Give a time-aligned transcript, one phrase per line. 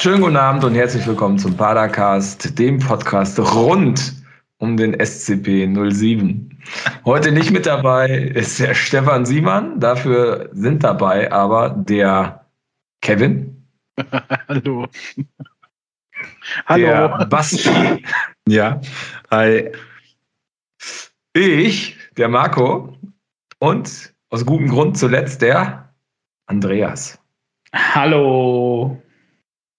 [0.00, 4.12] Schönen guten Abend und herzlich willkommen zum Padercast, dem Podcast rund
[4.58, 6.56] um den SCP 07.
[7.04, 12.46] Heute nicht mit dabei ist der Stefan Siemann, dafür sind dabei aber der
[13.00, 13.66] Kevin.
[14.48, 14.86] Hallo.
[16.70, 18.04] Der Basti.
[18.46, 18.80] Ja,
[19.32, 19.72] hi.
[21.32, 22.96] Ich, der Marco
[23.58, 25.92] und aus gutem Grund zuletzt der
[26.46, 27.18] Andreas.
[27.74, 29.02] Hallo.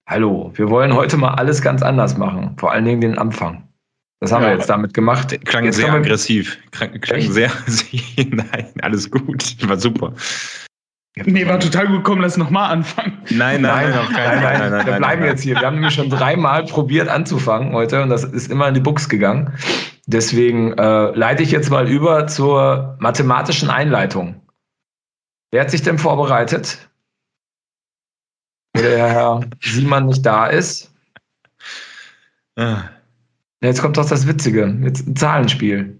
[0.09, 3.69] Hallo, wir wollen heute mal alles ganz anders machen, vor allen Dingen den Anfang.
[4.19, 5.39] Das haben Ja, wir jetzt damit gemacht.
[5.45, 6.57] Klang Jetzt sehr aggressiv.
[6.71, 7.51] Klang, klang sehr.
[8.17, 9.55] Nein, alles gut.
[9.69, 10.13] War super.
[11.15, 12.03] Nee, war total gut.
[12.03, 13.19] Komm, lass nochmal anfangen.
[13.29, 15.53] Nein, Nein, auf nein, keinen nein, wir bleiben jetzt hier.
[15.55, 19.09] Wir haben nämlich schon dreimal probiert anzufangen heute und das ist immer in die Buchs
[19.09, 19.53] gegangen.
[20.07, 24.41] Deswegen äh, leite ich jetzt mal über zur mathematischen Einleitung.
[25.51, 26.88] Wer hat sich denn vorbereitet?
[28.79, 30.89] Wo der Herr Siemann nicht da ist.
[32.55, 32.83] Ah,
[33.61, 34.73] Jetzt kommt doch das Witzige.
[34.83, 35.99] Jetzt ein Zahlenspiel.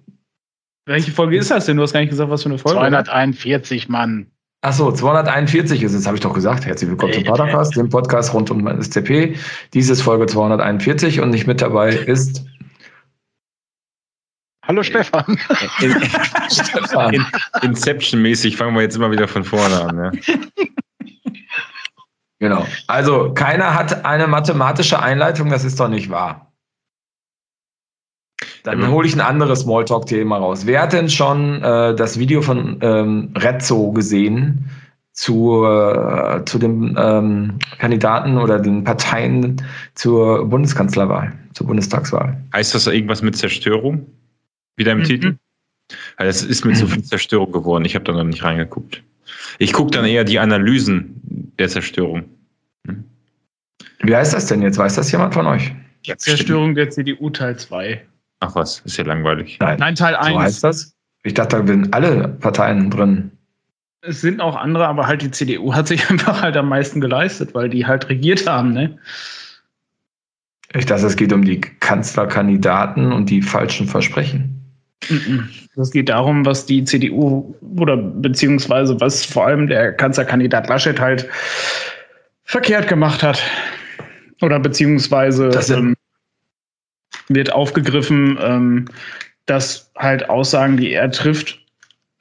[0.86, 1.76] Welche Folge ist das denn?
[1.76, 2.80] Du hast gar nicht gesagt, was für eine Folge.
[2.80, 3.04] oder?
[3.04, 4.28] 241 Mann.
[4.62, 6.66] Achso, 241 ist es, habe ich doch gesagt.
[6.66, 9.36] Herzlich willkommen zum Äh, Podcast, dem Podcast rund um SCP.
[9.74, 12.46] Dies ist Folge 241 und nicht mit dabei ist
[14.66, 15.38] Hallo Stefan.
[15.82, 15.92] in,
[16.50, 17.14] Stefan.
[17.14, 17.26] in,
[17.62, 19.98] Inception-mäßig fangen wir jetzt immer wieder von vorne an.
[19.98, 20.34] Ja.
[22.40, 22.66] Genau.
[22.88, 26.52] Also, keiner hat eine mathematische Einleitung, das ist doch nicht wahr.
[28.64, 30.66] Dann Ja, hole ich ein anderes Smalltalk-Thema raus.
[30.66, 34.70] Wer hat denn schon äh, das Video von ähm, Rezzo gesehen
[35.14, 39.62] zu, äh, zu den ähm, Kandidaten oder den Parteien
[39.96, 42.38] zur Bundeskanzlerwahl, zur Bundestagswahl?
[42.54, 44.06] Heißt das irgendwas mit Zerstörung?
[44.78, 45.04] Wieder im Mhm.
[45.04, 45.38] Titel?
[46.18, 47.84] Weil das ist mit so viel Zerstörung geworden.
[47.86, 49.04] Ich habe da noch nicht reingeguckt.
[49.58, 51.19] Ich gucke dann eher die Analysen
[51.60, 52.26] der Zerstörung.
[54.02, 54.78] Wie heißt das denn jetzt?
[54.78, 55.74] Weiß das jemand von euch?
[56.18, 58.02] Zerstörung der CDU Teil 2.
[58.40, 59.58] Ach was, ist ja langweilig.
[59.60, 60.38] Nein, Teil So 1.
[60.38, 60.96] heißt das?
[61.24, 63.32] Ich dachte, da sind alle Parteien drin.
[64.02, 67.54] es sind auch andere, aber halt die CDU hat sich einfach halt am meisten geleistet,
[67.54, 68.98] weil die halt regiert haben, ne?
[70.74, 74.59] Ich dachte, es geht um die Kanzlerkandidaten und die falschen Versprechen.
[75.08, 75.50] Mhm.
[75.76, 81.28] Es geht darum, was die CDU oder beziehungsweise was vor allem der Kanzlerkandidat Laschet halt
[82.44, 83.42] verkehrt gemacht hat.
[84.42, 85.96] Oder beziehungsweise ähm,
[87.28, 88.86] wird aufgegriffen, ähm,
[89.46, 91.60] dass halt Aussagen, die er trifft,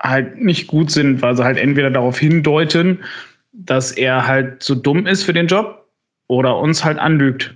[0.01, 3.05] halt nicht gut sind, weil sie halt entweder darauf hindeuten,
[3.53, 5.89] dass er halt zu dumm ist für den Job
[6.29, 7.55] oder uns halt anlügt.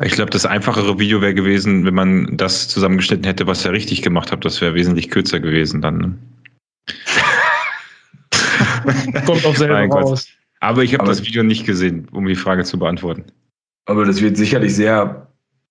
[0.00, 4.02] Ich glaube, das einfachere Video wäre gewesen, wenn man das zusammengeschnitten hätte, was er richtig
[4.02, 4.44] gemacht hat.
[4.44, 5.98] Das wäre wesentlich kürzer gewesen dann.
[5.98, 6.18] Ne?
[9.26, 10.04] Kommt auf selber Gott.
[10.04, 10.28] raus.
[10.60, 13.24] Aber ich habe das Video nicht gesehen, um die Frage zu beantworten.
[13.86, 15.28] Aber das wird sicherlich sehr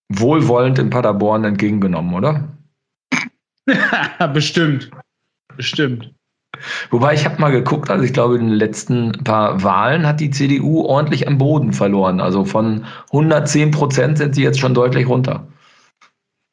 [0.10, 2.48] wohlwollend in Paderborn entgegengenommen, oder?
[4.34, 4.90] Bestimmt.
[5.56, 6.14] Bestimmt.
[6.90, 10.30] Wobei ich habe mal geguckt, also ich glaube, in den letzten paar Wahlen hat die
[10.32, 12.20] CDU ordentlich am Boden verloren.
[12.22, 15.48] Also von 110 Prozent sind sie jetzt schon deutlich runter.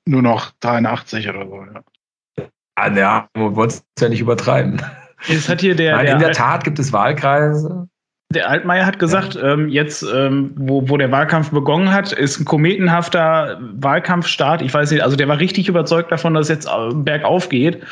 [0.07, 1.65] Nur noch 83 oder so.
[1.75, 2.45] Ja.
[2.77, 4.83] Ah, ja, wir wollen es ja nicht übertreiben.
[5.29, 7.89] Es hat hier der, Nein, der, in der Alt- Tat gibt es Wahlkreise.
[8.35, 12.45] der Altmaier hat gesagt, ähm, jetzt, ähm, wo, wo der Wahlkampf begonnen hat, ist ein
[12.45, 14.61] kometenhafter Wahlkampfstart.
[14.61, 17.83] Ich weiß nicht, also der war richtig überzeugt davon, dass es jetzt äh, bergauf geht.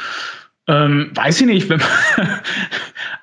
[0.68, 1.74] Ähm, weiß ich nicht.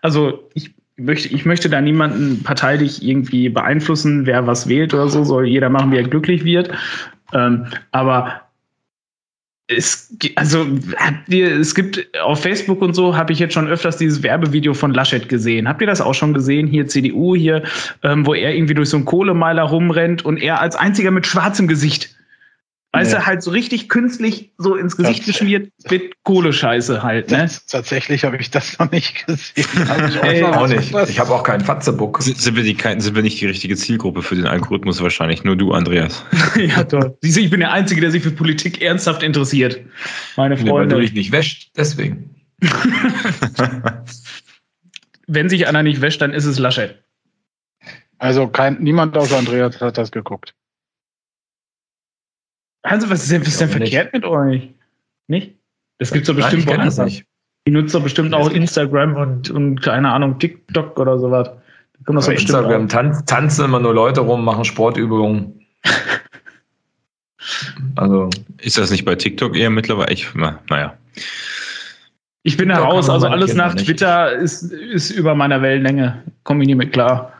[0.01, 5.25] Also ich möchte, ich möchte da niemanden parteilich irgendwie beeinflussen, wer was wählt oder so.
[5.25, 6.69] Soll jeder machen, wie er glücklich wird.
[7.33, 8.41] Ähm, aber
[9.67, 10.65] es, also
[11.29, 15.29] es gibt auf Facebook und so habe ich jetzt schon öfters dieses Werbevideo von Laschet
[15.29, 15.67] gesehen.
[15.67, 16.65] Habt ihr das auch schon gesehen?
[16.65, 17.63] Hier CDU hier,
[18.01, 21.67] ähm, wo er irgendwie durch so einen Kohlemeiler rumrennt und er als einziger mit schwarzem
[21.67, 22.15] Gesicht.
[22.91, 23.17] Weißt Nee.
[23.19, 27.47] du, halt so richtig künstlich so ins Gesicht geschmiert mit Kohlescheiße halt, ne?
[27.67, 29.53] Tatsächlich habe ich das noch nicht gesehen.
[30.09, 30.91] Ich Ey, Auch nicht.
[30.91, 32.19] was- Ich habe auch keinen Fatzebuck.
[32.23, 35.43] Sind, sind, wir die, kein- sind wir nicht die richtige Zielgruppe für den Algorithmus wahrscheinlich?
[35.43, 36.25] Nur du, Andreas.
[36.55, 37.15] ja, toll.
[37.21, 39.79] Siehst du, ich bin der Einzige, der sich für Politik ernsthaft interessiert.
[40.35, 41.01] Meine Ja, weil du Freunde.
[41.01, 42.33] dich nicht wäscht, deswegen.
[45.27, 47.03] Wenn sich einer nicht wäscht, dann ist es Laschet.
[48.17, 50.55] Also kein, niemand außer Andreas hat das geguckt.
[52.81, 53.93] Also, was ist denn, was ist denn glaube nicht.
[53.93, 54.69] verkehrt mit euch?
[55.27, 55.55] Nicht?
[55.97, 56.97] Das gibt's doch Nein, bestimmt das woanders.
[56.97, 57.25] nicht.
[57.67, 61.49] Die nutzt doch bestimmt auch Instagram und, und keine Ahnung, TikTok oder sowas.
[61.49, 62.89] Da kommt das doch bestimmt Instagram auch.
[62.89, 65.65] tan tanzen immer nur Leute rum, machen Sportübungen.
[67.95, 70.11] Also, Ist das nicht bei TikTok eher mittlerweile?
[70.11, 70.97] Ich, na, naja.
[72.43, 73.85] Ich bin da raus, also alles Kinder nach nicht.
[73.85, 76.23] Twitter ist, ist über meiner Wellenlänge.
[76.43, 77.33] Komme ich nicht mit klar.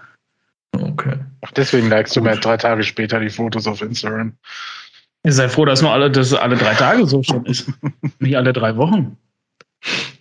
[0.73, 1.15] okay.
[1.55, 4.33] Deswegen likest du mir drei Tage später die Fotos auf Instagram.
[5.23, 7.69] Ihr seid froh, dass nur alle, dass alle drei Tage so schon ist.
[8.19, 9.17] Nicht alle drei Wochen.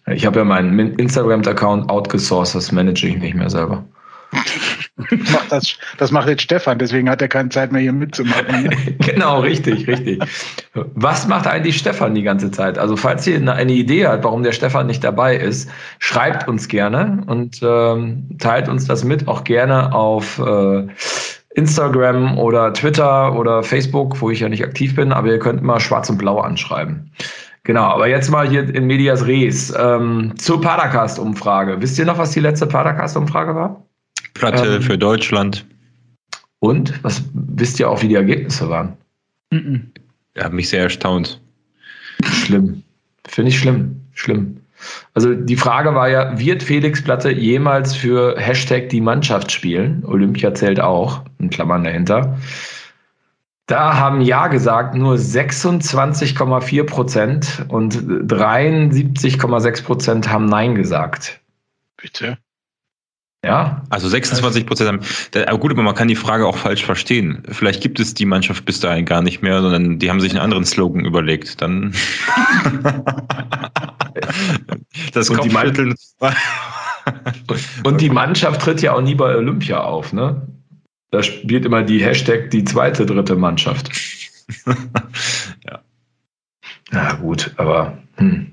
[0.07, 3.85] Ich habe ja meinen Instagram-Account outgesourced, das manage ich nicht mehr selber.
[4.97, 8.69] Macht das, das macht jetzt Stefan, deswegen hat er keine Zeit mehr hier mitzumachen.
[8.99, 10.21] genau, richtig, richtig.
[10.75, 12.79] Was macht eigentlich Stefan die ganze Zeit?
[12.79, 17.23] Also falls ihr eine Idee habt, warum der Stefan nicht dabei ist, schreibt uns gerne
[17.27, 20.89] und ähm, teilt uns das mit, auch gerne auf äh,
[21.59, 25.81] Instagram oder Twitter oder Facebook, wo ich ja nicht aktiv bin, aber ihr könnt immer
[25.81, 27.11] schwarz und blau anschreiben.
[27.65, 31.83] Genau, aber jetzt mal hier in Medias Res ähm, zur Padercast-Umfrage.
[31.83, 33.85] Wisst ihr noch, was die letzte Padercast-Umfrage war?
[34.35, 35.67] Platte ähm, für Deutschland.
[36.61, 36.95] Und?
[37.03, 38.97] Was wisst ihr auch, wie die Ergebnisse waren?
[39.51, 39.91] Mhm.
[40.37, 41.41] Ja, mich sehr erstaunt.
[42.25, 42.85] Schlimm.
[43.27, 44.01] Finde ich schlimm.
[44.15, 44.61] Schlimm.
[45.15, 50.05] Also die Frage war ja, wird Felix Platte jemals für Hashtag die Mannschaft spielen?
[50.07, 52.39] Olympia zählt auch, in Klammern dahinter.
[53.67, 61.41] Da haben Ja gesagt nur 26,4 Prozent und 73,6 Prozent haben Nein gesagt.
[62.01, 62.39] Bitte?
[63.45, 63.83] Ja.
[63.89, 65.01] Also 26 Prozent haben.
[65.47, 67.45] Aber gut, aber man kann die Frage auch falsch verstehen.
[67.49, 70.41] Vielleicht gibt es die Mannschaft bis dahin gar nicht mehr, sondern die haben sich einen
[70.41, 71.63] anderen Slogan überlegt.
[71.63, 71.95] Dann.
[75.13, 75.51] das und die,
[77.85, 80.43] und die Mannschaft tritt ja auch nie bei Olympia auf, ne?
[81.11, 83.89] Da spielt immer die Hashtag die zweite, dritte Mannschaft.
[85.65, 85.79] ja.
[86.91, 88.53] Na gut, aber hm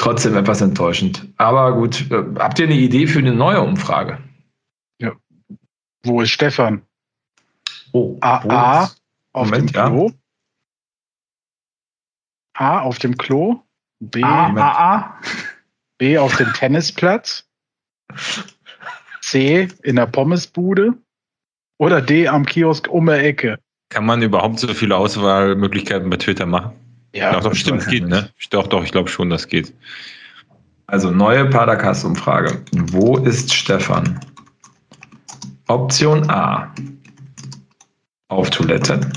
[0.00, 1.28] trotzdem etwas enttäuschend.
[1.36, 4.18] Aber gut, äh, habt ihr eine Idee für eine neue Umfrage?
[4.98, 5.12] Ja.
[6.02, 6.82] Wo ist Stefan?
[7.92, 8.90] Oh, A, A
[9.32, 10.08] auf Moment, dem Klo.
[10.08, 10.14] Ja.
[12.54, 13.62] A auf dem Klo.
[14.00, 15.20] B, A, A, A.
[15.98, 17.46] B auf dem Tennisplatz.
[19.20, 20.94] C in der Pommesbude.
[21.78, 23.58] Oder D am Kiosk um der Ecke.
[23.90, 26.72] Kann man überhaupt so viele Auswahlmöglichkeiten bei Twitter machen?
[27.12, 28.30] Ja, doch, doch stimmt, geht, ne?
[28.50, 29.74] Doch, doch, ich glaube schon, das geht.
[30.86, 32.64] Also neue Padercast-Umfrage.
[32.72, 34.20] Wo ist Stefan?
[35.68, 36.74] Option A.
[38.28, 39.10] Auf Toilette.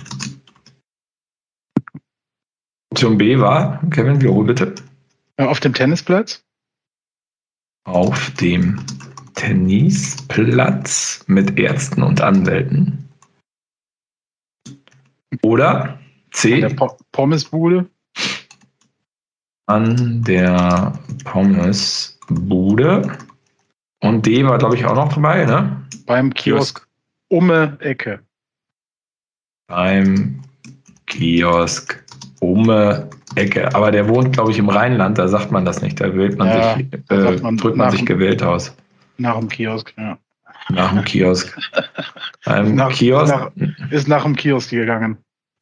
[2.91, 4.75] Option B war, Kevin, wiederhol bitte.
[5.37, 6.43] Auf dem Tennisplatz.
[7.85, 8.83] Auf dem
[9.33, 13.09] Tennisplatz mit Ärzten und Anwälten.
[15.41, 15.99] Oder
[16.33, 16.55] C.
[16.55, 17.85] An der po Pommesbude.
[19.67, 20.93] An der
[21.23, 23.17] Pommesbude.
[24.01, 25.81] Und D war, glaube ich, auch noch dabei, ne?
[26.05, 26.85] Beim Kiosk
[27.29, 28.19] Umme Ecke.
[29.67, 30.41] Beim
[31.05, 32.03] Kiosk
[32.41, 33.73] Umme Ecke.
[33.73, 36.01] Aber der wohnt, glaube ich, im Rheinland, da sagt man das nicht.
[36.01, 38.75] Da wählt man ja, sich, äh, man drückt man sich gewählt aus.
[39.17, 40.17] Nach dem Kiosk, ja.
[40.69, 41.57] Nach dem Kiosk.
[42.45, 43.33] Beim nach, Kiosk.
[43.33, 43.51] Nach,
[43.91, 45.17] ist nach dem Kiosk gegangen.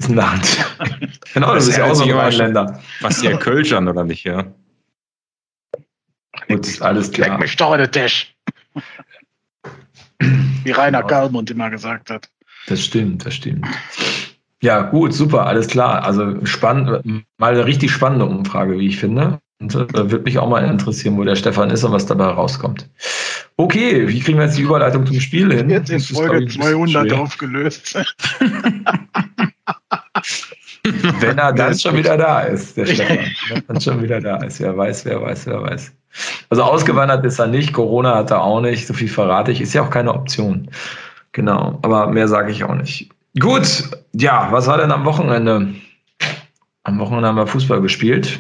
[0.09, 0.57] Land.
[1.33, 2.79] genau, das, das ist ja auch so ein Länder.
[3.01, 4.45] Was ihr Kölsch an, oder nicht, ja?
[6.47, 7.29] Gut, alles klar.
[7.29, 8.35] Leck mich doch in den Tisch.
[10.63, 12.29] Wie Rainer Gallmund immer gesagt hat.
[12.67, 13.65] Das stimmt, das stimmt.
[14.61, 16.03] Ja, gut, super, alles klar.
[16.03, 17.03] Also spannend,
[17.37, 19.39] mal eine richtig spannende Umfrage, wie ich finde.
[19.59, 22.89] Und äh, würde mich auch mal interessieren, wo der Stefan ist und was dabei rauskommt.
[23.57, 25.69] Okay, wie kriegen wir jetzt die Überleitung zum Spiel hin?
[25.69, 27.95] Jetzt in Folge 200 aufgelöst.
[30.83, 33.19] Wenn er dann schon wieder da ist, der Stefan.
[33.49, 34.59] Wenn er dann schon wieder da ist.
[34.59, 35.91] Wer weiß, wer weiß, wer weiß.
[36.49, 39.61] Also ausgewandert ist er nicht, Corona hat er auch nicht, so viel verrate ich.
[39.61, 40.69] Ist ja auch keine Option.
[41.31, 43.09] Genau, aber mehr sage ich auch nicht.
[43.39, 45.73] Gut, ja, was war denn am Wochenende?
[46.83, 48.39] Am Wochenende haben wir Fußball gespielt.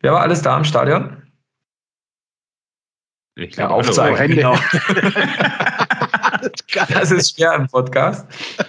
[0.00, 1.16] Wer war alles da im Stadion?
[3.36, 4.36] Ich ja, aufzeigen.
[4.36, 4.54] Genau.
[6.88, 8.26] das ist schwer im Podcast.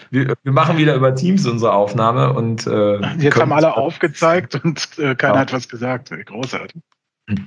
[0.10, 4.98] Wir, wir, machen wieder über Teams unsere Aufnahme und äh, jetzt haben alle aufgezeigt und
[4.98, 5.40] äh, keiner ja.
[5.42, 6.12] hat was gesagt.
[6.26, 6.82] Großartig.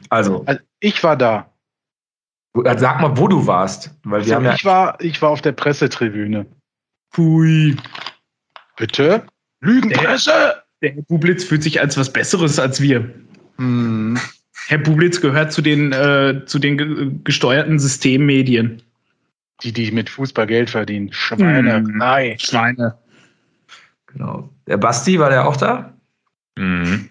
[0.08, 1.52] Also, also, ich war da.
[2.76, 5.42] Sag mal, wo du warst, weil wir also, haben ja ich war, ich war auf
[5.42, 6.46] der Pressetribüne.
[7.12, 7.76] Pui.
[8.76, 9.24] Bitte?
[9.60, 10.62] Lügenpresse!
[10.82, 13.12] Der, der Bublitz fühlt sich als was Besseres als wir.
[13.56, 14.18] Hm.
[14.68, 18.82] Herr Bublitz gehört zu den, äh, zu den gesteuerten Systemmedien.
[19.62, 21.12] Die, die mit Fußball Geld verdienen.
[21.12, 21.80] Schweine.
[21.80, 22.38] Mm, Nein.
[22.38, 22.96] Schweine.
[24.06, 24.48] Genau.
[24.66, 25.92] Der Basti, war der auch da?
[26.56, 27.08] Mhm.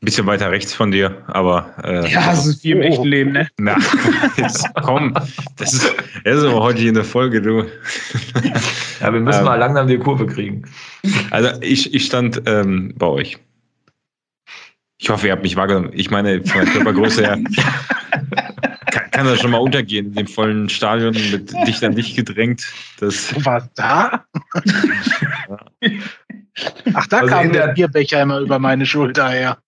[0.00, 1.74] Ein bisschen weiter rechts von dir, aber.
[1.82, 2.82] Äh, ja, das ist wie im oh.
[2.82, 3.48] echten Leben, ne?
[3.58, 3.76] Na,
[4.36, 5.12] jetzt komm.
[5.56, 5.92] Das ist,
[6.24, 7.64] das ist aber heute in der Folge, du.
[9.00, 10.64] Ja, wir müssen ähm, mal langsam die Kurve kriegen.
[11.30, 13.38] Also, ich, ich stand ähm, bei euch.
[15.00, 15.90] Ich hoffe, ihr habt mich wahrgenommen.
[15.92, 17.38] Ich meine, von der Körpergröße her.
[19.18, 22.62] kann das schon mal untergehen in dem vollen Stadion mit dicht an dich gedrängt.
[23.00, 24.24] Das du warst da?
[26.94, 29.58] Ach, da also kam der Bierbecher immer über meine Schulter her.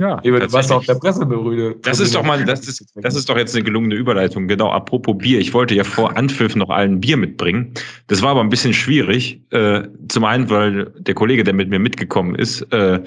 [0.00, 1.76] Ja, du warst auf der Presseberühde.
[1.82, 4.48] Das ist doch mal, das ist, das ist doch jetzt eine gelungene Überleitung.
[4.48, 5.38] Genau, apropos Bier.
[5.38, 7.72] Ich wollte ja vor Anpfiff noch allen Bier mitbringen.
[8.08, 9.40] Das war aber ein bisschen schwierig.
[9.50, 13.00] Äh, zum einen, weil der Kollege, der mit mir mitgekommen ist, äh,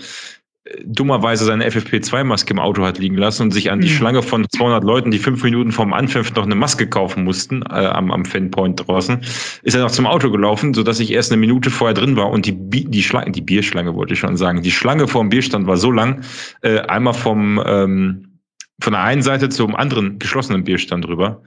[0.83, 3.93] dummerweise seine FFP2-Maske im Auto hat liegen lassen und sich an die mhm.
[3.93, 7.85] Schlange von 200 Leuten, die fünf Minuten vorm Anpfiff noch eine Maske kaufen mussten, äh,
[7.85, 9.19] am, am Fanpoint draußen,
[9.61, 12.47] ist er noch zum Auto gelaufen, sodass ich erst eine Minute vorher drin war und
[12.47, 15.91] die, die Schlange, die Bierschlange wollte ich schon sagen, die Schlange vorm Bierstand war so
[15.91, 16.21] lang,
[16.61, 18.39] äh, einmal vom, ähm,
[18.79, 21.43] von der einen Seite zum anderen geschlossenen Bierstand rüber,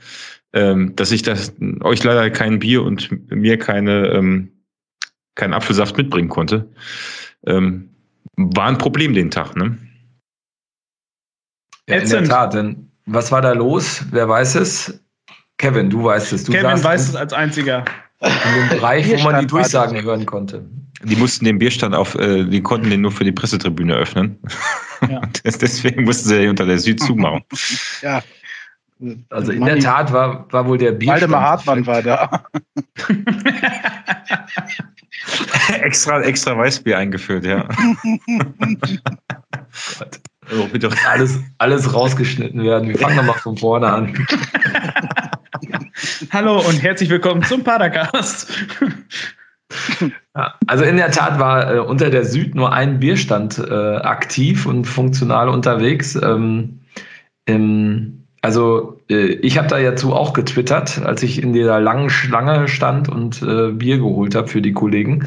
[0.53, 4.53] ähm, dass ich das, euch leider kein Bier und mir keine, ähm,
[5.35, 6.71] keinen Apfelsaft mitbringen konnte.
[7.45, 7.91] Ähm,
[8.39, 9.77] war ein Problem den Tag, ne?
[11.89, 14.05] Ja, in der Tat, denn was war da los?
[14.11, 15.03] Wer weiß es?
[15.57, 16.45] Kevin, du weißt es.
[16.45, 17.85] Du Kevin weiß es als einziger.
[18.21, 20.65] In dem Bereich, wo man die Durchsagen hören konnte.
[21.03, 24.39] Die mussten den Bierstand auf, äh, die konnten den nur für die Pressetribüne öffnen.
[25.09, 25.21] Ja.
[25.45, 27.45] Deswegen mussten sie unter der Süd zumachen.
[28.03, 28.23] ja.
[29.31, 31.23] Also in der Tat war, war wohl der Bierstand.
[31.23, 32.45] Waldemar Hartmann war da.
[35.83, 37.69] extra, extra Weißbier eingeführt, ja.
[40.51, 42.89] Also bitte alles, alles rausgeschnitten werden.
[42.89, 44.15] Wir fangen nochmal von vorne an.
[46.31, 48.51] Hallo und herzlich willkommen zum Padercast.
[50.67, 54.87] also in der Tat war äh, unter der Süd nur ein Bierstand äh, aktiv und
[54.87, 56.15] funktional unterwegs.
[56.15, 56.81] Ähm,
[57.45, 62.69] im also äh, ich habe da dazu auch getwittert, als ich in dieser langen Schlange
[62.69, 65.25] stand und äh, Bier geholt habe für die Kollegen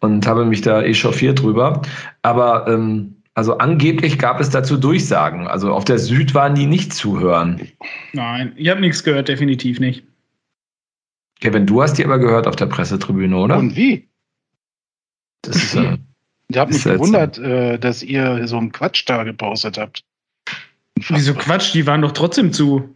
[0.00, 1.82] und habe mich da echauffiert drüber.
[2.22, 5.46] Aber ähm, also angeblich gab es dazu Durchsagen.
[5.46, 7.68] Also auf der Süd waren die nicht zu hören.
[8.12, 10.04] Nein, ich habe nichts gehört, definitiv nicht.
[11.40, 13.56] Kevin, du hast die aber gehört auf der Pressetribüne, oder?
[13.56, 14.08] Und wie?
[15.42, 15.96] Das ist, äh,
[16.48, 20.04] ich habe mich gewundert, äh, dass ihr so einen Quatsch da gepostet habt.
[21.08, 21.74] Wieso Quatsch?
[21.74, 22.92] Die waren doch trotzdem zu.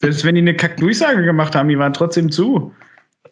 [0.00, 2.72] Selbst wenn die eine Kack-Durchsage gemacht haben, die waren trotzdem zu.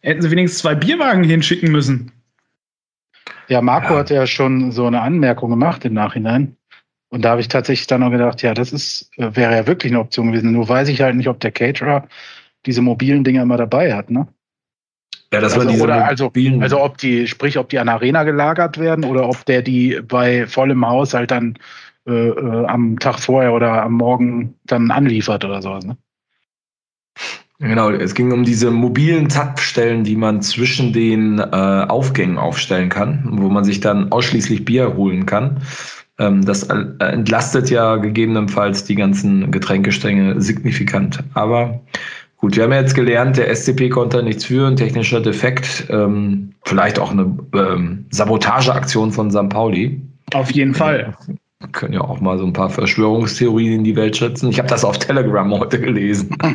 [0.03, 2.13] Hätten sie wenigstens zwei Bierwagen hinschicken müssen.
[3.49, 4.01] Ja, Marco ja.
[4.01, 6.57] hat ja schon so eine Anmerkung gemacht im Nachhinein.
[7.11, 9.93] Und da habe ich tatsächlich dann noch gedacht, ja, das ist, äh, wäre ja wirklich
[9.93, 10.53] eine Option gewesen.
[10.53, 12.07] Nur weiß ich halt nicht, ob der Caterer
[12.67, 14.29] diese mobilen Dinger immer dabei hat, ne?
[15.33, 18.25] Ja, das also, war diese oder also, also ob die, sprich, ob die an Arena
[18.25, 21.59] gelagert werden oder ob der die bei vollem Haus halt dann
[22.09, 25.85] äh, äh, am Tag vorher oder am Morgen dann anliefert oder sowas.
[25.85, 25.97] Ne?
[27.61, 33.29] Genau, es ging um diese mobilen Zapfstellen, die man zwischen den äh, Aufgängen aufstellen kann,
[33.33, 35.61] wo man sich dann ausschließlich Bier holen kann.
[36.19, 41.25] Ähm, das äh, entlastet ja gegebenenfalls die ganzen Getränkestänge signifikant.
[41.35, 41.81] Aber
[42.37, 47.01] gut, wir haben ja jetzt gelernt, der SCP konnte nichts führen, technischer Defekt, ähm, vielleicht
[47.01, 49.49] auch eine ähm, Sabotageaktion von St.
[49.49, 50.01] Pauli.
[50.33, 51.15] Auf jeden Fall.
[51.61, 54.49] Wir können ja auch mal so ein paar Verschwörungstheorien in die Welt schätzen.
[54.51, 56.37] Ich habe das auf Telegram heute gelesen.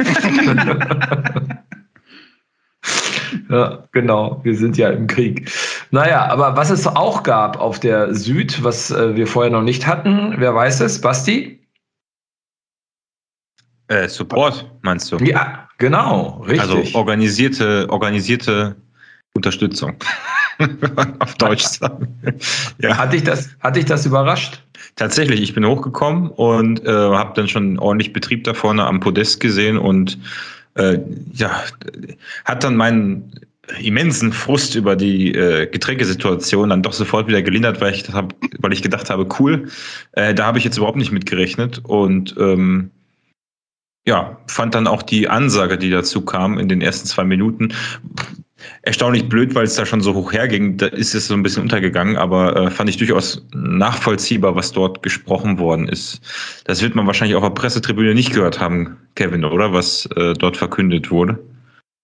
[3.49, 4.39] ja, genau.
[4.43, 5.51] Wir sind ja im Krieg.
[5.91, 9.85] Naja, aber was es auch gab auf der Süd, was äh, wir vorher noch nicht
[9.85, 11.01] hatten, wer weiß es?
[11.01, 11.59] Basti?
[13.89, 15.17] Äh, Support, meinst du?
[15.17, 16.61] Ja, genau, richtig.
[16.61, 18.77] Also organisierte, organisierte
[19.35, 19.97] Unterstützung.
[21.19, 22.07] auf Deutsch sagen.
[22.79, 22.97] ja.
[22.97, 24.63] Hat dich das, hat dich das überrascht?
[24.95, 29.39] Tatsächlich, ich bin hochgekommen und äh, habe dann schon ordentlich Betrieb da vorne am Podest
[29.39, 30.19] gesehen und
[30.75, 30.99] äh,
[31.33, 31.63] ja,
[32.45, 33.31] hat dann meinen
[33.81, 38.73] immensen Frust über die äh, Getränkesituation dann doch sofort wieder gelindert, weil ich, hab, weil
[38.73, 39.69] ich gedacht habe, cool,
[40.13, 42.91] äh, da habe ich jetzt überhaupt nicht mit gerechnet und ähm,
[44.05, 47.73] ja, fand dann auch die Ansage, die dazu kam in den ersten zwei Minuten,
[48.83, 50.77] erstaunlich blöd, weil es da schon so hoch herging.
[50.77, 55.03] Da ist es so ein bisschen untergegangen, aber äh, fand ich durchaus nachvollziehbar, was dort
[55.03, 56.21] gesprochen worden ist.
[56.65, 59.73] Das wird man wahrscheinlich auf der Pressetribüne nicht gehört haben, Kevin, oder?
[59.73, 61.39] Was äh, dort verkündet wurde.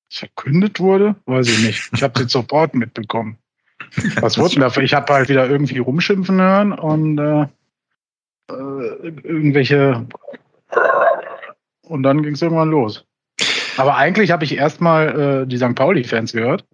[0.10, 1.16] Verkündet wurde?
[1.26, 1.90] Weiß ich nicht.
[1.94, 3.38] Ich habe den Support mitbekommen.
[4.22, 4.84] Was wurde denn dafür?
[4.84, 7.42] Ich habe halt wieder irgendwie rumschimpfen hören und äh,
[8.52, 10.08] äh irgendwelche.
[11.84, 13.06] Und dann ging es irgendwann los.
[13.80, 15.74] Aber eigentlich habe ich erstmal äh, die St.
[15.74, 16.66] Pauli-Fans gehört.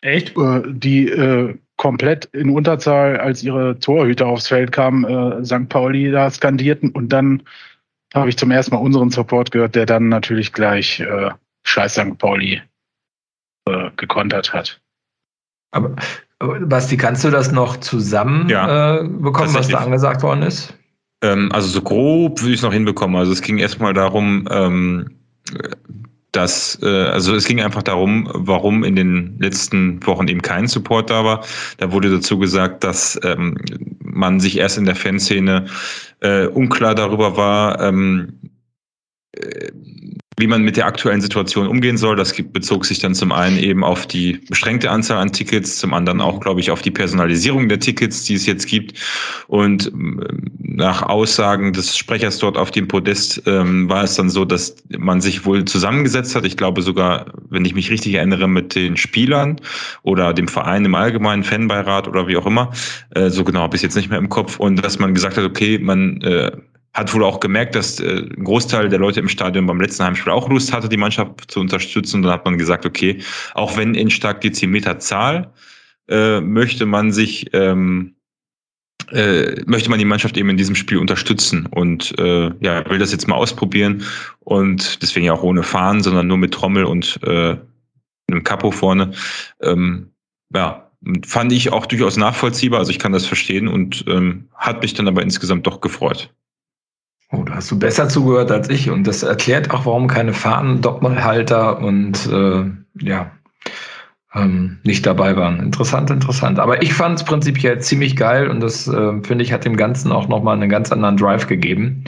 [0.00, 0.34] Echt?
[0.38, 5.68] Äh, die äh, komplett in Unterzahl, als ihre Torhüter aufs Feld kamen, äh, St.
[5.68, 6.90] Pauli da skandierten.
[6.90, 7.42] Und dann
[8.14, 11.30] habe ich zum ersten Mal unseren Support gehört, der dann natürlich gleich äh,
[11.64, 12.16] Scheiß St.
[12.16, 12.62] Pauli
[13.68, 14.80] äh, gekontert hat.
[15.72, 15.94] Aber,
[16.38, 20.72] aber Basti, kannst du das noch zusammen ja, äh, bekommen, was da angesagt worden ist?
[21.22, 23.16] Ähm, also so grob würde ich es noch hinbekommen.
[23.16, 25.18] Also es ging erstmal darum, ähm,
[26.36, 31.10] dass, äh, also es ging einfach darum, warum in den letzten Wochen eben kein Support
[31.10, 31.44] da war.
[31.78, 33.56] Da wurde dazu gesagt, dass ähm,
[34.00, 35.66] man sich erst in der Fanszene
[36.20, 38.40] äh, unklar darüber war, ähm,
[39.32, 39.70] äh,
[40.38, 42.16] wie man mit der aktuellen Situation umgehen soll.
[42.16, 46.20] Das bezog sich dann zum einen eben auf die beschränkte Anzahl an Tickets, zum anderen
[46.20, 48.98] auch, glaube ich, auf die Personalisierung der Tickets, die es jetzt gibt.
[49.46, 54.44] Und ähm, nach Aussagen des Sprechers dort auf dem Podest ähm, war es dann so,
[54.44, 56.44] dass man sich wohl zusammengesetzt hat.
[56.44, 59.60] Ich glaube sogar, wenn ich mich richtig erinnere, mit den Spielern
[60.02, 62.72] oder dem Verein im Allgemeinen, Fanbeirat oder wie auch immer.
[63.10, 64.58] Äh, so genau habe ich jetzt nicht mehr im Kopf.
[64.58, 66.50] Und dass man gesagt hat, okay, man äh,
[66.94, 70.32] hat wohl auch gemerkt, dass äh, ein Großteil der Leute im Stadion beim letzten Heimspiel
[70.32, 72.18] auch Lust hatte, die Mannschaft zu unterstützen.
[72.18, 73.18] Und dann hat man gesagt, okay,
[73.54, 75.52] auch wenn in stark dezimierter Zahl
[76.08, 78.14] äh, möchte man sich ähm,
[79.10, 83.12] äh, möchte man die Mannschaft eben in diesem Spiel unterstützen und äh, ja will das
[83.12, 84.02] jetzt mal ausprobieren
[84.40, 87.56] und deswegen ja auch ohne Fahren, sondern nur mit Trommel und äh,
[88.30, 89.12] einem Kapo vorne.
[89.60, 90.10] Ähm,
[90.54, 90.90] ja,
[91.26, 95.08] fand ich auch durchaus nachvollziehbar, also ich kann das verstehen und ähm, hat mich dann
[95.08, 96.32] aber insgesamt doch gefreut.
[97.30, 100.80] Oh, da hast du besser zugehört als ich und das erklärt auch, warum keine Fahnen,
[100.80, 102.64] Doppelhalter und äh,
[103.04, 103.32] ja,
[104.34, 105.60] ähm, nicht dabei waren.
[105.60, 106.58] Interessant, interessant.
[106.58, 110.12] Aber ich fand es prinzipiell ziemlich geil und das, äh, finde ich, hat dem Ganzen
[110.12, 112.04] auch nochmal einen ganz anderen Drive gegeben.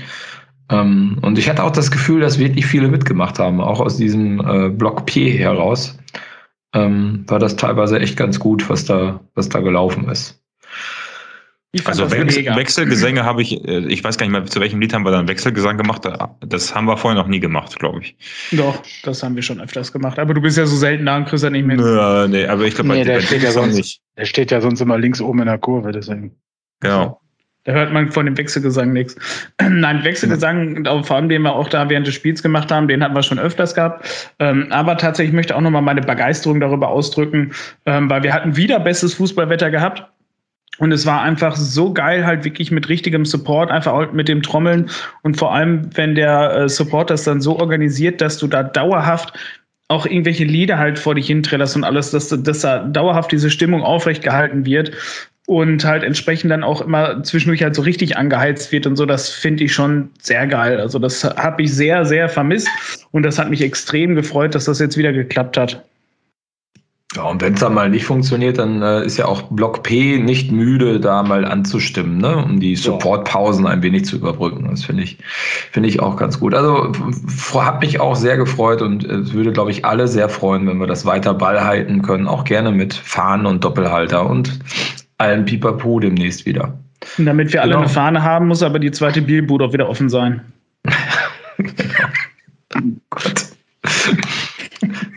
[0.71, 4.41] Ähm, und ich hatte auch das Gefühl, dass wirklich viele mitgemacht haben, auch aus diesem
[4.41, 5.99] äh, Block P heraus.
[6.75, 10.41] Ähm, war das teilweise echt ganz gut, was da, was da gelaufen ist
[11.85, 15.05] also Wechsel, Wechselgesänge habe ich, äh, ich weiß gar nicht mehr, zu welchem Lied haben
[15.05, 16.03] wir dann Wechselgesang gemacht.
[16.41, 18.17] Das haben wir vorher noch nie gemacht, glaube ich.
[18.53, 20.19] Doch, das haben wir schon öfters gemacht.
[20.19, 21.79] Aber du bist ja so selten da und kriegst ja nicht mehr.
[21.79, 24.01] Ja, nee, aber ich glaube, nee, der, steht ja sonst, nicht.
[24.17, 26.35] der steht ja sonst immer links oben in der Kurve, deswegen.
[26.81, 27.21] Genau.
[27.67, 29.17] Da hört man von dem Wechselgesang nichts.
[29.61, 33.15] Nein, Wechselgesang, vor allem den wir auch da während des Spiels gemacht haben, den hatten
[33.15, 34.35] wir schon öfters gehabt.
[34.39, 37.53] Ähm, aber tatsächlich möchte ich auch nochmal meine Begeisterung darüber ausdrücken,
[37.85, 40.05] ähm, weil wir hatten wieder bestes Fußballwetter gehabt.
[40.79, 44.91] Und es war einfach so geil, halt wirklich mit richtigem Support, einfach mit dem Trommeln
[45.23, 49.33] und vor allem, wenn der äh, Support das dann so organisiert, dass du da dauerhaft
[49.89, 53.83] auch irgendwelche Lieder halt vor dich hintrillerst und alles, dass, dass da dauerhaft diese Stimmung
[53.83, 54.91] aufrecht gehalten wird
[55.47, 59.31] und halt entsprechend dann auch immer zwischendurch halt so richtig angeheizt wird und so, das
[59.31, 60.81] finde ich schon sehr geil.
[60.81, 62.69] Also das habe ich sehr, sehr vermisst
[63.13, 65.85] und das hat mich extrem gefreut, dass das jetzt wieder geklappt hat.
[67.17, 70.19] Ja, und wenn es dann mal nicht funktioniert, dann äh, ist ja auch Block P
[70.19, 72.37] nicht müde, da mal anzustimmen, ne?
[72.37, 74.69] um die Supportpausen ein wenig zu überbrücken.
[74.71, 75.17] Das finde ich,
[75.73, 76.53] finde ich auch ganz gut.
[76.53, 76.93] Also
[77.55, 80.87] hat mich auch sehr gefreut und es würde, glaube ich, alle sehr freuen, wenn wir
[80.87, 82.29] das weiter Ball halten können.
[82.29, 84.59] Auch gerne mit Fahnen und Doppelhalter und
[85.17, 86.79] allen Pipapo demnächst wieder.
[87.17, 87.85] Und damit wir alle genau.
[87.85, 90.43] eine Fahne haben, muss aber die zweite Bierbude auch wieder offen sein.
[91.57, 91.73] genau.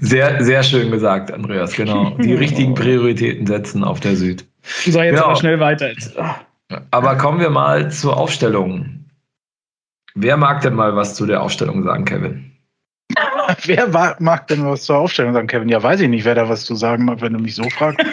[0.01, 2.11] Sehr, sehr schön gesagt, Andreas, genau.
[2.11, 4.45] Die richtigen Prioritäten setzen auf der Süd.
[4.63, 5.25] So, jetzt genau.
[5.25, 5.91] aber schnell weiter.
[6.91, 9.05] Aber kommen wir mal zur Aufstellung.
[10.15, 12.51] Wer mag denn mal was zu der Aufstellung sagen, Kevin?
[13.63, 15.69] Wer mag denn was zur Aufstellung sagen, Kevin?
[15.69, 18.05] Ja, weiß ich nicht, wer da was zu sagen mag, wenn du mich so fragst.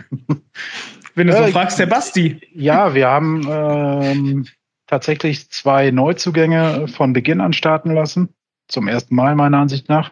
[1.13, 2.41] wenn du so äh, fragst, der Basti.
[2.53, 4.47] Ja, wir haben ähm,
[4.88, 8.30] tatsächlich zwei Neuzugänge von Beginn an starten lassen.
[8.67, 10.12] Zum ersten Mal, meiner Ansicht nach.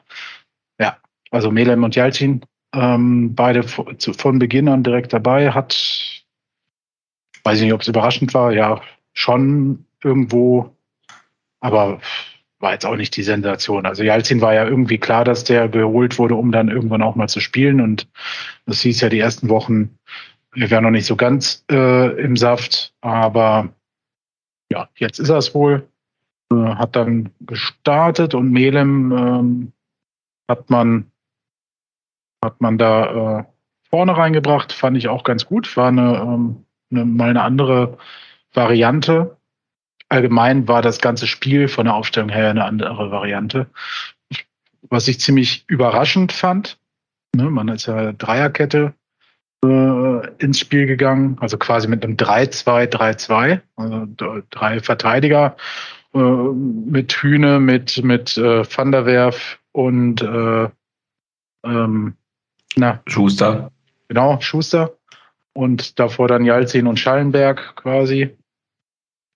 [1.36, 6.24] Also Melem und Jalcin, ähm, beide von Beginn an direkt dabei, hat,
[7.44, 10.74] weiß ich nicht, ob es überraschend war, ja, schon irgendwo,
[11.60, 12.00] aber
[12.60, 13.86] war jetzt auch nicht die Sensation.
[13.86, 17.28] Also Jalzin war ja irgendwie klar, dass der geholt wurde, um dann irgendwann auch mal
[17.28, 17.82] zu spielen.
[17.82, 18.08] Und
[18.66, 19.98] das hieß ja die ersten Wochen,
[20.54, 23.74] wir wären noch nicht so ganz äh, im Saft, aber
[24.72, 25.86] ja, jetzt ist er es wohl.
[26.50, 29.72] Äh, hat dann gestartet und Melem ähm,
[30.48, 31.12] hat man,
[32.46, 33.44] hat man da äh,
[33.90, 35.76] vorne reingebracht, fand ich auch ganz gut.
[35.76, 37.98] War eine, ähm, eine, mal eine andere
[38.54, 39.38] Variante.
[40.10, 43.68] Allgemein war das ganze Spiel von der Aufstellung her eine andere Variante.
[44.90, 46.78] Was ich ziemlich überraschend fand,
[47.36, 48.94] ne, man ist ja Dreierkette
[49.64, 55.58] äh, ins Spiel gegangen, also quasi mit einem 3-2-3-2, also drei Verteidiger
[56.14, 60.70] äh, mit Hühne, mit, mit äh, Van der Werf, und äh,
[61.66, 62.16] ähm,
[62.76, 63.72] na, Schuster.
[64.08, 64.94] Genau, Schuster.
[65.54, 68.36] Und davor dann Jalzin und Schallenberg quasi.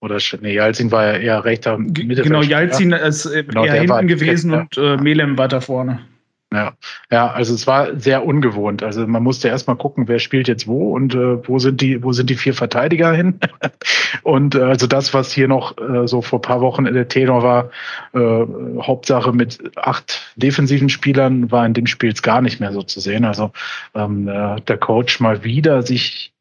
[0.02, 2.24] Oder nee, Jalzin war ja eher rechter Mittelfeld.
[2.24, 6.06] Genau, Jalzin ist äh, genau, eher hinten gewesen und äh, Melem weiter vorne.
[6.52, 6.74] Ja,
[7.12, 8.82] ja, also es war sehr ungewohnt.
[8.82, 12.12] Also man musste erstmal gucken, wer spielt jetzt wo und äh, wo sind die, wo
[12.12, 13.40] sind die vier Verteidiger hin.
[14.24, 17.44] und äh, also das, was hier noch äh, so vor paar Wochen in der Tenor
[17.44, 17.70] war,
[18.14, 22.82] äh, Hauptsache mit acht defensiven Spielern, war in dem Spiel jetzt gar nicht mehr so
[22.82, 23.26] zu sehen.
[23.26, 23.52] Also
[23.94, 26.34] ähm, äh, der Coach mal wieder sich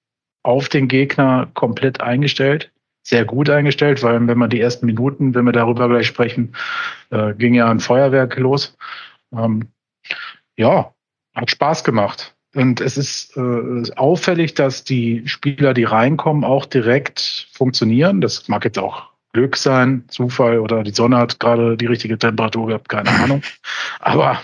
[0.43, 2.71] auf den Gegner komplett eingestellt
[3.03, 6.55] sehr gut eingestellt, weil wenn man die ersten Minuten, wenn wir darüber gleich sprechen,
[7.11, 8.77] äh, ging ja ein Feuerwerk los.
[9.33, 9.69] Ähm,
[10.57, 10.93] ja,
[11.35, 12.35] hat Spaß gemacht.
[12.55, 18.21] Und es ist äh, auffällig, dass die Spieler, die reinkommen, auch direkt funktionieren.
[18.21, 22.69] Das mag jetzt auch Glück sein, Zufall oder die Sonne hat gerade die richtige Temperatur
[22.69, 23.43] gehabt, keine Ahnung.
[24.01, 24.41] Aber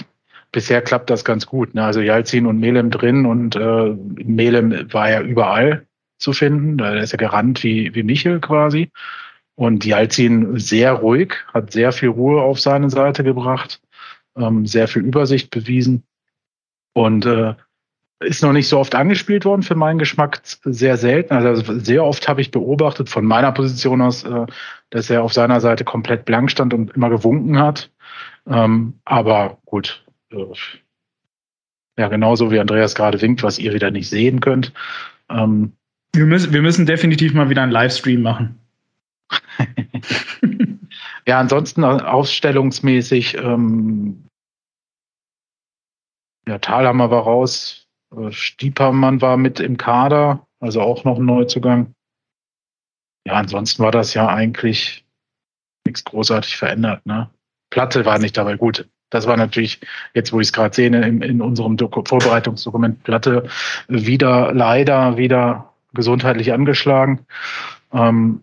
[0.52, 1.74] bisher klappt das ganz gut.
[1.74, 1.82] Ne?
[1.82, 5.86] Also Jalzin und Melem drin und äh, Melem war ja überall
[6.18, 6.76] zu finden.
[6.78, 8.90] Da ist er gerannt wie, wie Michel quasi.
[9.56, 13.80] Und Jalzin sehr ruhig, hat sehr viel Ruhe auf seine Seite gebracht
[14.36, 16.04] ähm, sehr viel Übersicht bewiesen
[16.92, 17.54] und äh,
[18.20, 21.34] ist noch nicht so oft angespielt worden für meinen Geschmack, sehr selten.
[21.34, 24.46] Also sehr oft habe ich beobachtet von meiner Position aus, äh,
[24.90, 27.90] dass er auf seiner Seite komplett blank stand und immer gewunken hat.
[28.46, 30.36] Ähm, aber gut, äh,
[31.98, 34.72] ja, genauso wie Andreas gerade winkt, was ihr wieder nicht sehen könnt.
[35.30, 35.72] Ähm,
[36.12, 38.58] wir, müssen, wir müssen definitiv mal wieder einen Livestream machen.
[41.26, 44.28] ja, ansonsten ausstellungsmäßig ähm,
[46.46, 51.94] ja, Thalhammer war raus, äh, Stiepermann war mit im Kader, also auch noch ein Neuzugang.
[53.26, 55.06] Ja, ansonsten war das ja eigentlich
[55.86, 57.06] nichts großartig verändert.
[57.06, 57.30] Ne?
[57.70, 58.88] Platte war nicht dabei gut.
[59.10, 59.80] Das war natürlich,
[60.12, 63.48] jetzt wo ich es gerade sehe, in, in unserem Doku Vorbereitungsdokument Platte
[63.88, 67.26] wieder leider wieder gesundheitlich angeschlagen.
[67.92, 68.42] Ähm,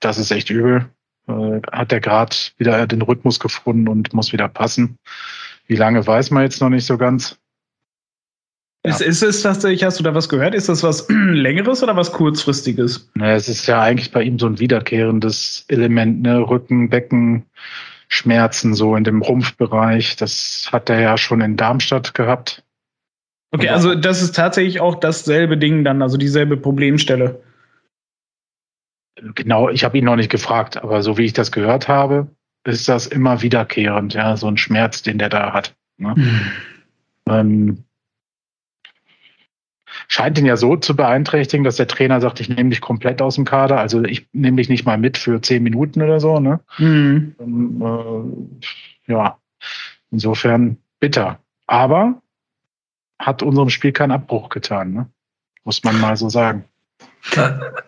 [0.00, 0.88] das ist echt übel.
[1.28, 4.98] Äh, hat er gerade wieder den Rhythmus gefunden und muss wieder passen.
[5.66, 7.38] Wie lange weiß man jetzt noch nicht so ganz.
[8.84, 8.92] Ja.
[8.92, 10.54] Ist, ist es tatsächlich, hast du da was gehört?
[10.54, 13.10] Ist das was längeres oder was kurzfristiges?
[13.14, 16.38] Naja, es ist ja eigentlich bei ihm so ein wiederkehrendes Element, ne?
[16.38, 17.46] Rücken, Becken,
[18.06, 20.14] Schmerzen so in dem Rumpfbereich.
[20.14, 22.62] Das hat er ja schon in Darmstadt gehabt.
[23.50, 27.42] Okay, also das ist tatsächlich auch dasselbe Ding dann, also dieselbe Problemstelle.
[29.34, 32.28] Genau, ich habe ihn noch nicht gefragt, aber so wie ich das gehört habe,
[32.64, 35.74] ist das immer wiederkehrend, ja, so ein Schmerz, den der da hat.
[35.96, 36.14] Ne?
[36.16, 36.40] Mhm.
[37.28, 37.84] Ähm,
[40.08, 43.36] scheint ihn ja so zu beeinträchtigen, dass der Trainer sagt, ich nehme dich komplett aus
[43.36, 46.38] dem Kader, also ich nehme dich nicht mal mit für zehn Minuten oder so.
[46.38, 46.60] Ne?
[46.78, 47.34] Mhm.
[47.40, 49.38] Ähm, äh, ja,
[50.10, 51.40] insofern bitter.
[51.66, 52.20] Aber
[53.18, 55.08] hat unserem Spiel keinen Abbruch getan, ne?
[55.64, 56.64] muss man mal so sagen.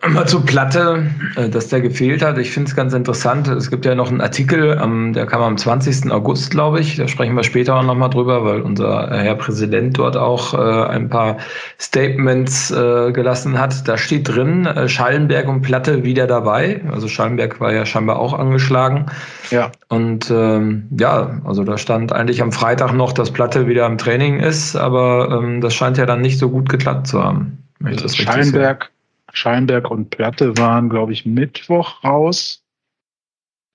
[0.07, 2.37] Mal zur Platte, äh, dass der gefehlt hat.
[2.37, 3.47] Ich finde es ganz interessant.
[3.47, 4.75] Es gibt ja noch einen Artikel,
[5.15, 6.11] der kam am 20.
[6.11, 6.97] August, glaube ich.
[6.97, 11.09] Da sprechen wir später auch nochmal drüber, weil unser Herr Präsident dort auch äh, ein
[11.09, 11.37] paar
[11.79, 13.87] Statements äh, gelassen hat.
[13.87, 16.81] Da steht drin, Schallenberg und Platte wieder dabei.
[16.91, 19.05] Also Schallenberg war ja scheinbar auch angeschlagen.
[19.51, 19.71] Ja.
[19.87, 24.39] Und ähm, ja, also da stand eigentlich am Freitag noch, dass Platte wieder im Training
[24.39, 27.63] ist, aber ähm, das scheint ja dann nicht so gut geklappt zu haben.
[28.07, 28.91] Schallenberg
[29.33, 32.63] Scheinberg und Platte waren, glaube ich, Mittwoch raus,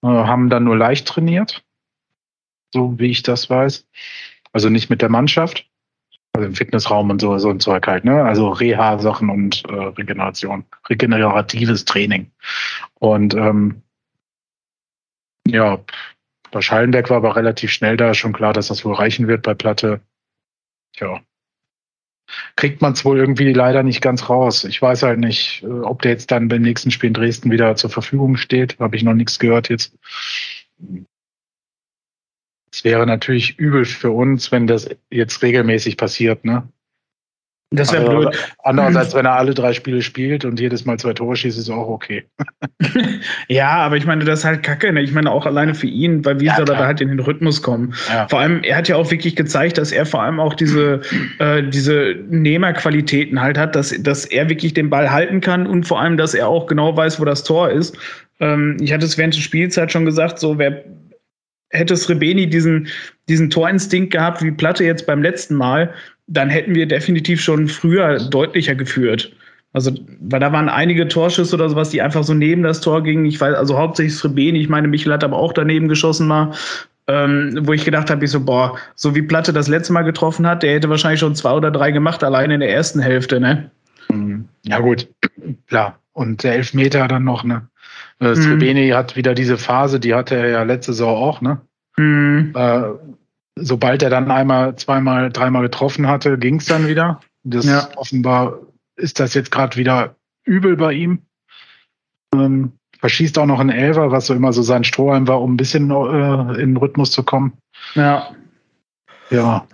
[0.02, 1.64] äh, haben dann nur leicht trainiert,
[2.72, 3.86] so wie ich das weiß.
[4.52, 5.68] Also nicht mit der Mannschaft,
[6.32, 8.22] also im Fitnessraum und so, so ein Zeug halt, ne?
[8.24, 12.30] Also Reha-Sachen und äh, Regeneration, regeneratives Training.
[12.94, 13.82] Und ähm,
[15.46, 15.78] ja,
[16.50, 19.54] bei Schallenberg war aber relativ schnell da schon klar, dass das wohl reichen wird bei
[19.54, 20.00] Platte.
[20.96, 21.20] Ja,
[22.56, 24.64] kriegt man es wohl irgendwie leider nicht ganz raus.
[24.64, 27.76] Ich weiß halt nicht, äh, ob der jetzt dann beim nächsten Spiel in Dresden wieder
[27.76, 28.78] zur Verfügung steht.
[28.78, 29.96] Habe ich noch nichts gehört jetzt.
[32.72, 36.68] Es wäre natürlich übel für uns, wenn das jetzt regelmäßig passiert, ne?
[37.76, 38.54] Das wäre also, blöd.
[38.62, 41.88] Andererseits, wenn er alle drei Spiele spielt und jedes Mal zwei Tore schießt, ist auch
[41.88, 42.24] okay.
[43.48, 44.92] ja, aber ich meine, das ist halt kacke.
[44.92, 45.02] Ne?
[45.02, 47.20] Ich meine, auch alleine für ihn, weil wie ja, soll er da halt in den
[47.20, 47.94] Rhythmus kommen?
[48.08, 48.28] Ja.
[48.28, 51.00] Vor allem, er hat ja auch wirklich gezeigt, dass er vor allem auch diese,
[51.38, 56.00] äh, diese Nehmerqualitäten halt hat, dass, dass er wirklich den Ball halten kann und vor
[56.00, 57.96] allem, dass er auch genau weiß, wo das Tor ist.
[58.40, 60.84] Ähm, ich hatte es während der Spielzeit schon gesagt, so wer
[61.74, 62.88] hätte Srebeni diesen,
[63.28, 65.92] diesen Torinstinkt gehabt wie Platte jetzt beim letzten Mal,
[66.26, 69.32] dann hätten wir definitiv schon früher deutlicher geführt.
[69.72, 73.26] Also, weil da waren einige Torschüsse oder sowas, die einfach so neben das Tor gingen.
[73.26, 76.52] Ich weiß, also hauptsächlich Srebeni, ich meine, Michel hat aber auch daneben geschossen mal,
[77.08, 80.46] ähm, wo ich gedacht habe, ich so, boah, so wie Platte das letzte Mal getroffen
[80.46, 83.70] hat, der hätte wahrscheinlich schon zwei oder drei gemacht, allein in der ersten Hälfte, ne?
[84.08, 84.48] Mhm.
[84.64, 85.08] Ja, gut,
[85.66, 85.98] klar.
[86.12, 87.66] Und der Elfmeter dann noch, ne?
[88.20, 88.94] Äh, Srebeni mhm.
[88.94, 91.60] hat wieder diese Phase, die hatte er ja letzte Saison auch, ne?
[91.96, 92.52] Mhm.
[92.54, 92.82] Äh,
[93.56, 97.20] sobald er dann einmal, zweimal, dreimal getroffen hatte, ging es dann wieder.
[97.44, 97.88] Das ja.
[97.96, 98.58] offenbar
[98.96, 100.14] ist das jetzt gerade wieder
[100.44, 101.20] übel bei ihm.
[102.34, 105.56] Ähm, verschießt auch noch einen Elfer, was so immer so sein Strohhalm war, um ein
[105.56, 107.52] bisschen äh, in den Rhythmus zu kommen.
[107.94, 108.28] Ja.
[109.30, 109.66] Ja.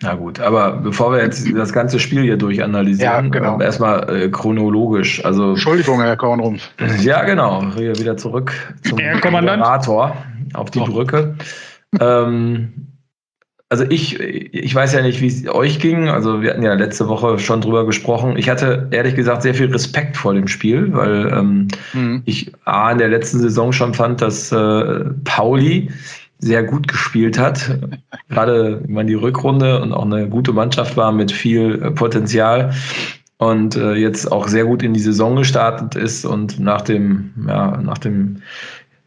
[0.00, 3.60] Na gut, aber bevor wir jetzt das ganze Spiel hier durchanalysieren, ja, genau.
[3.60, 5.24] erstmal äh, chronologisch.
[5.24, 6.70] Also, Entschuldigung, Herr Kornrumpf.
[7.00, 7.64] Ja, genau.
[7.74, 8.52] Hier wieder zurück
[8.84, 8.98] zum
[9.32, 10.16] Moderator
[10.54, 10.86] auf die oh.
[10.86, 11.36] Brücke.
[12.00, 12.88] ähm,
[13.70, 16.08] also ich, ich weiß ja nicht, wie es euch ging.
[16.08, 18.36] Also wir hatten ja letzte Woche schon drüber gesprochen.
[18.36, 22.22] Ich hatte ehrlich gesagt sehr viel Respekt vor dem Spiel, weil ähm, mhm.
[22.24, 25.90] ich A, in der letzten Saison schon fand, dass äh, Pauli
[26.38, 27.78] sehr gut gespielt hat.
[28.30, 32.72] Gerade wenn man die Rückrunde und auch eine gute Mannschaft war mit viel äh, Potenzial
[33.36, 37.76] und äh, jetzt auch sehr gut in die Saison gestartet ist und nach dem, ja,
[37.76, 38.42] nach dem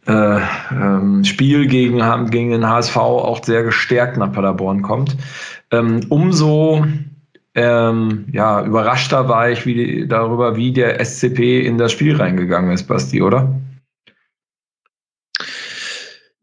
[0.08, 0.40] äh,
[0.72, 5.18] ähm, Spiel gegen, gegen den HSV auch sehr gestärkt nach Paderborn kommt.
[5.72, 6.86] Ähm, umso
[7.54, 12.84] ähm, ja, überraschter war ich wie, darüber, wie der SCP in das Spiel reingegangen ist,
[12.84, 13.60] Basti, oder?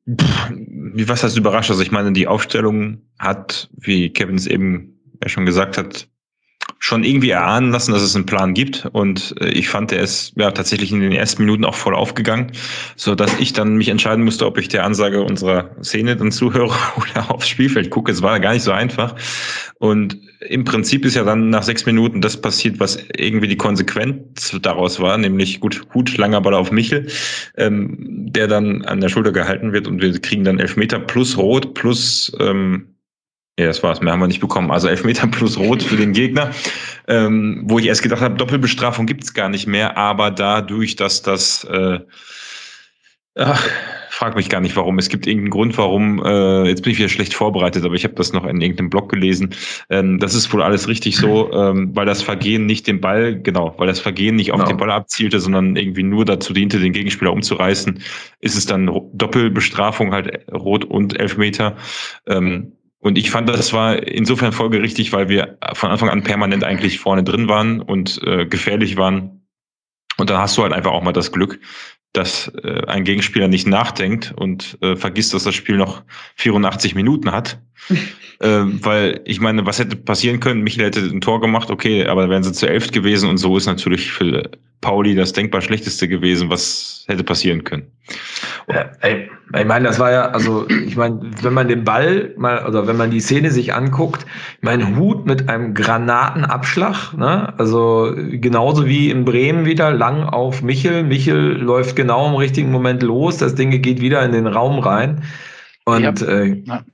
[0.04, 1.70] Wie was heißt überrascht?
[1.70, 6.08] Also ich meine, die Aufstellung hat, wie Kevin es eben ja schon gesagt hat,
[6.78, 8.88] schon irgendwie erahnen lassen, dass es einen Plan gibt.
[8.92, 12.52] Und äh, ich fand, er ist ja tatsächlich in den ersten Minuten auch voll aufgegangen,
[12.96, 16.74] so dass ich dann mich entscheiden musste, ob ich der Ansage unserer Szene dann zuhöre
[16.96, 18.12] oder aufs Spielfeld gucke.
[18.12, 19.16] Es war gar nicht so einfach.
[19.78, 24.56] Und im Prinzip ist ja dann nach sechs Minuten das passiert, was irgendwie die Konsequenz
[24.62, 27.08] daraus war, nämlich gut, Hut, langer Ball auf Michel,
[27.56, 27.96] ähm,
[28.30, 32.32] der dann an der Schulter gehalten wird und wir kriegen dann Elfmeter plus Rot plus
[32.40, 32.97] ähm,
[33.58, 34.00] ja, das war's.
[34.00, 34.70] Mehr haben wir nicht bekommen.
[34.70, 36.52] Also Elfmeter plus Rot für den Gegner.
[37.08, 41.64] Ähm, wo ich erst gedacht habe, Doppelbestrafung gibt's gar nicht mehr, aber dadurch, dass das
[41.64, 42.00] äh,
[43.38, 43.68] ach,
[44.10, 44.98] frag mich gar nicht warum.
[44.98, 48.14] Es gibt irgendeinen Grund, warum, äh, jetzt bin ich wieder schlecht vorbereitet, aber ich habe
[48.14, 49.54] das noch in irgendeinem Blog gelesen.
[49.90, 53.74] Ähm, das ist wohl alles richtig so, ähm, weil das Vergehen nicht den Ball, genau,
[53.78, 54.68] weil das Vergehen nicht auf genau.
[54.68, 58.00] den Ball abzielte, sondern irgendwie nur dazu diente, den Gegenspieler umzureißen,
[58.40, 61.76] ist es dann Doppelbestrafung, halt Rot und Elfmeter.
[62.26, 66.98] Ähm, und ich fand, das war insofern folgerichtig, weil wir von Anfang an permanent eigentlich
[66.98, 69.46] vorne drin waren und äh, gefährlich waren.
[70.16, 71.60] Und dann hast du halt einfach auch mal das Glück,
[72.12, 76.02] dass äh, ein Gegenspieler nicht nachdenkt und äh, vergisst, dass das Spiel noch
[76.36, 77.60] 84 Minuten hat.
[78.40, 80.62] äh, weil ich meine, was hätte passieren können?
[80.62, 83.66] Michael hätte ein Tor gemacht, okay, aber wären sie zu elf gewesen und so ist
[83.66, 84.50] natürlich für
[84.80, 87.90] Pauli das denkbar schlechteste gewesen, was hätte passieren können.
[88.68, 92.66] Ja, ey, ich meine, das war ja, also ich meine, wenn man den Ball mal
[92.66, 94.26] oder wenn man die Szene sich anguckt,
[94.60, 97.58] mein Hut mit einem Granatenabschlag, ne?
[97.58, 101.02] also genauso wie in Bremen wieder lang auf Michel.
[101.02, 105.22] Michel läuft genau im richtigen Moment los, das Ding geht wieder in den Raum rein
[105.84, 106.28] und ja.
[106.28, 106.84] äh, da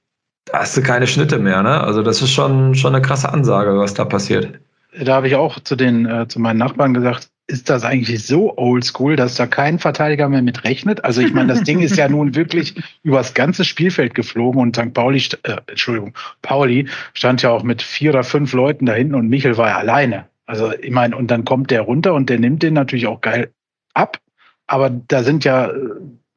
[0.53, 1.63] hast du keine Schnitte mehr.
[1.63, 1.81] Ne?
[1.81, 4.61] Also das ist schon schon eine krasse Ansage, was da passiert.
[5.01, 8.57] Da habe ich auch zu den äh, zu meinen Nachbarn gesagt, ist das eigentlich so
[8.57, 11.05] oldschool, dass da kein Verteidiger mehr mit rechnet?
[11.05, 14.95] Also ich meine, das Ding ist ja nun wirklich übers ganze Spielfeld geflogen und St.
[14.95, 19.29] Pauli, äh, Entschuldigung, Pauli stand ja auch mit vier oder fünf Leuten da hinten und
[19.29, 20.27] Michel war ja alleine.
[20.47, 23.51] Also ich meine, und dann kommt der runter und der nimmt den natürlich auch geil
[23.93, 24.19] ab.
[24.67, 25.73] Aber da sind ja äh,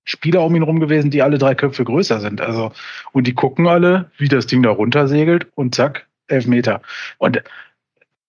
[0.03, 2.41] Spieler um ihn rum gewesen, die alle drei Köpfe größer sind.
[2.41, 2.71] Also,
[3.11, 6.81] und die gucken alle, wie das Ding da runtersegelt und zack, elf Meter.
[7.17, 7.41] Und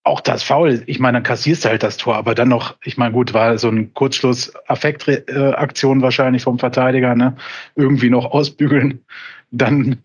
[0.08, 2.96] auch das Foul, ich meine, dann kassierst du halt das Tor, aber dann noch, ich
[2.96, 7.36] meine, gut, war so ein Kurzschluss-Affektaktion wahrscheinlich vom Verteidiger, ne?
[7.76, 9.04] Irgendwie noch ausbügeln,
[9.50, 10.02] dann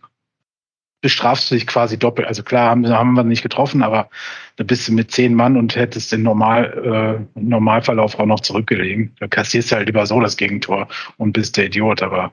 [1.01, 2.27] bestrafst du dich quasi doppelt.
[2.27, 4.09] Also klar, haben, haben wir nicht getroffen, aber
[4.55, 9.13] da bist du mit zehn Mann und hättest den Normal, äh, Normalverlauf auch noch zurückgelegen.
[9.19, 10.87] Da kassierst du halt lieber so das Gegentor
[11.17, 12.31] und bist der Idiot, aber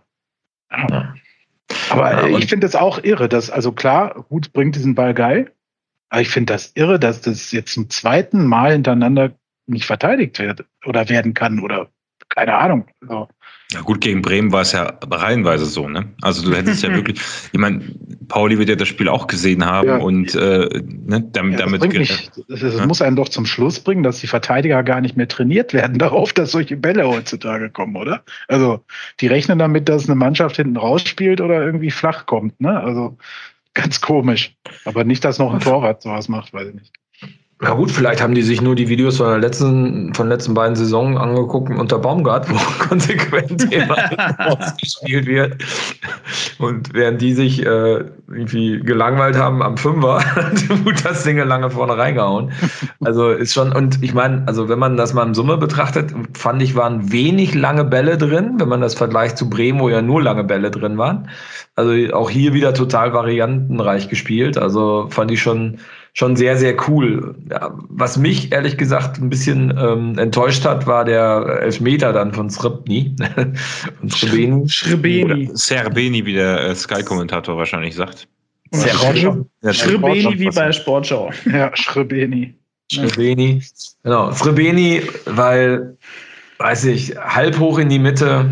[0.70, 1.14] ja.
[1.88, 5.52] Aber ja, ich finde es auch irre, dass, also klar, Hut bringt diesen Ball geil,
[6.10, 9.32] aber ich finde das irre, dass das jetzt zum zweiten Mal hintereinander
[9.66, 11.88] nicht verteidigt wird oder werden kann oder
[12.28, 12.86] keine Ahnung.
[13.00, 13.28] So.
[13.72, 16.12] Ja gut, gegen Bremen war es ja reihenweise so, ne?
[16.22, 17.20] Also du hättest ja wirklich,
[17.52, 17.82] ich meine,
[18.26, 19.96] Pauli wird ja das Spiel auch gesehen haben ja.
[19.98, 22.86] und äh, ne, damit, ja, das damit mich, das, das ja?
[22.86, 26.32] muss einen doch zum Schluss bringen, dass die Verteidiger gar nicht mehr trainiert werden darauf,
[26.32, 28.24] dass solche Bälle heutzutage kommen, oder?
[28.48, 28.84] Also
[29.20, 32.80] die rechnen damit, dass eine Mannschaft hinten rausspielt oder irgendwie flach kommt, ne?
[32.80, 33.18] Also
[33.74, 34.56] Ganz komisch.
[34.84, 36.92] Aber nicht, dass noch ein Torwart sowas macht, weiß ich nicht.
[37.62, 40.54] Na gut, vielleicht haben die sich nur die Videos von der letzten, von den letzten
[40.54, 42.54] beiden Saisonen angeguckt unter Baumgart, wo
[42.88, 45.62] konsequent jemand ausgespielt wird.
[46.58, 51.98] Und während die sich äh, irgendwie gelangweilt haben am Fünfer, hat das Ding lange vorne
[51.98, 52.50] reingehauen.
[53.04, 56.62] Also ist schon, und ich meine, also wenn man das mal in Summe betrachtet, fand
[56.62, 60.22] ich, waren wenig lange Bälle drin, wenn man das vergleicht zu Bremen, wo ja nur
[60.22, 61.28] lange Bälle drin waren.
[61.76, 64.56] Also auch hier wieder total variantenreich gespielt.
[64.56, 65.78] Also fand ich schon
[66.12, 67.36] schon sehr, sehr cool.
[67.50, 72.50] Ja, was mich ehrlich gesagt ein bisschen ähm, enttäuscht hat, war der Elfmeter dann von
[72.50, 73.14] Srebni.
[73.98, 74.68] von Srebeni.
[74.68, 75.50] Srebeni.
[75.54, 78.28] Serbeni, wie der äh, Sky-Kommentator wahrscheinlich sagt.
[78.72, 79.44] Serbeni.
[79.62, 81.30] Srebeni wie bei Sportschau.
[81.46, 82.54] Ja, Srebeni.
[82.92, 83.62] Srebeni.
[84.02, 85.96] Genau, Srebeni, weil,
[86.58, 88.50] weiß ich, halb hoch in die Mitte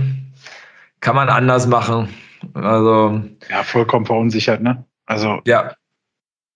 [1.01, 2.09] kann man anders machen.
[2.55, 3.21] Also.
[3.51, 4.85] Ja, vollkommen verunsichert, ne?
[5.07, 5.41] Also.
[5.47, 5.75] Ja,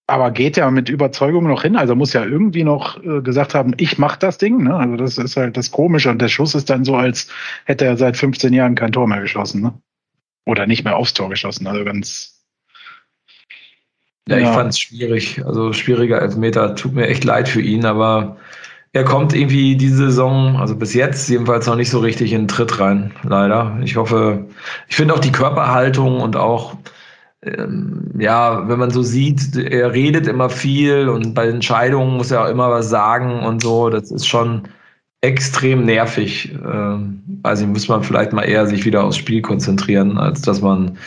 [0.06, 1.76] aber geht ja mit Überzeugung noch hin.
[1.76, 4.64] Also muss ja irgendwie noch äh, gesagt haben, ich mach das Ding.
[4.64, 4.74] Ne?
[4.74, 6.10] Also das ist halt das Komische.
[6.10, 7.28] Und der Schuss ist dann so, als
[7.64, 9.62] hätte er seit 15 Jahren kein Tor mehr geschossen.
[9.62, 9.72] Ne?
[10.44, 11.66] Oder nicht mehr aufs Tor geschossen.
[11.66, 12.44] Also ganz.
[14.28, 14.48] Ja, ja.
[14.48, 15.44] ich fand es schwierig.
[15.44, 16.74] Also schwieriger Elfmeter.
[16.74, 18.36] Tut mir echt leid für ihn, aber
[18.94, 22.48] er kommt irgendwie diese Saison, also bis jetzt jedenfalls noch nicht so richtig in den
[22.48, 23.78] Tritt rein, leider.
[23.82, 24.48] Ich hoffe,
[24.86, 26.76] ich finde auch die Körperhaltung und auch
[27.44, 32.44] ähm, ja, wenn man so sieht, er redet immer viel und bei Entscheidungen muss er
[32.44, 33.90] auch immer was sagen und so.
[33.90, 34.62] Das ist schon
[35.22, 36.54] extrem nervig.
[36.64, 40.98] Ähm, also muss man vielleicht mal eher sich wieder aufs Spiel konzentrieren, als dass man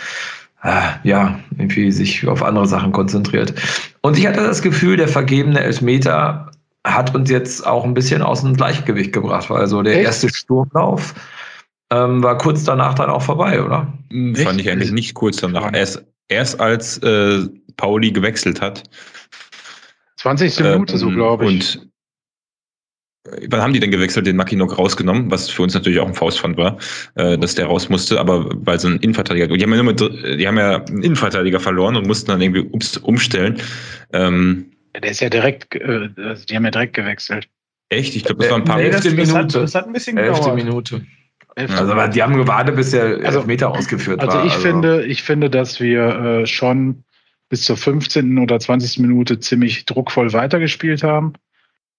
[0.64, 3.54] äh, ja irgendwie sich auf andere Sachen konzentriert.
[4.02, 6.52] Und ich hatte das Gefühl, der vergebene Elfmeter
[6.86, 10.06] hat uns jetzt auch ein bisschen aus dem Gleichgewicht gebracht, weil so der Echt?
[10.06, 11.16] erste Sturmlauf
[11.92, 13.88] ähm, war kurz danach dann auch vorbei, oder?
[14.10, 14.42] Echt?
[14.42, 15.74] Fand ich eigentlich nicht kurz danach.
[15.74, 18.84] Erst erst als äh, Pauli gewechselt hat.
[20.18, 20.60] 20.
[20.60, 21.78] Minute, ähm, so glaube ich.
[21.78, 21.90] Und
[23.32, 26.14] äh, wann haben die denn gewechselt, den Mackinock rausgenommen, was für uns natürlich auch ein
[26.14, 26.78] Faustpfand war,
[27.16, 30.00] äh, dass der raus musste, aber weil so ein Innenverteidiger, die haben ja, nur mit,
[30.00, 32.62] die haben ja einen Innenverteidiger verloren und mussten dann irgendwie
[33.02, 33.62] umstellen.
[34.14, 37.48] Ähm, der ist ja direkt, äh, also die haben ja direkt gewechselt.
[37.90, 38.16] Echt?
[38.16, 40.56] Ich glaube, das war ein paar nee, das, das, hat, das hat ein bisschen gedauert.
[40.56, 41.06] Minute.
[41.56, 44.46] Also, aber die haben gewartet, bis der also, Meter ausgeführt also war.
[44.46, 47.04] Ich also ich finde, ich finde, dass wir äh, schon
[47.50, 48.40] bis zur 15.
[48.40, 49.00] oder 20.
[49.00, 51.34] Minute ziemlich druckvoll weitergespielt haben.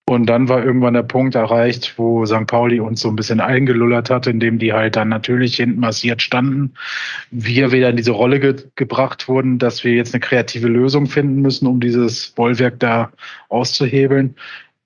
[0.08, 2.46] Und dann war irgendwann der Punkt erreicht, wo St.
[2.46, 6.74] Pauli uns so ein bisschen eingelullert hat, indem die halt dann natürlich hinten massiert standen.
[7.32, 11.42] Wir wieder in diese Rolle ge gebracht wurden, dass wir jetzt eine kreative Lösung finden
[11.42, 13.10] müssen, um dieses Bollwerk da
[13.48, 14.36] auszuhebeln.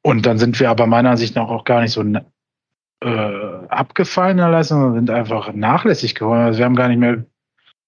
[0.00, 2.02] Und dann sind wir aber meiner Ansicht nach auch gar nicht so
[3.00, 6.40] äh, abgefallen in der Leistung, sind einfach nachlässig geworden.
[6.40, 7.24] Also wir haben gar nicht mehr,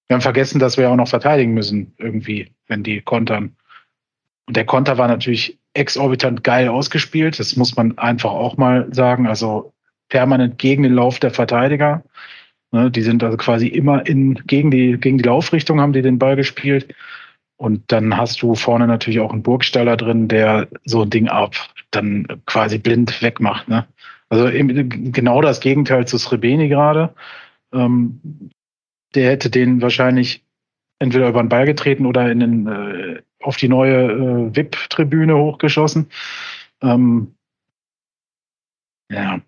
[0.08, 3.56] wir haben vergessen, dass wir auch noch verteidigen müssen, irgendwie, wenn die kontern.
[4.46, 7.38] Und der Konter war natürlich exorbitant geil ausgespielt.
[7.38, 9.26] Das muss man einfach auch mal sagen.
[9.26, 9.72] Also
[10.08, 12.02] permanent gegen den Lauf der Verteidiger.
[12.72, 16.18] Ne, die sind also quasi immer in, gegen die, gegen die Laufrichtung haben die den
[16.18, 16.94] Ball gespielt.
[17.56, 21.54] Und dann hast du vorne natürlich auch einen Burgstaller drin, der so ein Ding ab
[21.90, 23.68] dann quasi blind wegmacht.
[23.68, 23.86] Ne?
[24.32, 27.14] Also genau das Gegenteil zu Srebeni gerade.
[27.70, 28.50] Ähm,
[29.14, 30.42] der hätte den wahrscheinlich
[30.98, 36.08] entweder über den Ball getreten oder in den, äh, auf die neue äh, VIP-Tribüne hochgeschossen.
[36.80, 37.34] Ähm,
[39.10, 39.42] ja.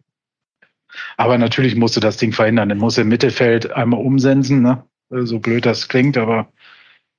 [1.17, 2.69] Aber natürlich musste das Ding verhindern.
[2.69, 4.85] Er muss im Mittelfeld einmal umsensen, ne?
[5.09, 6.53] so blöd das klingt, aber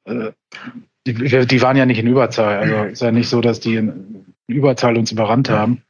[0.03, 0.33] äh,
[1.07, 2.59] die, die, waren ja nicht in Überzahl.
[2.59, 5.81] Also ist ja nicht so, dass die in Überzahl uns überrannt haben.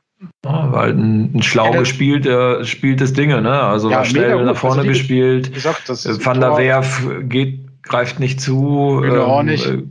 [0.43, 3.59] Ja, weil ein, ein schlau ja, gespielt, äh, spielt das Dinge, ne?
[3.61, 5.53] Also ja, schnell nach vorne also, gespielt.
[5.53, 9.01] Gesagt, Van der Werf geht, greift nicht zu.
[9.03, 9.65] Ähm, auch nicht.
[9.65, 9.83] Äh,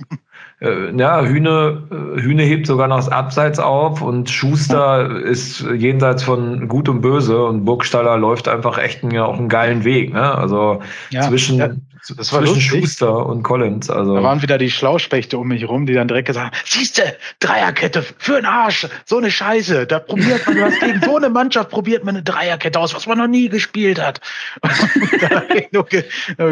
[0.60, 5.18] äh, ja, Hühne, äh, Hühne hebt sogar noch das Abseits auf und Schuster ja.
[5.18, 9.84] ist jenseits von Gut und Böse und Burgstaller läuft einfach echt einen, auch einen geilen
[9.84, 10.34] Weg, ne?
[10.34, 12.80] Also zwischen das war zwischen lustig.
[12.80, 13.88] Schuster und Collins.
[13.88, 14.14] Also.
[14.14, 18.02] Da waren wieder die Schlauspechte um mich rum, die dann direkt gesagt haben, siehste, Dreierkette
[18.18, 19.86] für den Arsch, so eine Scheiße.
[19.86, 23.18] Da probiert man was gegen so eine Mannschaft, probiert man eine Dreierkette aus, was man
[23.18, 24.20] noch nie gespielt hat.
[24.62, 26.04] da habe ich nur ge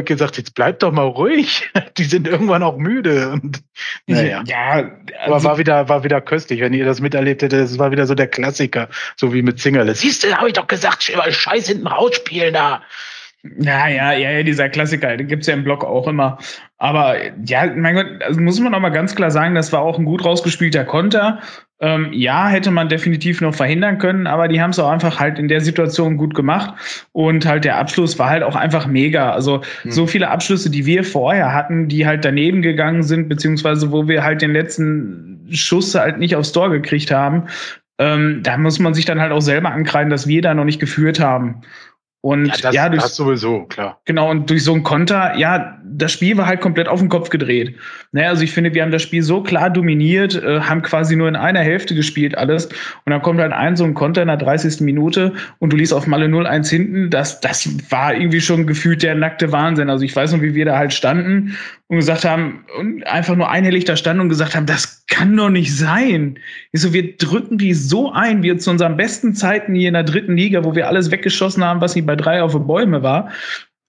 [0.05, 1.69] gesagt, jetzt bleib doch mal ruhig.
[1.99, 3.31] Die sind irgendwann auch müde.
[3.33, 3.63] Und,
[4.07, 4.43] naja.
[4.47, 7.61] Ja, also aber war wieder, war wieder köstlich, wenn ihr das miterlebt hättet.
[7.61, 9.95] Das war wieder so der Klassiker, so wie mit Zingerle.
[9.95, 12.83] Siehste, habe ich doch gesagt, Scheiß hinten rausspielen da.
[13.45, 16.39] Ja, ja, ja, ja, dieser Klassiker, den gibt's ja im Blog auch immer.
[16.79, 19.99] Aber ja, mein Gott, also muss man auch mal ganz klar sagen, das war auch
[19.99, 21.41] ein gut rausgespielter Konter.
[21.81, 25.41] Ähm, ja, hätte man definitiv noch verhindern können, aber die haben es auch einfach halt
[25.41, 26.75] in der Situation gut gemacht.
[27.11, 29.33] Und halt der Abschluss war halt auch einfach mega.
[29.33, 29.91] Also hm.
[29.91, 34.23] so viele Abschlüsse, die wir vorher hatten, die halt daneben gegangen sind, beziehungsweise wo wir
[34.23, 37.49] halt den letzten Schuss halt nicht aufs Tor gekriegt haben,
[37.99, 40.81] ähm, da muss man sich dann halt auch selber ankreiden, dass wir da noch nicht
[40.81, 41.63] geführt haben.
[42.23, 44.01] Und ja, das, ja durch, das sowieso, klar.
[44.05, 47.29] Genau, und durch so ein Konter, ja, das Spiel war halt komplett auf den Kopf
[47.31, 47.77] gedreht.
[48.13, 51.29] Naja, also ich finde, wir haben das Spiel so klar dominiert, äh, haben quasi nur
[51.29, 52.67] in einer Hälfte gespielt alles.
[52.67, 54.81] Und dann kommt halt ein so ein Konter in der 30.
[54.81, 57.11] Minute und du liest auf Malle 0-1 hinten.
[57.11, 59.91] Das, das war irgendwie schon gefühlt der nackte Wahnsinn.
[59.91, 61.57] Also ich weiß noch, wie wir da halt standen
[61.89, 65.51] und gesagt haben, und einfach nur einhellig da standen und gesagt haben, das kann doch
[65.51, 66.39] nicht sein.
[66.73, 70.05] Ich so, wir drücken die so ein, wie zu unseren besten Zeiten hier in der
[70.05, 73.31] dritten Liga, wo wir alles weggeschossen haben, was nicht bei drei auf die Bäume war.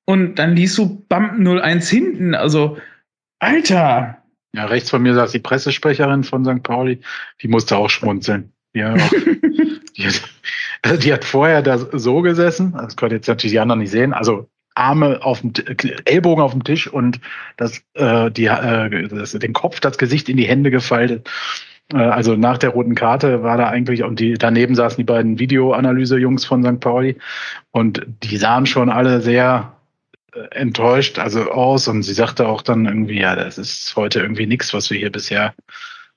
[0.06, 2.36] Und dann liest du Bump 01 hinten.
[2.36, 2.78] Also,
[3.40, 4.18] Alter.
[4.56, 6.62] Ja, rechts von mir saß die Pressesprecherin von St.
[6.62, 7.00] Pauli.
[7.42, 8.54] Die musste auch schmunzeln.
[8.74, 9.10] Ja, auch,
[9.98, 10.08] die,
[10.86, 12.74] hat, die hat vorher da so gesessen.
[12.74, 14.14] Das konnte jetzt natürlich die anderen nicht sehen.
[14.14, 15.54] Also Arme auf dem
[16.06, 17.20] Ellbogen auf dem Tisch und
[17.58, 21.30] das, äh, die, äh, das, den Kopf, das Gesicht in die Hände gefaltet.
[21.94, 25.40] Äh, also nach der roten Karte war da eigentlich und die daneben saßen die beiden
[25.40, 26.80] Videoanalyse-Jungs von St.
[26.80, 27.18] Pauli
[27.72, 29.74] und die sahen schon alle sehr
[30.52, 34.74] enttäuscht also aus und sie sagte auch dann irgendwie, ja, das ist heute irgendwie nichts,
[34.74, 35.54] was wir hier bisher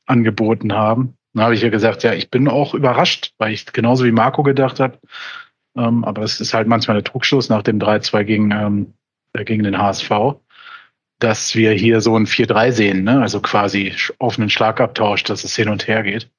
[0.06, 1.16] angeboten haben.
[1.34, 4.42] Dann habe ich ihr gesagt, ja, ich bin auch überrascht, weil ich genauso wie Marco
[4.42, 4.98] gedacht habe,
[5.76, 8.94] ähm, aber es ist halt manchmal der Druckschluss nach dem 3-2 gegen, ähm,
[9.34, 10.10] äh, gegen den HSV,
[11.18, 13.20] dass wir hier so ein 4-3 sehen, ne?
[13.20, 16.30] also quasi offenen Schlagabtausch, dass es hin und her geht.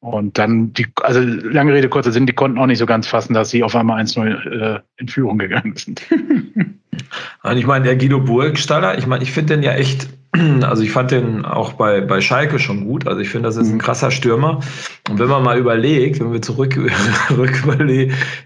[0.00, 3.34] Und dann, die, also lange Rede, kurzer Sinn, die konnten auch nicht so ganz fassen,
[3.34, 6.02] dass sie auf einmal 1-0 äh, in Führung gegangen sind.
[7.42, 10.08] Und ich meine, der Guido Burgstaller, ich meine, ich finde den ja echt
[10.62, 13.06] also ich fand den auch bei, bei Schalke schon gut.
[13.06, 13.78] Also ich finde, das ist ein mhm.
[13.78, 14.60] krasser Stürmer.
[15.08, 16.74] Und wenn man mal überlegt, wenn wir zurück,
[17.28, 17.62] zurück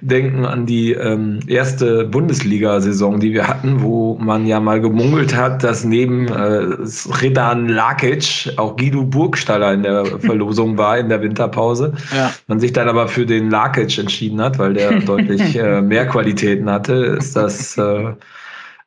[0.00, 5.62] denken an die ähm, erste Bundesliga-Saison, die wir hatten, wo man ja mal gemungelt hat,
[5.64, 6.76] dass neben äh,
[7.20, 11.92] Redan Lakic auch Guido Burgstaller in der Verlosung war in der Winterpause.
[12.14, 12.32] Ja.
[12.46, 16.70] Man sich dann aber für den Lakic entschieden hat, weil der deutlich äh, mehr Qualitäten
[16.70, 18.12] hatte, ist das äh,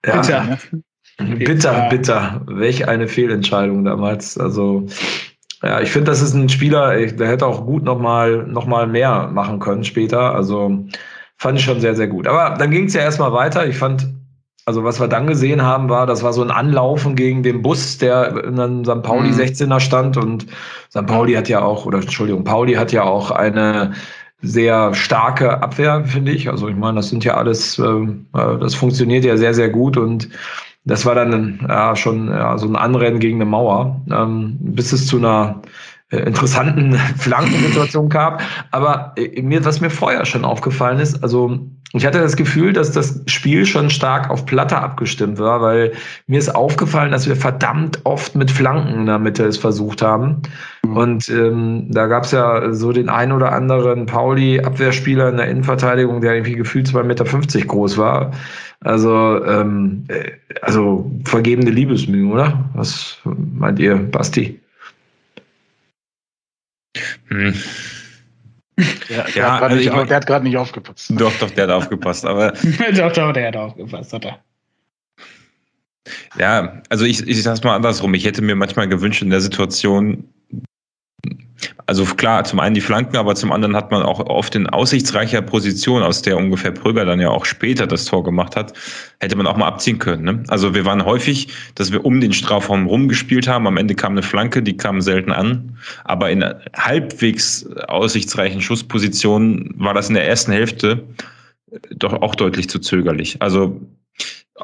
[0.06, 0.58] ja, ja.
[1.18, 2.42] Bitter, bitter.
[2.46, 4.38] Welch eine Fehlentscheidung damals.
[4.38, 4.86] Also,
[5.64, 9.30] ja, ich finde, das ist ein Spieler, der hätte auch gut nochmal noch mal mehr
[9.32, 10.36] machen können später.
[10.36, 10.86] Also,
[11.38, 12.28] fand ich schon sehr, sehr gut.
[12.28, 13.66] Aber dann ging es ja erstmal weiter.
[13.66, 14.08] Ich fand,
[14.66, 17.98] also was wir dann gesehen haben, war, das war so ein Anlaufen gegen den Bus,
[17.98, 19.02] der in einem St.
[19.02, 19.40] Pauli mhm.
[19.40, 20.18] 16er stand.
[20.18, 20.48] Und
[20.90, 21.06] St.
[21.06, 23.94] Pauli hat ja auch, oder Entschuldigung, Pauli hat ja auch eine
[24.42, 26.50] sehr starke Abwehr, finde ich.
[26.50, 30.30] Also ich meine, das sind ja alles, äh, das funktioniert ja sehr, sehr gut und
[30.86, 35.08] das war dann ja, schon ja, so ein Anrennen gegen eine Mauer, ähm, bis es
[35.08, 35.62] zu einer
[36.10, 38.42] äh, interessanten Flankensituation gab.
[38.72, 41.60] Aber äh, mir, was mir vorher schon aufgefallen ist, also
[41.94, 45.94] ich hatte das Gefühl, dass das Spiel schon stark auf Platte abgestimmt war, weil
[46.28, 50.42] mir ist aufgefallen, dass wir verdammt oft mit Flanken in der Mitte es versucht haben.
[50.84, 50.98] Mhm.
[50.98, 56.20] Und ähm, da gab es ja so den ein oder anderen Pauli-Abwehrspieler in der Innenverteidigung,
[56.20, 58.32] der irgendwie gefühlt 2,50 Meter groß war.
[58.82, 62.70] Also, ähm, äh, also vergebene Liebesmühen, oder?
[62.74, 64.60] Was meint ihr, Basti?
[67.28, 67.54] Hm.
[69.10, 71.12] Ja, ja also nicht, der hat gerade nicht aufgepasst.
[71.16, 72.52] Doch, doch, der hat aufgepasst, aber.
[72.96, 74.40] doch, doch, der hat aufgepasst, hat er.
[76.38, 78.14] Ja, also ich, ich sag's mal andersrum.
[78.14, 80.28] Ich hätte mir manchmal gewünscht, in der Situation
[81.88, 85.42] also klar, zum einen die Flanken, aber zum anderen hat man auch oft in aussichtsreicher
[85.42, 88.74] Position, aus der ungefähr Pröger dann ja auch später das Tor gemacht hat,
[89.20, 90.24] hätte man auch mal abziehen können.
[90.24, 90.44] Ne?
[90.48, 93.68] Also wir waren häufig, dass wir um den Strafraum rumgespielt haben.
[93.68, 95.78] Am Ende kam eine Flanke, die kam selten an.
[96.04, 96.44] Aber in
[96.76, 101.04] halbwegs aussichtsreichen Schusspositionen war das in der ersten Hälfte
[101.92, 103.42] doch auch deutlich zu zögerlich.
[103.42, 103.82] Also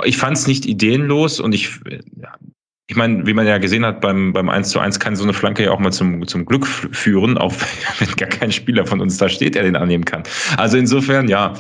[0.06, 1.70] ich fand es nicht ideenlos und ich
[2.16, 2.34] ja,
[2.88, 5.34] ich meine, wie man ja gesehen hat, beim, beim 1 zu 1 kann so eine
[5.34, 7.54] Flanke ja auch mal zum, zum Glück führen, auch
[8.00, 10.24] wenn gar kein Spieler von uns da steht, der den annehmen kann.
[10.58, 11.54] Also insofern, ja.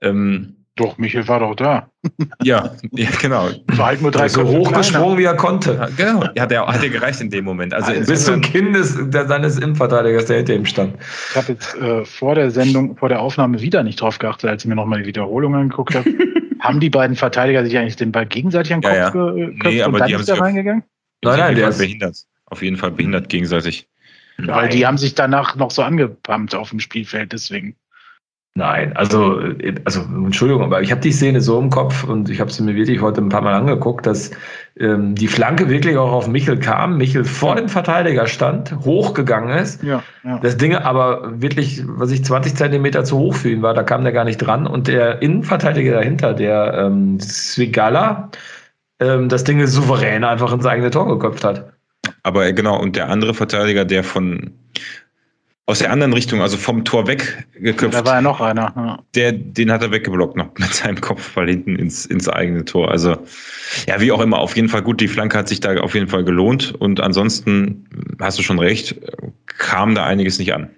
[0.00, 1.90] Ähm, doch, Michael war doch da.
[2.42, 3.50] Ja, ja genau.
[3.66, 5.74] War halt nur drei so hochgesprungen, wie er konnte.
[5.74, 7.74] Ja, genau, ja, der hat ja gereicht in dem Moment.
[7.74, 10.96] Also, also bis zum Kind des, seines Innenverteidigers, der hinter ihm stand.
[11.30, 14.64] Ich habe jetzt äh, vor der Sendung, vor der Aufnahme wieder nicht drauf geachtet, als
[14.64, 16.08] ich mir nochmal die Wiederholung angeguckt habe.
[16.60, 19.46] Haben die beiden Verteidiger sich eigentlich den Ball gegenseitig an den ja, Kopf ja.
[19.46, 20.84] geköpft nee, aber und dann die ist er reingegangen?
[21.22, 22.16] Nein, nein, der ist behindert.
[22.46, 23.88] Auf jeden Fall behindert gegenseitig.
[24.38, 24.48] Nein.
[24.48, 27.76] Weil die haben sich danach noch so angepumpt auf dem Spielfeld, deswegen.
[28.54, 29.40] Nein, also,
[29.86, 32.74] also Entschuldigung, aber ich habe die Szene so im Kopf und ich habe sie mir
[32.74, 34.30] wirklich heute ein paar Mal angeguckt, dass
[34.78, 39.82] ähm, die Flanke wirklich auch auf Michel kam, Michel vor dem Verteidiger stand, hochgegangen ist.
[39.82, 40.38] Ja, ja.
[40.40, 44.02] Das Ding aber wirklich, was ich 20 Zentimeter zu hoch für ihn war, da kam
[44.02, 44.66] der gar nicht dran.
[44.66, 48.28] Und der Innenverteidiger dahinter, der ähm, Swigala,
[49.00, 51.72] ähm, das Ding souverän einfach ins eigene Tor geköpft hat.
[52.22, 54.52] Aber äh, genau, und der andere Verteidiger, der von
[55.66, 57.94] aus der anderen Richtung, also vom Tor weggeköpft.
[57.94, 58.72] Da war ja noch einer.
[58.74, 58.98] Ja.
[59.14, 62.90] Der, den hat er weggeblockt noch mit seinem Kopfball hinten ins, ins eigene Tor.
[62.90, 63.16] Also,
[63.86, 65.00] ja, wie auch immer, auf jeden Fall gut.
[65.00, 66.74] Die Flanke hat sich da auf jeden Fall gelohnt.
[66.74, 67.88] Und ansonsten,
[68.20, 68.96] hast du schon recht,
[69.46, 70.68] kam da einiges nicht an.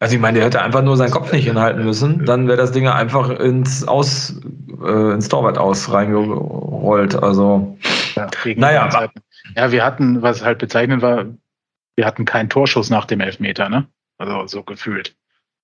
[0.00, 2.72] Also ich meine, der hätte einfach nur seinen Kopf nicht hinhalten müssen, dann wäre das
[2.72, 4.38] Ding einfach ins Aus,
[4.84, 7.14] äh, ins Torwart aus reingerollt.
[7.14, 7.78] Also
[8.14, 9.08] ja, naja.
[9.56, 11.26] Ja, wir hatten, was halt bezeichnend war,
[11.96, 13.86] wir hatten keinen Torschuss nach dem Elfmeter, ne?
[14.18, 15.16] Also so gefühlt.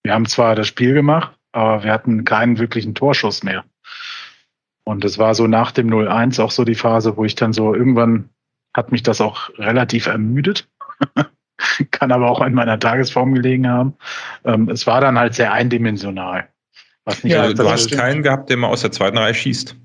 [0.02, 3.64] Wir haben zwar das Spiel gemacht, aber wir hatten keinen wirklichen Torschuss mehr.
[4.84, 7.74] Und es war so nach dem 0-1 auch so die Phase, wo ich dann so
[7.74, 8.30] irgendwann
[8.74, 10.68] hat mich das auch relativ ermüdet.
[11.90, 13.94] Kann aber auch in meiner Tagesform gelegen haben.
[14.44, 16.48] Ähm, es war dann halt sehr eindimensional.
[17.04, 18.00] Was nicht ja, du hast stimmt.
[18.00, 19.76] keinen gehabt, der mal aus der zweiten Reihe schießt.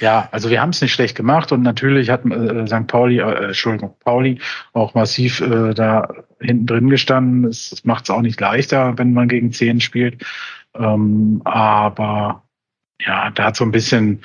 [0.00, 2.86] Ja, also wir haben es nicht schlecht gemacht und natürlich hat äh, St.
[2.86, 4.40] Pauli, äh, Entschuldigung, Pauli
[4.72, 6.08] auch massiv äh, da
[6.40, 7.44] hinten drin gestanden.
[7.44, 10.24] Es, macht es auch nicht leichter, wenn man gegen zehn spielt.
[10.74, 12.42] Ähm, aber
[13.00, 14.22] ja, da hat so ein bisschen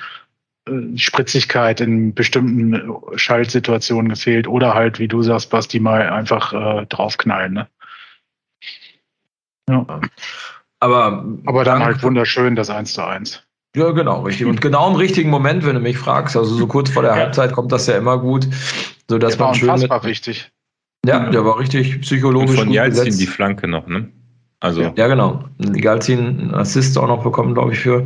[0.67, 6.85] äh, Spritzigkeit in bestimmten Schaltsituationen gefehlt oder halt, wie du sagst, Basti, mal einfach äh,
[6.85, 7.53] draufknallen.
[7.53, 7.67] Ne?
[9.69, 10.01] Ja.
[10.79, 13.44] Aber, aber dann halt wunderschön das 1 zu 1.
[13.75, 14.47] Ja, genau, richtig.
[14.47, 17.17] Und genau im richtigen Moment, wenn du mich fragst, also so kurz vor der ja.
[17.17, 18.47] Halbzeit kommt das ja immer gut,
[19.09, 20.51] so dass der man schön mit, wichtig.
[21.05, 22.51] Ja, der war richtig psychologisch.
[22.51, 24.09] Und von Jalzin die Flanke noch, ne?
[24.61, 24.81] Also.
[24.95, 25.43] Ja, genau.
[25.59, 28.05] Galzin einen Assist auch noch bekommen, glaube ich, für.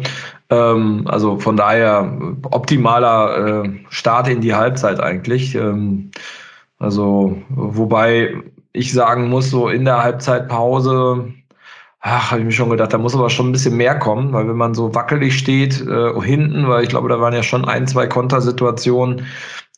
[0.49, 2.19] Ähm, also von daher
[2.51, 5.55] optimaler äh, Start in die Halbzeit eigentlich.
[5.55, 6.11] Ähm,
[6.79, 8.35] also, wobei
[8.73, 11.33] ich sagen muss, so in der Halbzeitpause
[12.01, 14.47] ach, habe ich mir schon gedacht, da muss aber schon ein bisschen mehr kommen, weil
[14.47, 17.87] wenn man so wackelig steht äh, hinten, weil ich glaube, da waren ja schon ein,
[17.87, 19.25] zwei Kontersituationen,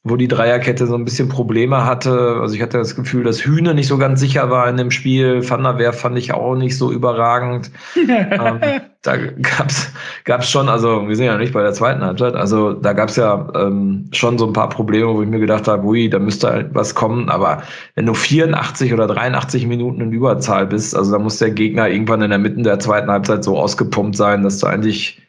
[0.03, 2.39] wo die Dreierkette so ein bisschen Probleme hatte.
[2.41, 5.47] Also ich hatte das Gefühl, dass Hühne nicht so ganz sicher war in dem Spiel.
[5.47, 7.69] Van der Werf fand ich auch nicht so überragend.
[7.95, 8.59] ähm,
[9.03, 9.91] da gab's
[10.25, 13.47] gab's schon, also wir sind ja nicht bei der zweiten Halbzeit, also da gab's ja
[13.55, 16.73] ähm, schon so ein paar Probleme, wo ich mir gedacht habe, ui, da müsste halt
[16.73, 17.29] was kommen.
[17.29, 17.61] Aber
[17.93, 22.23] wenn du 84 oder 83 Minuten in Überzahl bist, also da muss der Gegner irgendwann
[22.23, 25.21] in der Mitte der zweiten Halbzeit so ausgepumpt sein, dass du eigentlich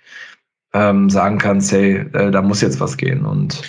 [0.72, 3.26] ähm, sagen kannst, hey, äh, da muss jetzt was gehen.
[3.26, 3.60] Und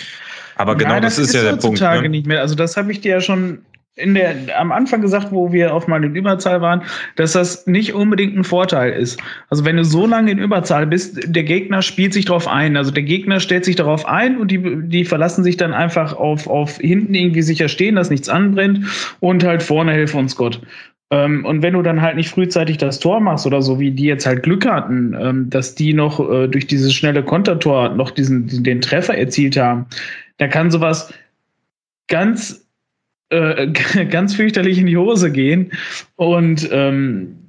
[0.56, 1.80] aber genau Nein, das, das, ist, ja der Punkt.
[1.80, 2.08] Ne?
[2.08, 2.40] nicht mehr.
[2.40, 3.60] Also das habe ich dir ja schon
[3.96, 6.82] in der, am Anfang gesagt, wo wir auf mal in Überzahl waren,
[7.14, 9.20] dass das nicht unbedingt ein Vorteil ist.
[9.50, 12.76] Also wenn du so lange in Überzahl bist, der Gegner spielt sich darauf ein.
[12.76, 16.48] Also der Gegner stellt sich darauf ein und die, die verlassen sich dann einfach auf,
[16.48, 18.80] auf hinten irgendwie sicher stehen, dass nichts anbrennt
[19.20, 20.60] und halt vorne hilft uns Gott.
[21.10, 24.06] Ähm, und wenn du dann halt nicht frühzeitig das Tor machst oder so, wie die
[24.06, 28.64] jetzt halt Glück hatten, ähm, dass die noch äh, durch dieses schnelle Kontertor noch diesen,
[28.64, 29.86] den Treffer erzielt haben,
[30.38, 31.12] da kann sowas
[32.08, 32.66] ganz,
[33.30, 33.68] äh,
[34.10, 35.72] ganz fürchterlich in die Hose gehen.
[36.16, 37.40] Und ähm,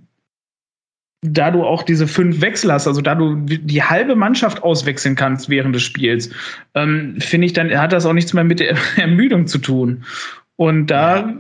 [1.22, 5.50] da du auch diese fünf Wechsel hast, also da du die halbe Mannschaft auswechseln kannst
[5.50, 6.30] während des Spiels,
[6.76, 10.04] ähm, finde ich, dann hat das auch nichts mehr mit der Ermüdung zu tun.
[10.56, 11.34] Und da,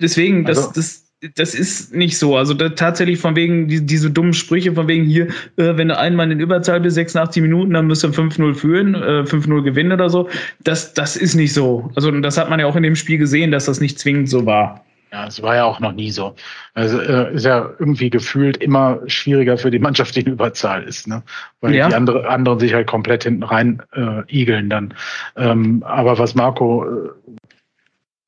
[0.00, 2.36] deswegen, das, also, das, das ist nicht so.
[2.36, 6.30] Also tatsächlich von wegen die, diese dummen Sprüche, von wegen hier, äh, wenn du einmal
[6.30, 10.28] in Überzahl bist, 86 Minuten, dann müsst du 5-0 führen, äh, 5-0 gewinnen oder so.
[10.62, 11.90] Das, das ist nicht so.
[11.94, 14.44] Also das hat man ja auch in dem Spiel gesehen, dass das nicht zwingend so
[14.44, 14.84] war.
[15.12, 16.34] Ja, es war ja auch noch nie so.
[16.74, 21.06] Also äh, ist ja irgendwie gefühlt immer schwieriger für die Mannschaft, die in Überzahl ist,
[21.06, 21.22] ne?
[21.60, 21.88] Weil ja.
[21.88, 24.94] die andere, anderen sich halt komplett hinten rein äh, igeln dann.
[25.36, 27.08] Ähm, aber was Marco äh,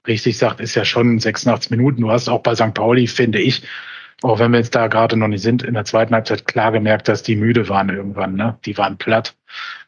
[0.08, 2.02] richtig sagt, ist ja schon 86 Minuten.
[2.02, 2.74] Du hast auch bei St.
[2.74, 3.62] Pauli, finde ich,
[4.22, 7.08] auch wenn wir jetzt da gerade noch nicht sind, in der zweiten Halbzeit klar gemerkt,
[7.08, 8.34] dass die müde waren irgendwann.
[8.34, 8.58] Ne?
[8.64, 9.36] Die waren platt.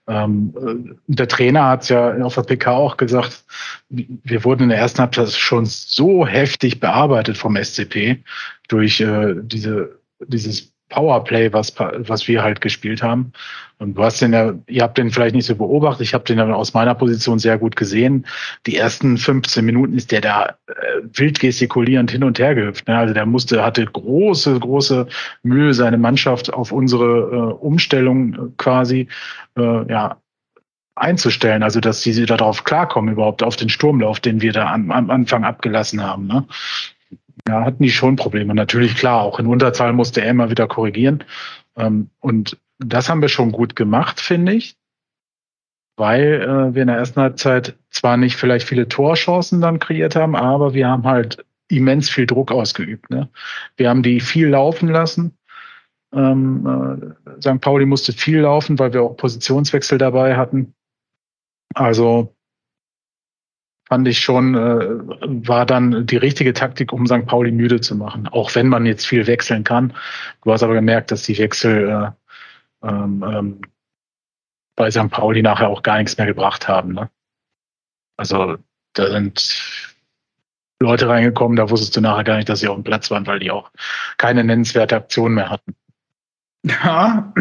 [0.07, 3.45] Ähm, äh, der Trainer hat es ja auf der PK auch gesagt,
[3.89, 8.23] wir wurden in der ersten Halbzeit schon so heftig bearbeitet vom SCP
[8.69, 13.33] durch äh, diese, dieses Powerplay, was, was wir halt gespielt haben.
[13.79, 16.37] Und du hast den ja, ihr habt den vielleicht nicht so beobachtet, ich habe den
[16.37, 18.27] dann aus meiner Position sehr gut gesehen.
[18.67, 20.73] Die ersten 15 Minuten ist der da äh,
[21.15, 22.87] wild gestikulierend hin und her gehüpft.
[22.87, 22.99] Ne?
[22.99, 25.07] Also der musste, hatte große, große
[25.43, 29.09] Mühe, seine Mannschaft auf unsere äh, Umstellung äh, quasi
[29.57, 30.19] äh, ja,
[30.95, 35.09] einzustellen, also dass sie darauf klarkommen, überhaupt auf den Sturmlauf, den wir da am, am
[35.09, 36.27] Anfang abgelassen haben.
[36.27, 36.45] Ne?
[37.49, 38.55] Ja, hatten die schon Probleme.
[38.55, 41.25] Natürlich, klar, auch in Unterzahl musste er immer wieder korrigieren.
[41.77, 44.77] Ähm, und das haben wir schon gut gemacht, finde ich.
[45.97, 50.35] Weil äh, wir in der ersten Halbzeit zwar nicht vielleicht viele Torchancen dann kreiert haben,
[50.35, 53.11] aber wir haben halt immens viel Druck ausgeübt.
[53.11, 53.29] Ne?
[53.77, 55.37] Wir haben die viel laufen lassen.
[56.13, 57.61] Ähm, äh, St.
[57.61, 60.75] Pauli musste viel laufen, weil wir auch Positionswechsel dabei hatten.
[61.75, 62.35] Also
[63.91, 67.27] fand ich schon, äh, war dann die richtige Taktik, um St.
[67.27, 68.29] Pauli müde zu machen.
[68.29, 69.93] Auch wenn man jetzt viel wechseln kann.
[70.45, 72.15] Du hast aber gemerkt, dass die Wechsel
[72.83, 73.61] äh, ähm, ähm,
[74.77, 75.11] bei St.
[75.11, 76.93] Pauli nachher auch gar nichts mehr gebracht haben.
[76.93, 77.11] Ne?
[78.17, 78.59] Also
[78.93, 79.93] da sind
[80.79, 83.41] Leute reingekommen, da wusstest du nachher gar nicht, dass sie auf dem Platz waren, weil
[83.41, 83.73] die auch
[84.19, 85.75] keine nennenswerte Aktion mehr hatten.
[86.63, 87.33] Ja,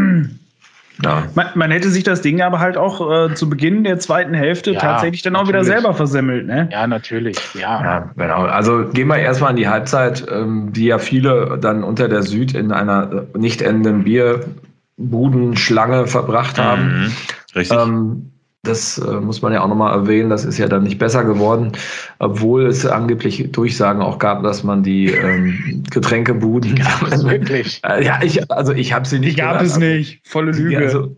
[1.04, 1.24] ja.
[1.36, 4.72] Man, man, hätte sich das Ding aber halt auch äh, zu Beginn der zweiten Hälfte
[4.72, 5.66] ja, tatsächlich dann auch natürlich.
[5.66, 6.70] wieder selber versemmelt, ne?
[6.72, 7.84] Ja, natürlich, ja.
[7.84, 8.12] ja.
[8.18, 8.44] genau.
[8.44, 12.54] Also gehen wir erstmal in die Halbzeit, ähm, die ja viele dann unter der Süd
[12.54, 17.04] in einer äh, nicht endenden Bierbudenschlange verbracht haben.
[17.04, 17.12] Mhm,
[17.56, 17.78] richtig.
[17.78, 18.32] Ähm,
[18.70, 21.74] das äh, muss man ja auch nochmal erwähnen, das ist ja dann nicht besser geworden,
[22.20, 26.76] obwohl es angeblich Durchsagen auch gab, dass man die ähm, Getränkebuden.
[26.76, 27.82] Gab es wirklich?
[27.84, 29.38] Äh, ja, ich, also ich habe sie nicht.
[29.38, 30.78] Die gab gehört, es nicht, volle Lüge.
[30.78, 31.16] Also,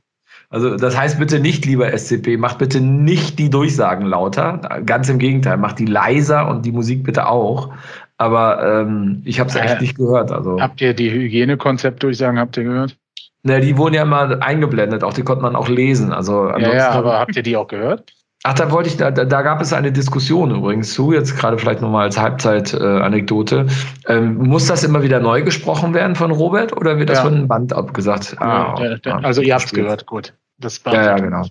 [0.49, 4.81] also das heißt bitte nicht, lieber SCP, macht bitte nicht die Durchsagen lauter.
[4.85, 7.73] Ganz im Gegenteil, macht die leiser und die Musik bitte auch.
[8.17, 10.31] Aber ähm, ich habe es echt äh, nicht gehört.
[10.31, 10.61] Also.
[10.61, 12.97] Habt ihr die Hygienekonzept-Durchsagen, habt ihr gehört?
[13.43, 16.13] Ne, die wurden ja mal eingeblendet, auch die konnte man auch lesen.
[16.13, 18.13] Also ja, ja, aber habt ihr die auch gehört?
[18.43, 21.81] Ach, da wollte ich, da, da gab es eine Diskussion übrigens zu, jetzt gerade vielleicht
[21.81, 23.67] nochmal als Halbzeit-Anekdote.
[24.07, 27.23] Äh, ähm, muss das immer wieder neu gesprochen werden von Robert oder wird das ja.
[27.25, 28.35] von einem Band abgesagt?
[28.39, 30.33] Ah, ja, der, der, also ihr habt es gehört, gut.
[30.57, 31.45] Das ja, ja, genau.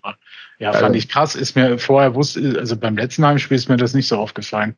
[0.59, 1.35] Ja, fand ich krass.
[1.35, 4.77] Ist mir vorher wusste, also beim letzten Heimspiel ist mir das nicht so aufgefallen.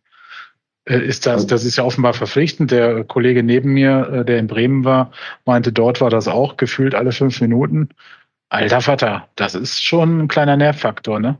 [0.85, 2.71] Äh, ist das, das ist ja offenbar verpflichtend.
[2.71, 5.11] Der Kollege neben mir, äh, der in Bremen war,
[5.45, 7.89] meinte, dort war das auch gefühlt alle fünf Minuten.
[8.49, 11.39] Alter Vater, das ist schon ein kleiner Nervfaktor, ne?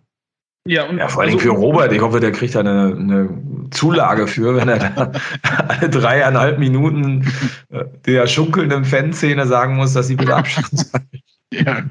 [0.65, 1.93] Ja, und ja, vor allem also, für Robert.
[1.93, 3.29] Ich hoffe, der kriegt da eine, eine
[3.71, 5.13] Zulage für, wenn er da
[5.69, 7.27] alle dreieinhalb Minuten
[7.71, 11.09] äh, der schunkelnden Fanszene sagen muss, dass sie bitte abschalten sollen.
[11.53, 11.83] Ja.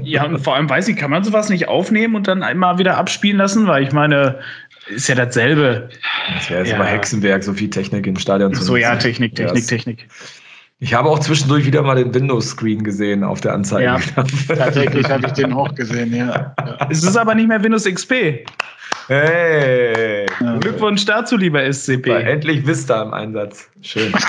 [0.00, 2.96] ja, und vor allem weiß ich, kann man sowas nicht aufnehmen und dann einmal wieder
[2.96, 3.66] abspielen lassen?
[3.66, 4.38] Weil ich meine,
[4.88, 5.88] ist ja dasselbe.
[6.34, 6.78] Das wäre jetzt ja.
[6.78, 9.66] mal Hexenwerk, so viel Technik im Stadion zu So, ja, Technik, Technik, yes.
[9.66, 10.08] Technik.
[10.80, 13.84] Ich habe auch zwischendurch wieder mal den Windows-Screen gesehen auf der Anzeige.
[13.84, 13.98] Ja,
[14.56, 16.54] tatsächlich habe ich den auch gesehen, ja.
[16.90, 18.44] Es ist aber nicht mehr Windows XP.
[19.06, 20.26] Hey!
[20.60, 22.08] Glückwunsch dazu, lieber SCP.
[22.08, 23.70] War endlich Vista im Einsatz.
[23.82, 24.12] Schön.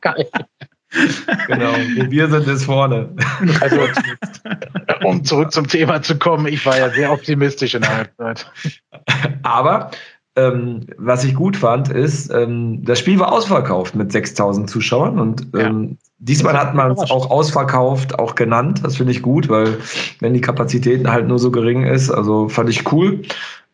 [0.00, 0.28] Geil.
[1.46, 3.08] Genau, wo wir sind, ist vorne.
[3.60, 3.80] Also,
[5.04, 8.50] um zurück zum Thema zu kommen, ich war ja sehr optimistisch in der Halbzeit.
[9.42, 9.90] Aber
[10.38, 15.48] ähm, was ich gut fand, ist, ähm, das Spiel war ausverkauft mit 6000 Zuschauern und
[15.54, 15.96] ähm, ja.
[16.18, 18.80] diesmal hat man es auch ausverkauft, auch genannt.
[18.84, 19.78] Das finde ich gut, weil
[20.20, 23.22] wenn die Kapazitäten halt nur so gering ist, also fand ich cool.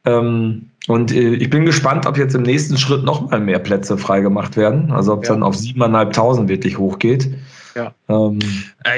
[0.07, 3.97] Ähm, und äh, ich bin gespannt, ob jetzt im nächsten Schritt noch mal mehr Plätze
[3.97, 4.91] freigemacht werden.
[4.91, 5.35] Also ob es ja.
[5.35, 7.35] dann auf 7.500 wirklich hochgeht.
[7.75, 7.93] Ja.
[8.09, 8.39] Ähm,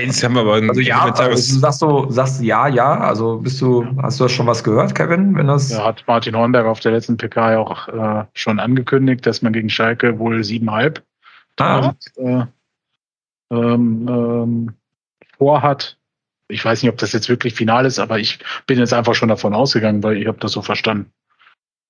[0.03, 2.99] Jetzt haben wir aber also ja, also sagst du sagst ja, ja.
[2.99, 5.34] Also bist du, hast du das schon was gehört, Kevin?
[5.34, 9.24] Wenn das ja, hat Martin Hornberg auf der letzten PK ja auch äh, schon angekündigt,
[9.24, 11.03] dass man gegen Schalke wohl siebenhalb
[11.59, 11.95] ah.
[12.16, 12.45] äh,
[13.51, 14.72] ähm, ähm,
[15.39, 15.97] vorhat.
[16.49, 19.28] Ich weiß nicht, ob das jetzt wirklich final ist, aber ich bin jetzt einfach schon
[19.28, 21.11] davon ausgegangen, weil ich habe das so verstanden.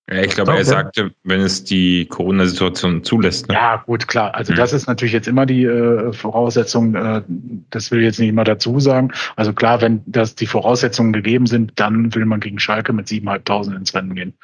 [0.09, 3.49] Ja, ich glaube, er sagte, wenn es die Corona-Situation zulässt.
[3.49, 3.55] Ne?
[3.55, 4.35] Ja, gut, klar.
[4.37, 4.57] Also hm.
[4.57, 7.23] das ist natürlich jetzt immer die äh, Voraussetzung, äh,
[7.71, 9.13] das will ich jetzt nicht mal dazu sagen.
[9.35, 13.75] Also klar, wenn das die Voraussetzungen gegeben sind, dann will man gegen Schalke mit 7.500
[13.75, 14.35] ins Rennen gehen.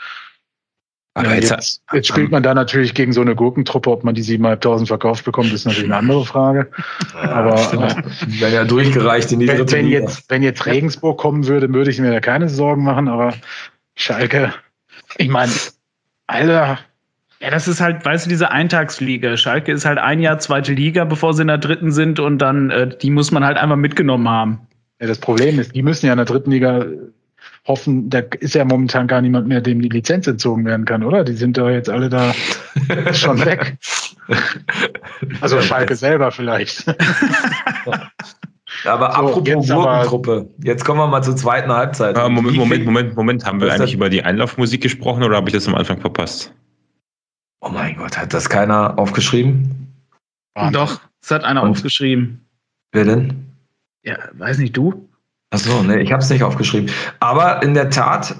[1.15, 4.15] Aber ja, jetzt, jetzt, jetzt, spielt man da natürlich gegen so eine Gurkentruppe, ob man
[4.15, 6.71] die 7.500 verkauft bekommt, ist natürlich eine andere Frage.
[7.15, 11.47] Ja, Aber äh, werden ja durchgereicht in die wenn, wenn jetzt, wenn jetzt Regensburg kommen
[11.47, 13.35] würde, würde ich mir da keine Sorgen machen, aber
[13.95, 14.55] Schalke
[15.23, 15.53] ich meine,
[16.27, 16.79] Alter.
[17.41, 19.37] Ja, das ist halt, weißt du, diese Eintagsfliege.
[19.37, 22.71] Schalke ist halt ein Jahr zweite Liga, bevor sie in der dritten sind und dann,
[22.71, 24.61] äh, die muss man halt einfach mitgenommen haben.
[25.01, 26.87] Ja, das Problem ist, die müssen ja in der dritten Liga
[27.67, 31.25] hoffen, da ist ja momentan gar niemand mehr, dem die Lizenz entzogen werden kann, oder?
[31.25, 32.33] Die sind doch jetzt alle da
[33.13, 33.77] schon weg.
[35.41, 36.85] Also Schalke selber vielleicht.
[38.85, 42.17] Aber so, apropos Gurkentruppe, jetzt kommen wir mal zur zweiten Halbzeit.
[42.17, 43.47] Ah, Moment, Moment, Moment, Moment.
[43.47, 46.53] Haben wir eigentlich über die Einlaufmusik gesprochen oder habe ich das am Anfang verpasst?
[47.61, 49.93] Oh mein Gott, hat das keiner aufgeschrieben?
[50.73, 51.71] Doch, es hat einer Und?
[51.71, 52.45] aufgeschrieben.
[52.93, 53.47] Wer denn?
[54.03, 55.09] Ja, weiß nicht, du?
[55.51, 56.91] Achso, ne, ich habe es nicht aufgeschrieben.
[57.21, 58.35] Aber in der Tat,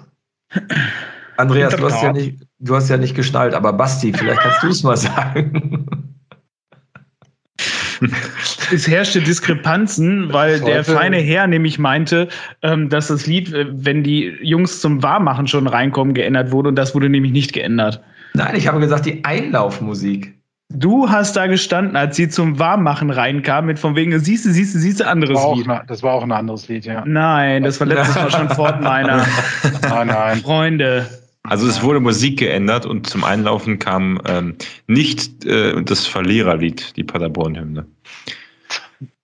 [1.37, 4.69] Andreas, du hast, ja nicht, du hast ja nicht geschnallt, aber Basti, vielleicht kannst du
[4.69, 6.12] es mal sagen.
[8.73, 12.29] es herrschte Diskrepanzen, weil der feine Herr nämlich meinte,
[12.63, 16.77] ähm, dass das Lied, äh, wenn die Jungs zum Warmmachen schon reinkommen, geändert wurde und
[16.77, 18.03] das wurde nämlich nicht geändert.
[18.35, 20.35] Nein, ich habe gesagt, die Einlaufmusik.
[20.75, 24.75] Du hast da gestanden, als sie zum Warmmachen reinkam, mit von wegen, siehst du, siehst
[24.75, 25.69] du, siehst du, anderes das Lied.
[25.69, 27.05] Eine, das war auch ein anderes Lied, ja.
[27.05, 29.27] Nein, das war letztes Mal schon Fortniner.
[29.83, 30.39] nein, nein.
[30.39, 31.07] Freunde.
[31.45, 37.05] Also es wurde Musik geändert und zum Einlaufen kam ähm, nicht äh, das Verliererlied, die
[37.05, 37.87] Paderborn-Hymne.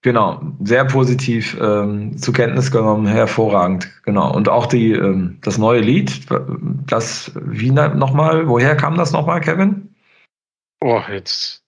[0.03, 4.33] Genau, sehr positiv ähm, zur Kenntnis genommen, hervorragend, genau.
[4.33, 6.27] Und auch die, ähm, das neue Lied,
[6.87, 9.95] das, wie nochmal, woher kam das nochmal, Kevin?
[10.81, 11.65] Oh, jetzt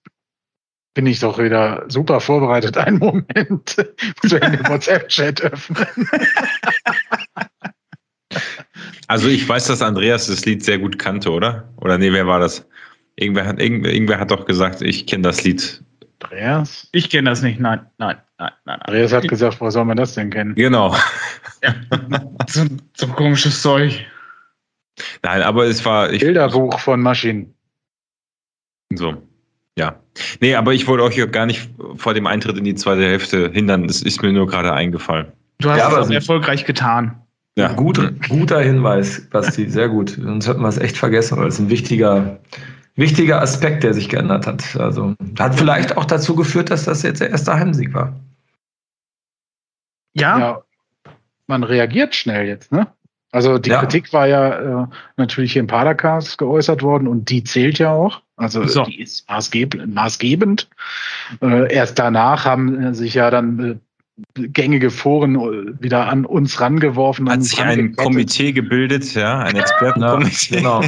[0.94, 2.76] bin ich doch wieder super vorbereitet.
[2.76, 3.76] Einen Moment,
[4.22, 6.08] muss ich den WhatsApp-Chat öffnen.
[9.10, 11.68] Also ich weiß, dass Andreas das Lied sehr gut kannte, oder?
[11.78, 12.64] Oder nee, wer war das?
[13.16, 15.82] Irgendwer hat, irgendwer, irgendwer hat doch gesagt, ich kenne das Lied.
[16.22, 16.88] Andreas?
[16.92, 18.80] Ich kenne das nicht, nein, nein, nein, nein.
[18.82, 20.54] Andreas hat gesagt, wo soll man das denn kennen?
[20.54, 20.94] Genau.
[21.60, 21.74] Ja.
[22.46, 24.06] so, so komisches Zeug.
[25.24, 26.12] Nein, aber es war.
[26.12, 27.52] Ich, Bilderbuch von Maschinen.
[28.94, 29.20] So.
[29.76, 29.98] Ja.
[30.38, 33.88] Nee, aber ich wollte euch gar nicht vor dem Eintritt in die zweite Hälfte hindern.
[33.88, 35.32] Das ist mir nur gerade eingefallen.
[35.58, 37.20] Du hast ja, es erfolgreich getan.
[37.60, 37.72] Ja.
[37.74, 40.10] Guter, guter Hinweis, Basti, sehr gut.
[40.10, 42.40] Sonst hätten wir es echt vergessen, weil es ein wichtiger,
[42.96, 44.76] wichtiger Aspekt, der sich geändert hat.
[44.76, 48.14] Also hat vielleicht auch dazu geführt, dass das jetzt der erste Heimsieg war.
[50.14, 50.38] Ja.
[50.38, 50.62] ja
[51.46, 52.86] man reagiert schnell jetzt, ne?
[53.32, 53.80] Also die ja.
[53.80, 54.86] Kritik war ja äh,
[55.16, 58.22] natürlich hier im Padercast geäußert worden und die zählt ja auch.
[58.36, 58.84] Also so.
[58.84, 60.68] die ist maßgeb maßgebend.
[61.40, 63.76] Äh, erst danach haben sich ja dann äh,
[64.34, 67.28] gängige Foren äh, wieder an uns rangeworfen.
[67.30, 70.56] Hat sich ein Komitee gebildet, ja, ein Expertenkomitee.
[70.56, 70.82] genau.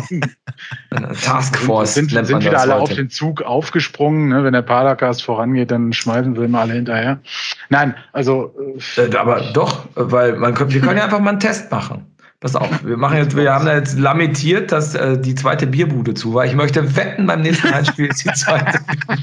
[1.22, 1.94] Taskforce.
[1.94, 2.82] Sind, sind, sind wieder alle heute.
[2.82, 4.28] auf den Zug aufgesprungen.
[4.28, 4.44] Ne?
[4.44, 7.20] Wenn der Padercast vorangeht, dann schmeißen sie immer alle hinterher.
[7.68, 8.54] Nein, also.
[8.96, 12.06] Äh, aber doch, weil man wir können ja einfach mal einen Test machen.
[12.42, 16.12] Pass auf, wir machen jetzt, wir haben da jetzt lamentiert, dass äh, die zweite Bierbude
[16.12, 16.44] zu war.
[16.44, 18.80] Ich möchte wetten, beim nächsten Heimspiel ist die zweite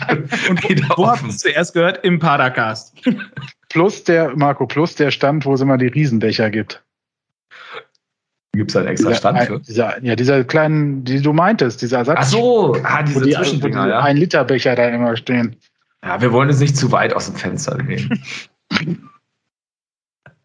[0.50, 1.28] Und wieder wo offen.
[1.28, 2.06] hast du zuerst gehört?
[2.06, 2.94] Im Padercast.
[3.70, 6.84] Plus der, Marco, plus der Stand, wo es immer die Riesenbecher gibt.
[8.54, 9.60] Gibt es einen extra Stand für?
[9.60, 12.18] Dieser, ja, dieser kleinen, die du meintest, dieser Ersatz.
[12.20, 14.00] Ach so, ah, diese die, Zwischendinger, ja.
[14.00, 15.56] Ein Liter Becher da immer stehen.
[16.04, 18.24] Ja, wir wollen jetzt nicht zu weit aus dem Fenster nehmen.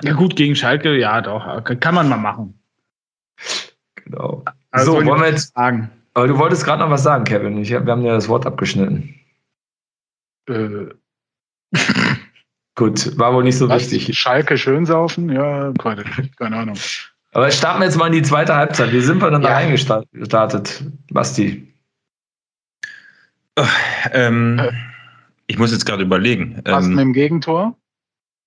[0.03, 1.65] ja, gut, gegen Schalke, ja, doch.
[1.81, 2.59] Kann man mal machen.
[3.95, 4.45] Genau.
[4.71, 5.91] Also so, wollen wir jetzt sagen.
[6.13, 7.59] Aber du wolltest gerade noch was sagen, Kevin.
[7.59, 9.15] Ich, wir haben ja das Wort abgeschnitten.
[10.49, 10.87] Äh.
[12.77, 14.19] Gut, war wohl nicht so was, wichtig.
[14.19, 15.31] Schalke schön saufen?
[15.31, 16.05] Ja, keine,
[16.37, 16.77] keine Ahnung.
[17.33, 18.93] Aber starten wir jetzt mal in die zweite Halbzeit.
[18.93, 19.49] Wie sind wir dann ja.
[19.49, 21.75] da reingestartet, Basti?
[24.13, 24.73] Ähm, äh.
[25.47, 26.61] ich muss jetzt gerade überlegen.
[26.65, 27.77] Was ähm, mit dem Gegentor?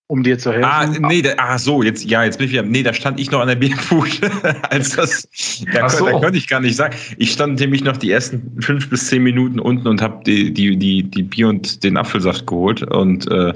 [0.09, 0.65] Um dir zu helfen.
[0.65, 3.29] Ah, nee, da, ah, so, jetzt, ja, jetzt bin ich wieder, nee, da stand ich
[3.29, 4.31] noch an der Bierbude.
[4.69, 5.27] als das,
[5.73, 6.05] da, so.
[6.05, 6.95] da konnte ich gar nicht sagen.
[7.17, 10.77] Ich stand nämlich noch die ersten fünf bis zehn Minuten unten und habe die, die,
[10.77, 13.53] die, die Bier und den Apfelsaft geholt und äh,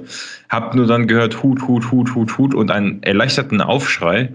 [0.50, 4.30] habe nur dann gehört, Hut, Hut, Hut, Hut, Hut und einen erleichterten Aufschrei,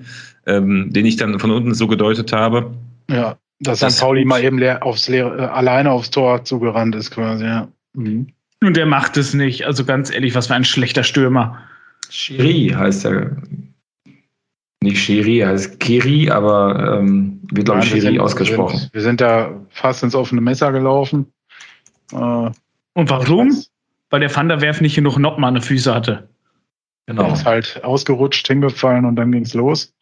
[0.46, 2.74] ähm, den ich dann von unten so gedeutet habe.
[3.10, 4.00] Ja, dass das.
[4.00, 7.68] Pauli mal eben leer aufs leer, äh, alleine aufs Tor zugerannt ist quasi, ja.
[7.94, 8.28] Mhm.
[8.62, 9.66] Und der macht es nicht.
[9.66, 11.58] Also ganz ehrlich, was für ein schlechter Stürmer.
[12.10, 13.36] Chiri heißt er.
[14.82, 18.74] Nicht Chiri, heißt Kiri, aber ähm, wird, glaube ich, Chiri ausgesprochen.
[18.74, 21.32] Wir sind, wir sind, da fast ins offene Messer gelaufen.
[22.12, 23.56] Äh, Und warum?
[24.10, 26.28] Weil der Van der Werf nicht genug Noppen an den Füßen hatte.
[27.06, 27.24] Genau.
[27.24, 29.94] Er ist halt ausgerutscht, hingefallen und dann ging es los.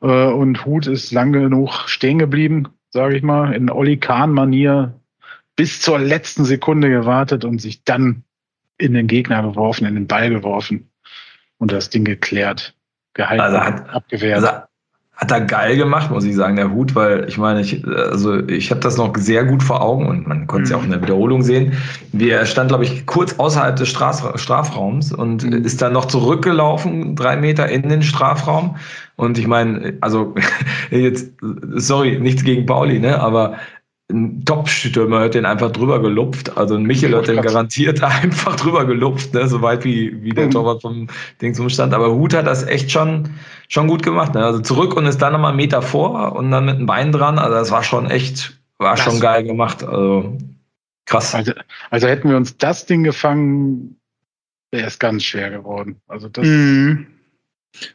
[0.00, 4.94] Äh, und Hut ist lang genug stehen geblieben, sage ich mal, in Olli Kahn-Manier
[5.56, 8.24] bis zur letzten Sekunde gewartet und sich dann
[8.78, 10.88] in den Gegner geworfen, in den Ball geworfen
[11.64, 12.74] und das Ding geklärt,
[13.14, 14.36] gehalten, also hat, abgewehrt.
[14.36, 14.48] Also
[15.16, 18.70] hat er geil gemacht, muss ich sagen, der Hut, weil ich meine, ich, also ich
[18.70, 21.00] habe das noch sehr gut vor Augen und man konnte es ja auch in der
[21.00, 21.72] Wiederholung sehen.
[22.12, 25.64] Wie er stand, glaube ich, kurz außerhalb des Straf Strafraums und mhm.
[25.64, 28.76] ist dann noch zurückgelaufen, drei Meter in den Strafraum.
[29.16, 30.34] Und ich meine, also
[30.90, 31.32] jetzt,
[31.76, 33.54] sorry, nichts gegen Pauli, ne, aber
[34.10, 36.56] ein Top-Stürmer hat den einfach drüber gelupft.
[36.56, 39.48] Also ein Michel hat den garantiert einfach drüber gelupft, ne?
[39.48, 40.50] so weit wie, wie der mhm.
[40.50, 41.08] Torwart vom
[41.40, 41.94] Ding zum Stand.
[41.94, 43.30] Aber Hut hat das echt schon,
[43.68, 44.34] schon gut gemacht.
[44.34, 44.44] Ne?
[44.44, 47.38] Also zurück und ist dann nochmal einen Meter vor und dann mit dem Bein dran.
[47.38, 49.82] Also das war schon echt, war das schon geil gemacht.
[49.82, 50.36] Also
[51.06, 51.34] krass.
[51.34, 51.52] Also,
[51.90, 53.98] also hätten wir uns das Ding gefangen,
[54.70, 56.00] wäre es ganz schwer geworden.
[56.08, 56.46] Also das.
[56.46, 57.06] Mhm.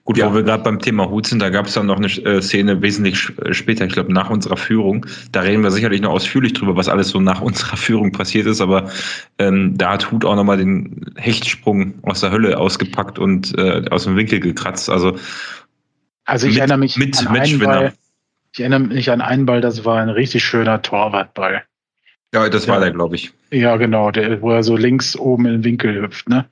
[0.03, 0.29] Gut, ja.
[0.29, 2.81] wo wir gerade beim Thema Hut sind, da gab es dann noch eine äh, Szene
[2.81, 5.05] wesentlich äh, später, ich glaube nach unserer Führung.
[5.31, 8.61] Da reden wir sicherlich noch ausführlich drüber, was alles so nach unserer Führung passiert ist,
[8.61, 8.91] aber
[9.37, 14.03] ähm, da hat Hut auch nochmal den Hechtsprung aus der Hölle ausgepackt und äh, aus
[14.03, 14.89] dem Winkel gekratzt.
[14.89, 15.17] Also,
[16.25, 17.93] also ich mit, erinnere mich mit an einen Ball,
[18.53, 21.63] ich erinnere mich an einen Ball, das war ein richtig schöner Torwartball.
[22.33, 22.81] Ja, das war ja.
[22.81, 23.31] der, glaube ich.
[23.49, 26.45] Ja, genau, der, wo er so links oben in den Winkel hüpft, ne?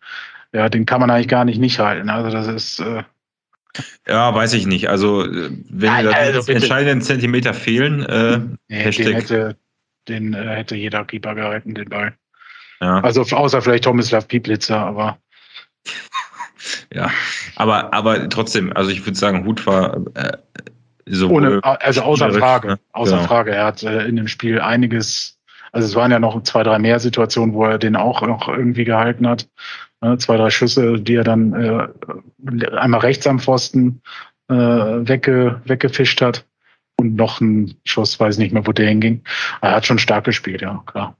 [0.53, 2.09] Ja, den kann man eigentlich gar nicht nicht halten.
[2.09, 2.79] Also das ist.
[2.79, 3.03] Äh
[4.07, 4.89] ja, weiß ich nicht.
[4.89, 9.05] Also wenn Nein, also entscheidenden Zentimeter fehlen, äh, nee, Hashtag.
[9.05, 9.57] Den hätte,
[10.07, 12.13] den äh, hätte jeder Keeper gehalten, den Ball.
[12.81, 12.99] Ja.
[13.01, 15.17] Also außer vielleicht Tomislav Pieplitzer, aber.
[16.93, 17.09] ja,
[17.55, 20.37] aber, aber trotzdem, also ich würde sagen, Hut war äh,
[21.05, 21.29] so.
[21.29, 22.67] Ohne, also außer Frage.
[22.67, 22.79] Ne?
[22.91, 23.27] Außer genau.
[23.27, 23.51] Frage.
[23.51, 25.37] Er hat äh, in dem Spiel einiges,
[25.71, 28.83] also es waren ja noch zwei, drei mehr Situationen, wo er den auch noch irgendwie
[28.83, 29.47] gehalten hat.
[30.01, 30.17] Ne?
[30.17, 31.87] Zwei, drei Schüsse, die er dann äh,
[32.77, 34.01] einmal rechts am Pfosten
[34.49, 36.45] äh, wegge, weggefischt hat.
[36.99, 39.21] Und noch ein Schuss, weiß nicht mehr, wo der hinging.
[39.61, 41.15] Er hat schon stark gespielt, ja, klar.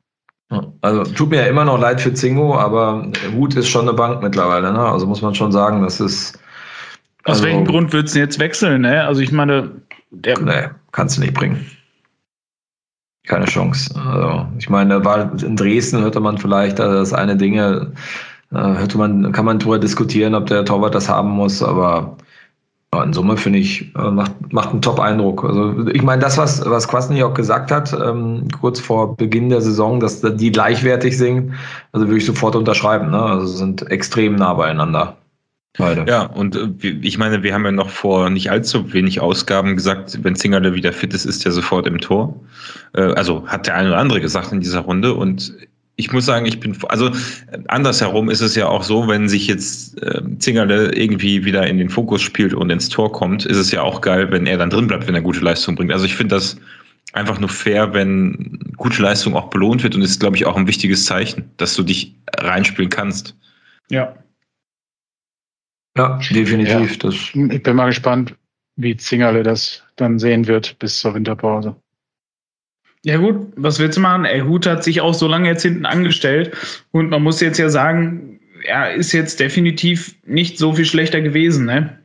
[0.82, 4.24] Also tut mir ja immer noch leid für Zingo, aber Hut ist schon eine Bank
[4.24, 4.72] mittlerweile.
[4.72, 4.80] Ne?
[4.80, 6.40] Also muss man schon sagen, das ist.
[7.24, 8.82] Also, Aus welchem Grund würdest du jetzt wechseln?
[8.82, 9.04] Ne?
[9.04, 9.72] Also ich meine,
[10.10, 10.40] der.
[10.40, 11.70] Nee, kannst du nicht bringen.
[13.26, 13.94] Keine Chance.
[14.00, 17.92] Also ich meine, war in Dresden hörte man vielleicht also das eine Dinge,
[18.52, 22.18] äh, hörte man, kann man darüber diskutieren, ob der Torwart das haben muss, aber
[23.04, 25.44] in Summe finde ich, äh, macht, macht einen Top-Eindruck.
[25.44, 29.62] Also ich meine, das, was, was Quasny auch gesagt hat, ähm, kurz vor Beginn der
[29.62, 31.54] Saison, dass die gleichwertig sind,
[31.92, 33.12] also würde ich sofort unterschreiben.
[33.12, 33.22] Ne?
[33.22, 35.18] Also sind extrem nah beieinander.
[35.78, 36.06] Beide.
[36.08, 40.24] Ja, und äh, ich meine, wir haben ja noch vor nicht allzu wenig Ausgaben gesagt,
[40.24, 42.40] wenn Zingerle wieder fit ist, ist er sofort im Tor.
[42.94, 45.54] Also hat der eine oder andere gesagt in dieser Runde und
[46.00, 47.12] ich muss sagen, ich bin, also
[47.68, 51.90] andersherum ist es ja auch so, wenn sich jetzt äh, Zingerle irgendwie wieder in den
[51.90, 54.86] Fokus spielt und ins Tor kommt, ist es ja auch geil, wenn er dann drin
[54.86, 55.92] bleibt, wenn er gute Leistung bringt.
[55.92, 56.58] Also ich finde das
[57.14, 60.68] einfach nur fair, wenn gute Leistung auch belohnt wird und ist, glaube ich, auch ein
[60.68, 63.36] wichtiges Zeichen, dass du dich reinspielen kannst.
[63.90, 64.16] Ja.
[65.98, 66.92] Ja, definitiv.
[66.92, 67.10] Ja.
[67.10, 68.36] Das ich bin mal gespannt,
[68.76, 71.76] wie Zingerle das dann sehen wird bis zur Winterpause.
[73.08, 74.26] Ja gut, was willst du machen?
[74.26, 76.52] Ey, Hut hat sich auch so lange jetzt hinten angestellt
[76.92, 81.66] und man muss jetzt ja sagen, er ist jetzt definitiv nicht so viel schlechter gewesen,
[81.66, 81.98] ne?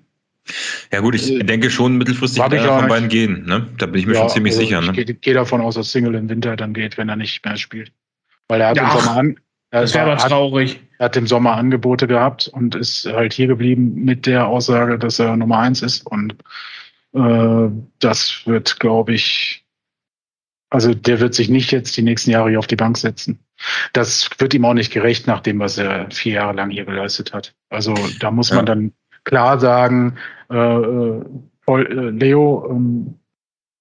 [0.92, 3.66] Ja gut, ich äh, denke schon mittelfristig wird einer von beiden gehen, ne?
[3.78, 4.80] Da bin ich mir ja, schon ziemlich also sicher.
[4.80, 4.92] Ne?
[4.96, 7.90] Ich gehe davon aus, dass Single im Winter dann geht, wenn er nicht mehr spielt.
[8.46, 9.36] Weil er hat ja, im Sommer an,
[9.72, 10.78] das wäre aber traurig.
[10.98, 15.18] Er hat im Sommer Angebote gehabt und ist halt hier geblieben mit der Aussage, dass
[15.18, 16.06] er Nummer eins ist.
[16.06, 16.36] Und
[17.12, 19.61] äh, das wird, glaube ich,
[20.72, 23.38] also der wird sich nicht jetzt die nächsten Jahre hier auf die Bank setzen.
[23.92, 27.34] Das wird ihm auch nicht gerecht nach dem, was er vier Jahre lang hier geleistet
[27.34, 27.54] hat.
[27.68, 28.74] Also da muss man ja.
[28.74, 28.92] dann
[29.24, 30.16] klar sagen,
[30.50, 31.22] äh, äh,
[31.68, 33.18] äh Leo, ähm,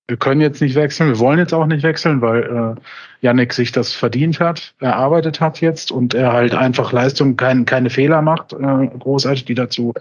[0.08, 3.72] wir können jetzt nicht wechseln, wir wollen jetzt auch nicht wechseln, weil äh, Yannick sich
[3.72, 8.52] das verdient hat, erarbeitet hat jetzt und er halt einfach Leistung, kein, keine Fehler macht,
[8.52, 9.94] äh, großartig, die dazu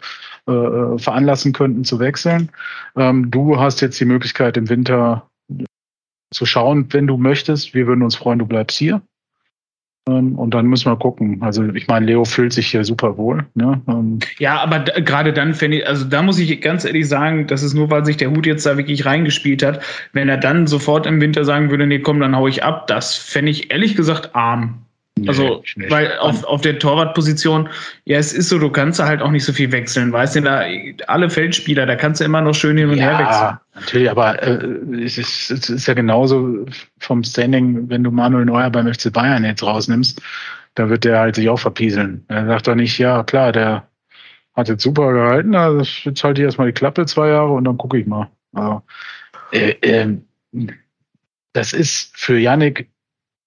[0.49, 2.51] äh veranlassen könnten zu wechseln.
[2.97, 5.30] Ähm, du hast jetzt die Möglichkeit im Winter
[6.31, 7.75] zu schauen, wenn du möchtest.
[7.75, 9.03] Wir würden uns freuen, du bleibst hier.
[10.09, 11.43] Ähm, und dann müssen wir gucken.
[11.43, 13.47] Also ich meine, Leo fühlt sich hier super wohl.
[13.55, 13.81] Ne?
[13.89, 17.63] Ähm, ja, aber gerade dann fände ich, also da muss ich ganz ehrlich sagen, das
[17.63, 19.83] ist nur, weil sich der Hut jetzt da wirklich reingespielt hat.
[20.13, 23.15] Wenn er dann sofort im Winter sagen würde, nee, komm, dann hau ich ab, das
[23.15, 24.87] fände ich ehrlich gesagt arm.
[25.21, 27.69] Nee, also, weil auf, auf der Torwartposition,
[28.05, 30.43] ja, es ist so, du kannst da halt auch nicht so viel wechseln, weißt du,
[30.43, 30.63] da
[31.09, 33.59] alle Feldspieler, da kannst du immer noch schön hin und ja, her wechseln.
[33.75, 36.65] Natürlich, aber äh, es, ist, es ist ja genauso
[37.01, 40.23] vom Standing, wenn du Manuel Neuer beim FC Bayern jetzt rausnimmst,
[40.75, 42.25] da wird der halt sich auch verpieseln.
[42.29, 43.89] Er sagt doch nicht, ja, klar, der
[44.55, 47.77] hat jetzt super gehalten, also jetzt halte ich erstmal die Klappe zwei Jahre und dann
[47.77, 48.31] gucke ich mal.
[48.55, 48.83] Also,
[49.53, 50.17] äh, äh,
[51.53, 52.89] das ist für Yannick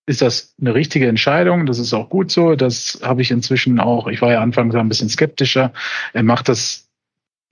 [0.06, 1.66] ist das eine richtige Entscheidung.
[1.66, 2.56] Das ist auch gut so.
[2.56, 4.08] Das habe ich inzwischen auch.
[4.08, 5.74] Ich war ja anfangs ein bisschen skeptischer.
[6.14, 6.90] Er macht das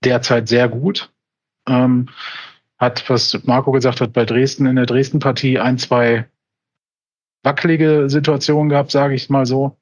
[0.03, 1.11] derzeit sehr gut.
[1.67, 2.09] Ähm,
[2.77, 6.27] hat, was Marco gesagt hat, bei Dresden in der Dresden-Partie ein, zwei
[7.43, 9.77] wackelige Situationen gehabt, sage ich mal so.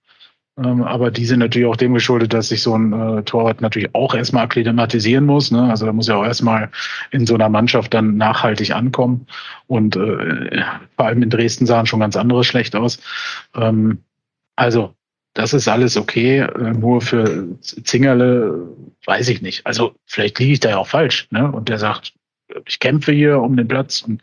[0.64, 3.94] Ähm, aber die sind natürlich auch dem geschuldet, dass sich so ein äh, Torwart natürlich
[3.96, 5.52] auch erstmal akklimatisieren muss.
[5.52, 5.70] Ne?
[5.70, 6.70] Also da muss ja auch erstmal
[7.12, 9.28] in so einer Mannschaft dann nachhaltig ankommen.
[9.68, 10.64] Und äh,
[10.96, 13.00] vor allem in Dresden sahen schon ganz andere schlecht aus.
[13.56, 14.00] Ähm,
[14.56, 14.94] also
[15.34, 16.40] das ist alles okay.
[16.40, 18.68] Äh, nur für Zingerle
[19.06, 19.66] weiß ich nicht.
[19.66, 21.28] Also vielleicht liege ich da ja auch falsch.
[21.32, 21.52] Ne?
[21.52, 22.14] Und der sagt,
[22.66, 24.22] ich kämpfe hier um den Platz und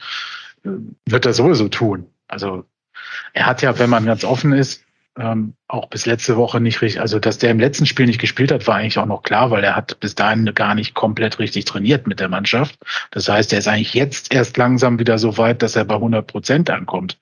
[0.64, 0.70] äh,
[1.07, 2.07] wird er sowieso tun.
[2.28, 2.64] Also
[3.32, 4.86] er hat ja, wenn man ganz offen ist,
[5.18, 8.52] ähm, auch bis letzte Woche nicht richtig, also dass der im letzten Spiel nicht gespielt
[8.52, 11.64] hat, war eigentlich auch noch klar, weil er hat bis dahin gar nicht komplett richtig
[11.64, 12.78] trainiert mit der Mannschaft.
[13.10, 16.26] Das heißt, er ist eigentlich jetzt erst langsam wieder so weit, dass er bei 100
[16.26, 17.18] Prozent ankommt.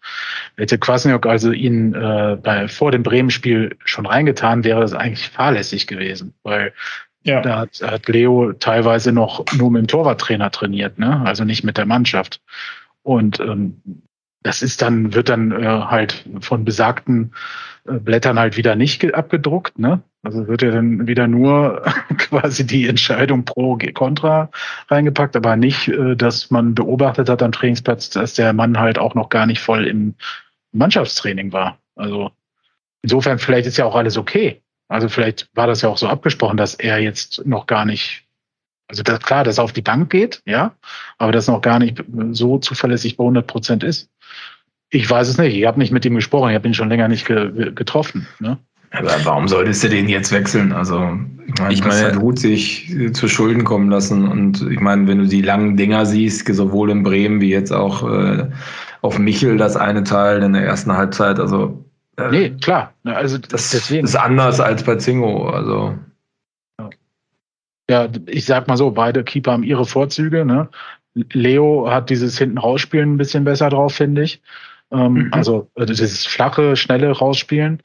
[0.57, 5.87] Hätte Kwasniok also ihn äh, bei, vor dem Bremen-Spiel schon reingetan, wäre das eigentlich fahrlässig
[5.87, 6.73] gewesen, weil
[7.23, 7.41] ja.
[7.41, 11.23] da hat, hat Leo teilweise noch nur mit dem Torwarttrainer trainiert, ne?
[11.25, 12.41] also nicht mit der Mannschaft.
[13.03, 13.81] Und ähm,
[14.45, 17.33] das ist dann, wird dann äh, halt von besagten
[17.85, 20.03] Blättern halt wieder nicht abgedruckt, ne?
[20.23, 21.83] Also wird ja dann wieder nur
[22.19, 24.51] quasi die Entscheidung pro Contra
[24.89, 29.15] reingepackt, aber nicht, äh, dass man beobachtet hat am Trainingsplatz, dass der Mann halt auch
[29.15, 30.15] noch gar nicht voll im
[30.73, 31.79] Mannschaftstraining war.
[31.95, 32.31] Also
[33.03, 34.63] insofern vielleicht ist ja auch alles okay.
[34.89, 38.25] Also vielleicht war das ja auch so abgesprochen, dass er jetzt noch gar nicht
[38.87, 40.77] also das, klar, dass er auf die Bank geht, ja,
[41.17, 44.11] aber das noch gar nicht so zuverlässig bei 100 Prozent ist.
[44.95, 45.57] Ich weiß es nicht.
[45.57, 46.51] Ich habe nicht mit ihm gesprochen.
[46.51, 48.29] Ich habe ihn schon länger nicht ge getroffen.
[48.39, 48.59] Ne?
[48.93, 50.73] Aber warum solltest du den jetzt wechseln?
[50.73, 51.19] Also,
[51.49, 54.29] ich meine, ich meine, hat Hut sich zu Schulden kommen lassen.
[54.29, 58.09] Und ich meine, wenn du die langen Dinger siehst, sowohl in Bremen wie jetzt auch
[58.09, 58.49] äh,
[59.03, 61.85] auf Michel, das eine Teil in der ersten Halbzeit, also.
[62.17, 62.95] Äh, nee, klar.
[63.03, 64.05] Also, das deswegen.
[64.05, 65.49] ist anders als bei Zingo.
[65.49, 65.99] Also.
[67.91, 70.45] Ja, ich sag mal so, beide Keeper haben ihre Vorzüge.
[70.45, 70.69] Ne?
[71.33, 74.41] Leo hat dieses hinten rausspielen ein bisschen besser drauf, finde ich.
[74.95, 75.29] Ähm, mhm.
[75.33, 77.83] Also äh, dieses flache, schnelle Rausspielen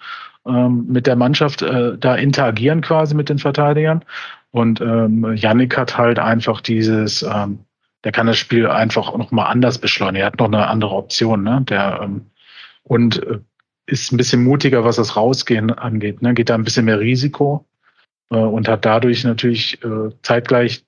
[0.48, 4.06] ähm, mit der Mannschaft äh, da interagieren quasi mit den Verteidigern.
[4.52, 7.60] Und ähm, Yannick hat halt einfach dieses, ähm,
[8.04, 10.22] der kann das Spiel einfach noch mal anders beschleunigen.
[10.22, 11.64] Er hat noch eine andere Option, ne?
[11.68, 12.26] Der ähm,
[12.84, 13.40] und äh,
[13.86, 16.22] ist ein bisschen mutiger, was das Rausgehen angeht.
[16.22, 16.34] Ne?
[16.34, 17.66] Geht da ein bisschen mehr Risiko
[18.30, 20.86] äh, und hat dadurch natürlich äh, zeitgleich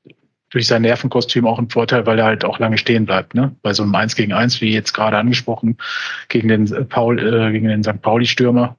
[0.52, 3.34] durch sein Nervenkostüm auch einen Vorteil, weil er halt auch lange stehen bleibt.
[3.34, 3.56] Ne?
[3.62, 5.78] Bei so einem Eins gegen Eins, wie jetzt gerade angesprochen,
[6.30, 8.02] gegen den Paul, äh, gegen den St.
[8.02, 8.78] Pauli-Stürmer,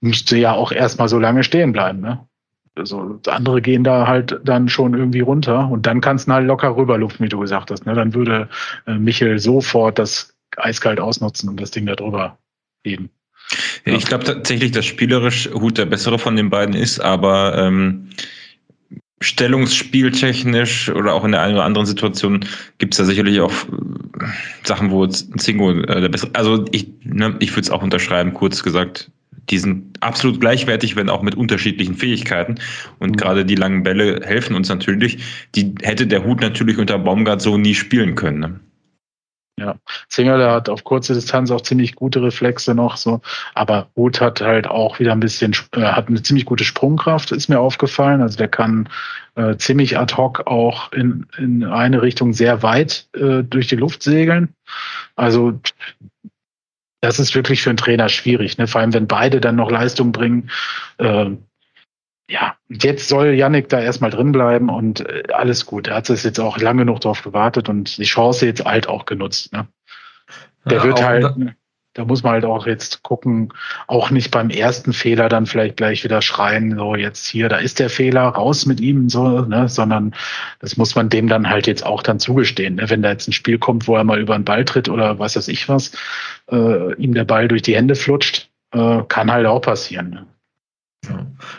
[0.00, 2.00] müsste ja auch erstmal so lange stehen bleiben.
[2.00, 2.26] Ne?
[2.74, 6.76] Also andere gehen da halt dann schon irgendwie runter und dann kannst du halt locker
[6.76, 7.86] rüberlupfen, wie du gesagt hast.
[7.86, 7.94] Ne?
[7.94, 8.48] Dann würde
[8.86, 12.38] äh, Michel sofort das eiskalt ausnutzen und das Ding da drüber
[12.84, 13.10] heben.
[13.84, 18.08] Ja, ich glaube tatsächlich, dass spielerisch Hut der bessere von den beiden ist, aber ähm,
[19.20, 22.44] stellungsspieltechnisch oder auch in der einen oder anderen Situation
[22.78, 24.26] gibt es da sicherlich auch äh,
[24.64, 26.30] Sachen, wo Zingo äh, der bessere.
[26.34, 29.10] Also ich, ne, ich würde es auch unterschreiben, kurz gesagt.
[29.48, 32.56] Die sind absolut gleichwertig, wenn auch mit unterschiedlichen Fähigkeiten.
[32.98, 33.16] Und mhm.
[33.16, 35.18] gerade die langen Bälle helfen uns natürlich.
[35.54, 38.40] Die hätte der Hut natürlich unter Baumgart so nie spielen können.
[38.40, 38.60] Ne?
[39.58, 39.76] Ja,
[40.08, 43.22] Zingerle hat auf kurze Distanz auch ziemlich gute Reflexe noch so,
[43.54, 47.48] aber Ruth hat halt auch wieder ein bisschen, äh, hat eine ziemlich gute Sprungkraft, ist
[47.48, 48.20] mir aufgefallen.
[48.20, 48.90] Also der kann
[49.34, 54.02] äh, ziemlich ad hoc auch in, in eine Richtung sehr weit äh, durch die Luft
[54.02, 54.50] segeln.
[55.14, 55.58] Also
[57.00, 58.66] das ist wirklich für einen Trainer schwierig, ne?
[58.66, 60.50] vor allem wenn beide dann noch Leistung bringen.
[60.98, 61.30] Äh,
[62.28, 65.88] ja, jetzt soll Yannick da erstmal drin bleiben und äh, alles gut.
[65.88, 69.06] Er hat es jetzt auch lange genug darauf gewartet und die Chance jetzt halt auch
[69.06, 69.52] genutzt.
[69.52, 69.68] Ne?
[70.64, 71.36] Der ja, wird halt, da,
[71.94, 73.52] da muss man halt auch jetzt gucken,
[73.86, 77.78] auch nicht beim ersten Fehler dann vielleicht gleich wieder schreien, so jetzt hier, da ist
[77.78, 80.12] der Fehler, raus mit ihm, so, ne, sondern
[80.58, 82.74] das muss man dem dann halt jetzt auch dann zugestehen.
[82.74, 82.90] Ne?
[82.90, 85.36] Wenn da jetzt ein Spiel kommt, wo er mal über den Ball tritt oder was
[85.36, 85.92] weiß ich was,
[86.50, 90.10] äh, ihm der Ball durch die Hände flutscht, äh, kann halt auch passieren.
[90.10, 90.26] Ne?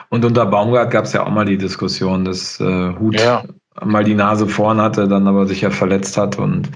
[0.10, 3.44] Und unter Baumgart gab es ja auch mal die Diskussion, dass äh, Hut ja.
[3.84, 6.70] mal die Nase vorn hatte, dann aber sich ja verletzt hat und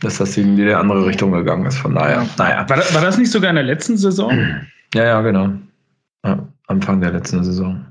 [0.00, 1.78] dass das in die andere Richtung gegangen ist.
[1.78, 2.68] Von daher, naja.
[2.68, 4.32] War das, war das nicht sogar in der letzten Saison?
[4.94, 5.50] Ja, ja, genau.
[6.24, 7.84] Ja, Anfang der letzten Saison.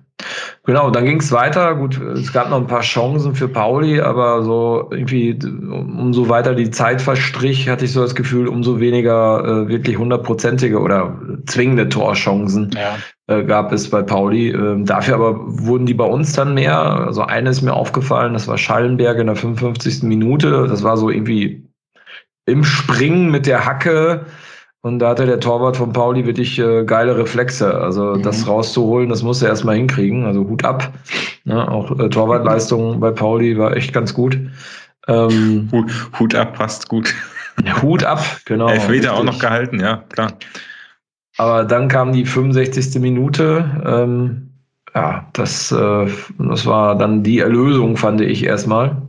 [0.65, 1.75] Genau, dann ging es weiter.
[1.75, 5.37] Gut, es gab noch ein paar Chancen für Pauli, aber so irgendwie,
[5.69, 10.79] umso weiter die Zeit verstrich, hatte ich so das Gefühl, umso weniger äh, wirklich hundertprozentige
[10.79, 12.97] oder zwingende Torchancen ja.
[13.27, 14.49] Äh, gab es bei Pauli.
[14.49, 16.79] Ähm, dafür aber wurden die bei uns dann mehr.
[16.79, 20.03] Also eine ist mir aufgefallen, das war Schallenberg in der 55.
[20.03, 20.67] Minute.
[20.67, 21.63] Das war so irgendwie
[22.45, 24.25] im Springen mit der Hacke
[24.81, 27.73] und da hatte der Torwart von Pauli wirklich äh, geile Reflexe.
[27.73, 28.23] Also mhm.
[28.23, 30.25] das rauszuholen, das musste er erstmal hinkriegen.
[30.25, 30.93] Also Hut ab.
[31.43, 31.69] Ne?
[31.69, 34.39] Auch äh, Torwartleistung bei Pauli war echt ganz gut.
[35.07, 37.13] Ähm, Hut, Hut ab passt gut.
[37.81, 38.69] Hut ab, genau.
[38.69, 40.33] Elfmeter auch noch gehalten, ja, klar.
[41.37, 42.99] Aber dann kam die 65.
[42.99, 43.81] Minute.
[43.85, 44.49] Ähm,
[44.93, 46.07] ja, das, äh,
[46.39, 49.03] das war dann die Erlösung, fand ich erstmal.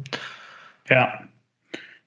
[0.89, 1.09] Ja,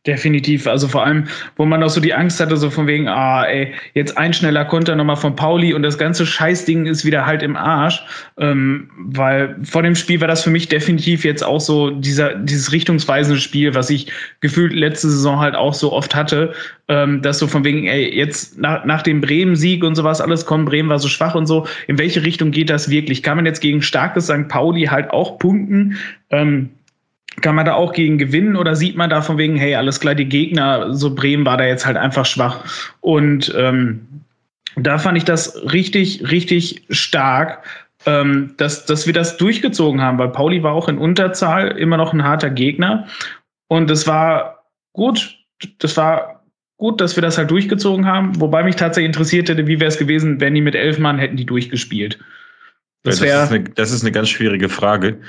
[0.08, 1.28] Definitiv, also vor allem,
[1.58, 4.66] wo man auch so die Angst hatte, so von wegen, ah, ey, jetzt ein schneller
[4.66, 8.04] Konter nochmal von Pauli und das ganze Scheißding ist wieder halt im Arsch.
[8.40, 12.72] Ähm, weil vor dem Spiel war das für mich definitiv jetzt auch so dieser, dieses
[12.72, 16.56] richtungsweisende Spiel, was ich gefühlt letzte Saison halt auch so oft hatte,
[16.88, 20.66] ähm, dass so von wegen, ey, jetzt nach, nach dem Bremen-Sieg und sowas alles kommt,
[20.66, 23.22] Bremen war so schwach und so, in welche Richtung geht das wirklich?
[23.22, 24.48] Kann man jetzt gegen starkes St.
[24.48, 25.98] Pauli halt auch punkten?
[26.32, 26.72] Ähm,
[27.40, 30.16] kann man da auch gegen gewinnen oder sieht man da von wegen, hey, alles klar,
[30.16, 32.66] die Gegner, so Bremen war da jetzt halt einfach schwach.
[33.00, 34.08] Und ähm,
[34.76, 37.64] da fand ich das richtig, richtig stark,
[38.06, 42.14] ähm, dass, dass wir das durchgezogen haben, weil Pauli war auch in Unterzahl immer noch
[42.14, 43.08] ein harter Gegner.
[43.68, 45.38] Und das war gut,
[45.80, 46.44] das war
[46.78, 48.40] gut, dass wir das halt durchgezogen haben.
[48.42, 51.38] Wobei mich tatsächlich interessiert hätte, wie wäre es gewesen, wenn die mit elf Mann hätten
[51.38, 52.20] die durchgespielt.
[53.04, 55.22] Das, das, ist eine, das, ist eine, ganz schwierige Frage,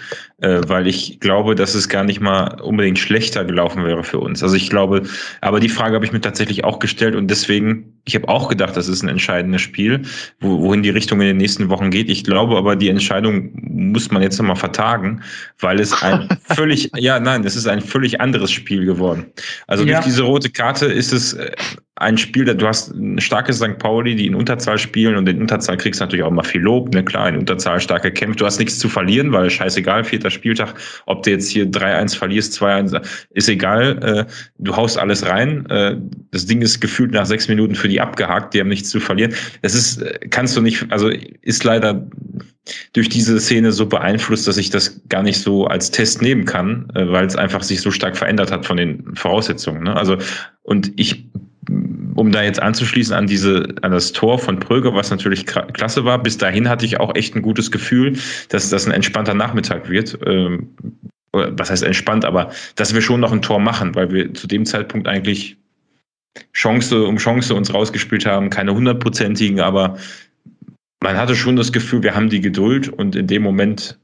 [0.42, 4.42] äh, weil ich glaube, dass es gar nicht mal unbedingt schlechter gelaufen wäre für uns.
[4.42, 5.04] Also ich glaube,
[5.40, 8.76] aber die Frage habe ich mir tatsächlich auch gestellt und deswegen, ich habe auch gedacht,
[8.76, 10.02] das ist ein entscheidendes Spiel,
[10.40, 12.10] wo, wohin die Richtung in den nächsten Wochen geht.
[12.10, 15.22] Ich glaube aber, die Entscheidung muss man jetzt nochmal vertagen,
[15.60, 19.26] weil es ein völlig, ja, nein, es ist ein völlig anderes Spiel geworden.
[19.68, 19.94] Also ja.
[19.94, 21.52] durch diese rote Karte ist es äh,
[21.96, 23.78] ein Spiel, du hast ein starkes St.
[23.78, 26.92] Pauli, die in Unterzahl spielen und in Unterzahl kriegst du natürlich auch mal viel Lob,
[26.92, 28.40] ne, klar, in Unterzahl stark gekämpft.
[28.40, 30.74] Du hast nichts zu verlieren, weil scheißegal, vierter Spieltag,
[31.06, 33.00] ob du jetzt hier 3-1 verlierst, 2-1,
[33.30, 35.66] ist egal, äh, du haust alles rein.
[35.66, 35.96] Äh,
[36.32, 39.34] das Ding ist gefühlt nach sechs Minuten für die abgehakt, die haben nichts zu verlieren.
[39.62, 42.06] Das ist, äh, kannst du nicht, also ist leider
[42.92, 46.88] durch diese Szene so beeinflusst, dass ich das gar nicht so als Test nehmen kann,
[46.94, 49.82] äh, weil es einfach sich so stark verändert hat von den Voraussetzungen.
[49.82, 49.96] Ne?
[49.96, 50.18] Also,
[50.62, 51.26] und ich
[52.14, 56.22] um da jetzt anzuschließen an diese, an das Tor von Pröger, was natürlich klasse war.
[56.22, 58.18] Bis dahin hatte ich auch echt ein gutes Gefühl,
[58.50, 60.18] dass das ein entspannter Nachmittag wird.
[60.26, 60.68] Ähm,
[61.32, 64.66] was heißt entspannt, aber dass wir schon noch ein Tor machen, weil wir zu dem
[64.66, 65.56] Zeitpunkt eigentlich
[66.52, 69.98] Chance um Chance uns rausgespielt haben, keine hundertprozentigen, aber
[71.02, 73.98] man hatte schon das Gefühl, wir haben die Geduld und in dem Moment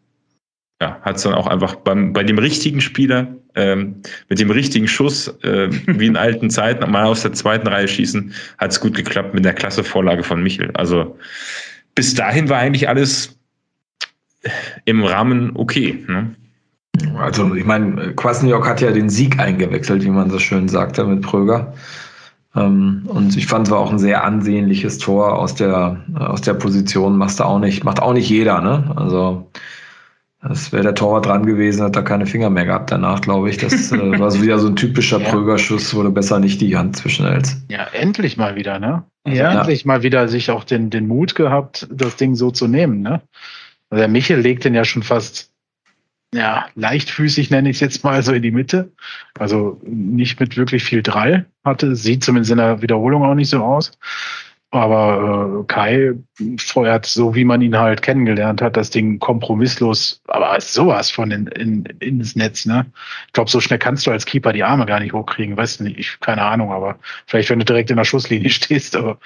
[0.81, 4.87] ja, hat es dann auch einfach beim, bei dem richtigen Spieler ähm, mit dem richtigen
[4.87, 8.95] Schuss, äh, wie in alten Zeiten, mal aus der zweiten Reihe schießen, hat es gut
[8.95, 10.71] geklappt mit der klasse Vorlage von Michel.
[10.75, 11.19] Also
[11.95, 13.37] bis dahin war eigentlich alles
[14.85, 16.05] im Rahmen okay.
[16.07, 16.35] Ne?
[17.17, 21.23] Also ich meine, Kwasniok hat ja den Sieg eingewechselt, wie man so schön sagte, mit
[21.23, 21.75] Pröger.
[22.57, 26.55] Ähm, und ich fand es war auch ein sehr ansehnliches Tor aus der, aus der
[26.55, 27.17] Position.
[27.17, 28.93] Machst du auch nicht, macht auch nicht jeder, ne?
[28.97, 29.51] Also
[30.41, 33.57] das wäre der Torwart dran gewesen, hat da keine Finger mehr gehabt danach, glaube ich.
[33.59, 35.29] Das äh, war so wieder so ein typischer ja.
[35.29, 37.65] Prögerschuss, wo du besser nicht die Hand zwischenhältst.
[37.69, 39.03] Ja, endlich mal wieder, ne?
[39.25, 39.59] Also ja.
[39.59, 43.21] Endlich mal wieder sich auch den, den Mut gehabt, das Ding so zu nehmen, ne?
[43.91, 45.51] Also der Michel legt den ja schon fast,
[46.35, 48.93] ja, leichtfüßig nenne ich es jetzt mal so in die Mitte.
[49.39, 53.63] Also nicht mit wirklich viel Drall hatte, sieht zumindest in der Wiederholung auch nicht so
[53.63, 53.93] aus.
[54.71, 56.13] Aber äh, Kai
[56.59, 61.47] feuert so, wie man ihn halt kennengelernt hat, das Ding kompromisslos, aber sowas von in,
[61.47, 62.67] in, ins Netz.
[62.67, 62.85] Ne?
[63.29, 65.57] Ich glaube, so schnell kannst du als Keeper die Arme gar nicht hochkriegen.
[65.57, 68.95] Weißt du nicht, ich, keine Ahnung, aber vielleicht, wenn du direkt in der Schusslinie stehst,
[68.95, 69.19] aber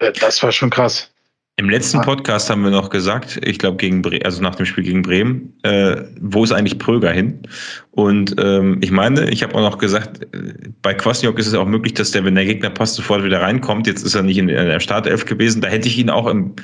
[0.00, 1.12] äh, das war schon krass.
[1.60, 2.04] Im letzten ah.
[2.04, 5.52] Podcast haben wir noch gesagt, ich glaube gegen Bre also nach dem Spiel gegen Bremen,
[5.62, 7.38] äh, wo ist eigentlich Pröger hin?
[7.90, 11.66] Und ähm, ich meine, ich habe auch noch gesagt, äh, bei Kwasniok ist es auch
[11.66, 13.86] möglich, dass der, wenn der Gegner passt, sofort wieder reinkommt.
[13.86, 15.60] Jetzt ist er nicht in, in der Startelf gewesen.
[15.60, 16.54] Da hätte ich ihn auch im,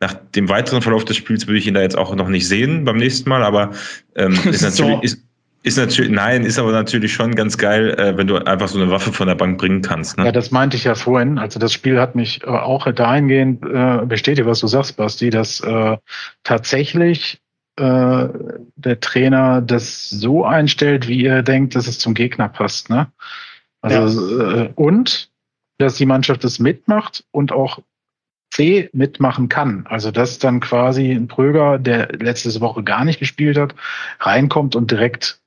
[0.00, 2.86] nach dem weiteren Verlauf des Spiels würde ich ihn da jetzt auch noch nicht sehen
[2.86, 3.42] beim nächsten Mal.
[3.42, 3.72] Aber
[4.14, 5.25] ähm, ist natürlich ist,
[5.66, 8.88] ist natürlich, nein, ist aber natürlich schon ganz geil, äh, wenn du einfach so eine
[8.88, 10.16] Waffe von der Bank bringen kannst.
[10.16, 10.24] Ne?
[10.24, 11.38] Ja, das meinte ich ja vorhin.
[11.38, 15.58] Also das Spiel hat mich äh, auch dahingehend äh, bestätigt, was du sagst, Basti, dass
[15.60, 15.96] äh,
[16.44, 17.40] tatsächlich
[17.80, 18.28] äh,
[18.76, 22.88] der Trainer das so einstellt, wie er denkt, dass es zum Gegner passt.
[22.88, 23.08] Ne?
[23.80, 24.62] Also ja.
[24.62, 25.30] äh, und
[25.78, 27.80] dass die Mannschaft das mitmacht und auch
[28.52, 29.84] C mitmachen kann.
[29.88, 33.74] Also dass dann quasi ein Pröger, der letzte Woche gar nicht gespielt hat,
[34.20, 35.40] reinkommt und direkt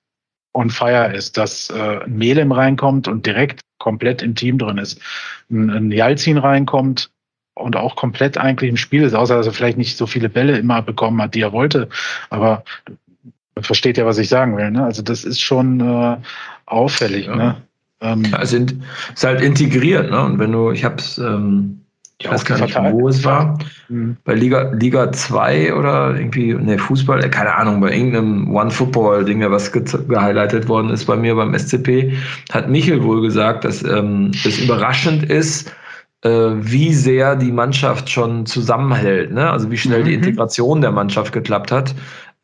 [0.53, 4.99] on fire ist, dass äh, ein Melem reinkommt und direkt komplett im Team drin ist,
[5.49, 7.09] ein, ein Jalzin reinkommt
[7.55, 10.57] und auch komplett eigentlich im Spiel ist, außer dass er vielleicht nicht so viele Bälle
[10.57, 11.89] immer bekommen hat, die er wollte.
[12.29, 12.63] Aber
[13.55, 14.71] man versteht ja, was ich sagen will.
[14.71, 14.83] Ne?
[14.83, 16.17] Also das ist schon äh,
[16.65, 17.27] auffällig.
[17.27, 17.35] Ja.
[17.35, 17.61] Ne?
[18.01, 20.09] Ähm, also ist halt integriert.
[20.09, 20.21] Ne?
[20.23, 21.81] Und wenn du, ich habe es ähm,
[22.21, 23.57] ich weiß gar nicht, wo es war.
[23.87, 24.17] Mhm.
[24.25, 29.71] Bei Liga, Liga 2 oder irgendwie, ne, Fußball, äh, keine Ahnung, bei irgendeinem One-Football-Ding, was
[29.71, 32.13] ge gehighlightet worden ist bei mir beim SCP,
[32.51, 35.71] hat Michel wohl gesagt, dass ähm, es überraschend ist,
[36.23, 39.49] äh, wie sehr die Mannschaft schon zusammenhält, ne?
[39.49, 40.05] also wie schnell mhm.
[40.05, 41.95] die Integration der Mannschaft geklappt hat.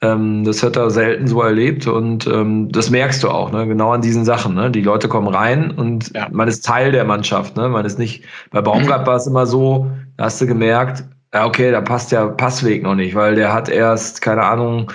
[0.06, 3.68] Ähm, das hat er selten so erlebt und ähm, das merkst du auch, ne?
[3.68, 4.54] genau an diesen Sachen.
[4.54, 4.70] Ne?
[4.70, 6.28] Die Leute kommen rein und ja.
[6.32, 7.58] man ist Teil der Mannschaft.
[7.58, 7.70] Ne?
[7.70, 11.72] Man ist nicht, bei Baumgart war es immer so, da hast du gemerkt, ja, okay,
[11.72, 14.92] da passt der Passweg noch nicht, weil der hat erst, keine Ahnung,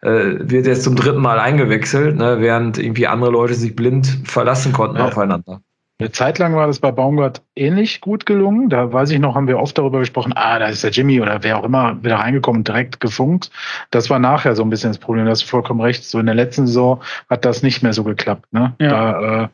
[0.00, 2.36] äh, wird jetzt zum dritten Mal eingewechselt, ne?
[2.40, 5.06] während irgendwie andere Leute sich blind verlassen konnten ja.
[5.06, 5.60] aufeinander.
[6.00, 8.68] Eine Zeit lang war das bei Baumgart ähnlich gut gelungen.
[8.68, 11.44] Da weiß ich noch, haben wir oft darüber gesprochen, ah, da ist der Jimmy oder
[11.44, 13.52] wer auch immer wieder reingekommen und direkt gefunkt.
[13.90, 15.24] Das war nachher so ein bisschen das Problem.
[15.24, 16.04] Du hast vollkommen recht.
[16.04, 17.00] So in der letzten Saison
[17.30, 18.52] hat das nicht mehr so geklappt.
[18.52, 18.74] Ne?
[18.80, 18.90] Ja.
[18.90, 19.48] Da äh,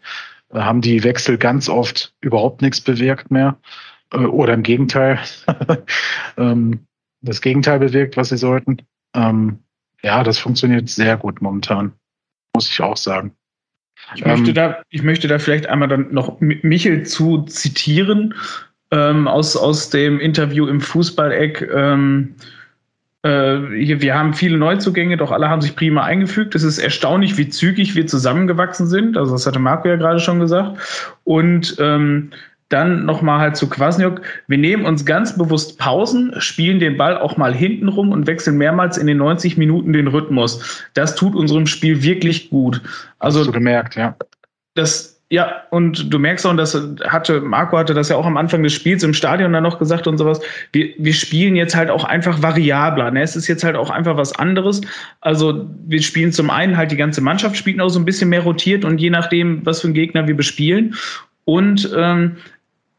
[0.59, 3.59] haben die Wechsel ganz oft überhaupt nichts bewirkt mehr.
[4.11, 5.19] Äh, oder im Gegenteil,
[6.39, 6.87] ähm,
[7.21, 8.79] das Gegenteil bewirkt, was sie sollten.
[9.15, 9.59] Ähm,
[10.03, 11.93] ja, das funktioniert sehr gut momentan.
[12.55, 13.37] Muss ich auch sagen.
[14.15, 18.35] Ich, ähm, möchte da, ich möchte da vielleicht einmal dann noch Michel zu zitieren
[18.91, 21.69] ähm, aus, aus dem Interview im Fußballeck.
[21.73, 22.35] Ähm,
[23.23, 26.55] äh, wir haben viele Neuzugänge, doch alle haben sich prima eingefügt.
[26.55, 29.16] Es ist erstaunlich, wie zügig wir zusammengewachsen sind.
[29.16, 30.78] Also das hatte Marco ja gerade schon gesagt.
[31.24, 32.31] Und ähm,
[32.70, 34.22] dann nochmal halt zu Kwasniok.
[34.47, 38.56] Wir nehmen uns ganz bewusst Pausen, spielen den Ball auch mal hinten rum und wechseln
[38.56, 40.84] mehrmals in den 90 Minuten den Rhythmus.
[40.94, 42.80] Das tut unserem Spiel wirklich gut.
[43.18, 44.16] Also, Hast du gemerkt, ja.
[44.74, 48.36] Das, ja, und du merkst auch, und das hatte, Marco hatte das ja auch am
[48.36, 50.40] Anfang des Spiels im Stadion dann noch gesagt und sowas.
[50.72, 53.10] Wir, wir spielen jetzt halt auch einfach variabler.
[53.10, 53.22] Ne?
[53.22, 54.80] Es ist jetzt halt auch einfach was anderes.
[55.20, 58.42] Also, wir spielen zum einen halt die ganze Mannschaft spielt auch so ein bisschen mehr
[58.42, 60.94] rotiert und je nachdem, was für einen Gegner wir bespielen.
[61.44, 62.36] Und ähm,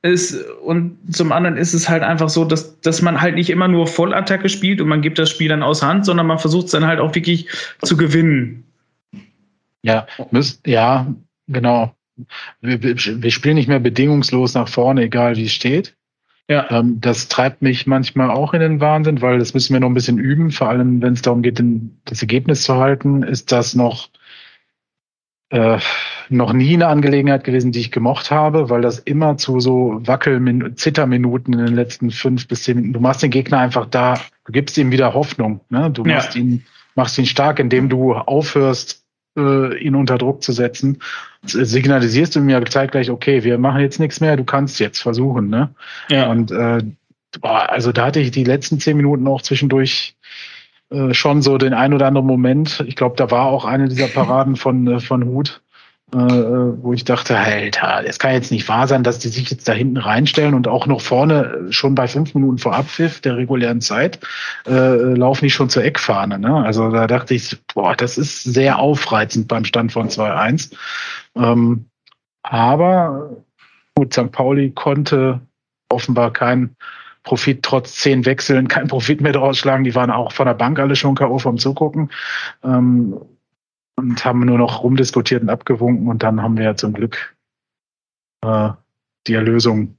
[0.01, 0.33] ist,
[0.63, 3.85] und zum anderen ist es halt einfach so, dass, dass man halt nicht immer nur
[3.85, 6.87] Vollattacke spielt und man gibt das Spiel dann aus Hand, sondern man versucht es dann
[6.87, 7.47] halt auch wirklich
[7.83, 8.63] zu gewinnen.
[9.83, 11.13] Ja, müsst, ja,
[11.47, 11.95] genau.
[12.61, 15.95] Wir, wir, spielen nicht mehr bedingungslos nach vorne, egal wie es steht.
[16.47, 16.69] Ja.
[16.69, 19.93] Ähm, das treibt mich manchmal auch in den Wahnsinn, weil das müssen wir noch ein
[19.93, 21.63] bisschen üben, vor allem wenn es darum geht,
[22.05, 24.09] das Ergebnis zu halten, ist das noch
[25.49, 25.79] äh,
[26.31, 30.73] noch nie eine Angelegenheit gewesen, die ich gemocht habe, weil das immer zu so Wackel
[30.75, 32.93] Zitterminuten in den letzten fünf bis zehn Minuten.
[32.93, 35.61] Du machst den Gegner einfach da, du gibst ihm wieder Hoffnung.
[35.69, 35.91] Ne?
[35.91, 36.41] Du machst ja.
[36.41, 36.63] ihn,
[36.95, 39.03] machst ihn stark, indem du aufhörst,
[39.37, 40.99] äh, ihn unter Druck zu setzen.
[41.43, 45.49] Signalisierst du mir zeitgleich, okay, wir machen jetzt nichts mehr, du kannst jetzt versuchen.
[45.49, 45.73] Ne?
[46.09, 46.29] Ja.
[46.29, 46.83] Und äh,
[47.39, 50.15] boah, also da hatte ich die letzten zehn Minuten auch zwischendurch
[50.91, 52.83] äh, schon so den ein oder anderen Moment.
[52.87, 55.61] Ich glaube, da war auch eine dieser Paraden von, äh, von Hut,
[56.13, 59.67] äh, wo ich dachte, Alter, es kann jetzt nicht wahr sein, dass die sich jetzt
[59.67, 63.79] da hinten reinstellen und auch noch vorne schon bei fünf Minuten vor Abpfiff der regulären
[63.79, 64.19] Zeit
[64.67, 66.37] äh, laufen die schon zur Eckfahne.
[66.37, 66.53] Ne?
[66.53, 70.73] Also da dachte ich, boah, das ist sehr aufreizend beim Stand von 2-1.
[71.35, 71.85] Ähm,
[72.43, 73.37] aber
[73.95, 74.31] gut, St.
[74.31, 75.39] Pauli konnte
[75.89, 76.75] offenbar kein
[77.23, 79.83] Profit trotz zehn Wechseln kein Profit mehr draus schlagen.
[79.83, 81.37] Die waren auch von der Bank alle schon K.O.
[81.37, 82.09] vom Zugucken.
[82.63, 83.15] Ähm,
[83.95, 87.35] und haben nur noch rumdiskutiert und abgewunken und dann haben wir ja zum Glück
[88.43, 88.69] äh,
[89.27, 89.97] die Erlösung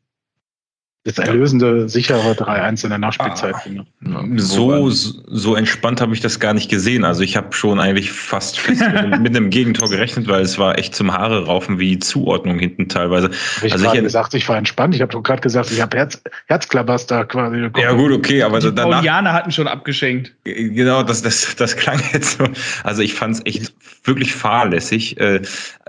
[1.05, 3.57] das erlösende, sichere 3-1 in der Nachspielzeit.
[3.57, 7.05] Ah, so, so entspannt habe ich das gar nicht gesehen.
[7.05, 8.85] Also ich habe schon eigentlich fast fest
[9.19, 13.31] mit, einem Gegentor gerechnet, weil es war echt zum Haare raufen wie Zuordnung hinten teilweise.
[13.31, 14.95] Hab ich also ich gesagt, ich war entspannt.
[14.95, 17.57] Ich habe doch gerade gesagt, ich habe Herz, Herzklabaster quasi.
[17.57, 17.85] Bekommen.
[17.85, 18.99] Ja gut, okay, aber die danach...
[18.99, 20.33] Paulianer hatten schon abgeschenkt.
[20.45, 22.47] Genau, das, das, das klang jetzt so.
[22.85, 23.75] Also ich fand es echt
[24.05, 25.19] wirklich fahrlässig.
[25.19, 25.43] Äh,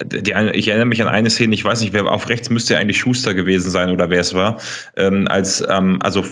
[0.04, 2.80] die, ich erinnere mich an eine Szene, ich weiß nicht, wer auf rechts müsste ja
[2.80, 4.58] eigentlich Schuster gewesen sein oder wer es war
[5.08, 6.24] ähm, als, ähm, also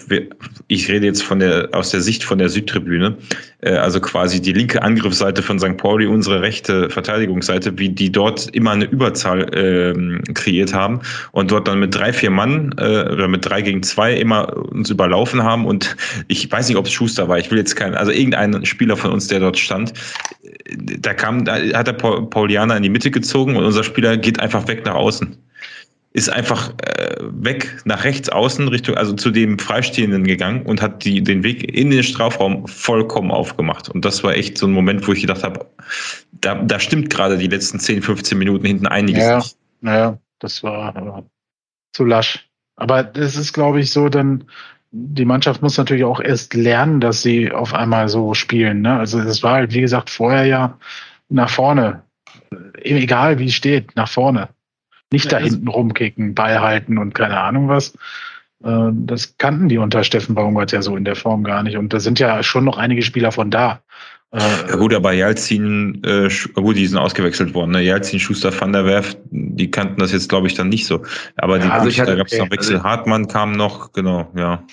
[0.67, 3.17] ich rede jetzt von der, aus der Sicht von der Südtribüne,
[3.61, 5.77] äh, also quasi die linke Angriffsseite von St.
[5.77, 11.67] Pauli, unsere rechte Verteidigungsseite, wie die dort immer eine Überzahl äh, kreiert haben und dort
[11.67, 15.65] dann mit drei, vier Mann äh, oder mit drei gegen zwei immer uns überlaufen haben
[15.65, 15.95] und
[16.27, 19.11] ich weiß nicht, ob es Schuster war, ich will jetzt keinen, also irgendein Spieler von
[19.11, 19.93] uns, der dort stand,
[20.77, 24.67] da kam, da hat der Paulianer in die Mitte gezogen und unser Spieler geht einfach
[24.67, 25.37] weg nach außen
[26.13, 31.05] ist einfach äh, weg nach rechts außen Richtung, also zu dem Freistehenden gegangen und hat
[31.05, 33.87] die, den Weg in den Strafraum vollkommen aufgemacht.
[33.89, 35.67] Und das war echt so ein Moment, wo ich gedacht habe,
[36.31, 39.57] da, da stimmt gerade die letzten 10, 15 Minuten hinten einiges ja, nicht.
[39.79, 41.23] Naja, das war äh,
[41.93, 42.49] zu lasch.
[42.75, 44.45] Aber das ist, glaube ich, so, dann
[44.91, 48.81] die Mannschaft muss natürlich auch erst lernen, dass sie auf einmal so spielen.
[48.81, 48.99] Ne?
[48.99, 50.77] Also es war halt, wie gesagt, vorher ja
[51.29, 52.03] nach vorne.
[52.73, 54.49] Egal wie es steht, nach vorne.
[55.11, 57.93] Nicht da hinten rumkicken, Ball halten und keine Ahnung was.
[58.63, 61.77] Äh, das kannten die unter Steffen Baumgart ja so in der Form gar nicht.
[61.77, 63.81] Und da sind ja schon noch einige Spieler von da.
[64.31, 64.39] Äh,
[64.69, 67.71] ja gut, aber Jalzin, äh, gut, die sind ausgewechselt worden.
[67.71, 67.81] Ne?
[67.81, 71.03] Jalzin, Schuster, Van der Werf, die kannten das jetzt, glaube ich, dann nicht so.
[71.35, 72.43] Aber die, ja, also da gab es okay.
[72.43, 72.75] noch Wechsel.
[72.77, 74.63] Also, Hartmann kam noch, genau, ja.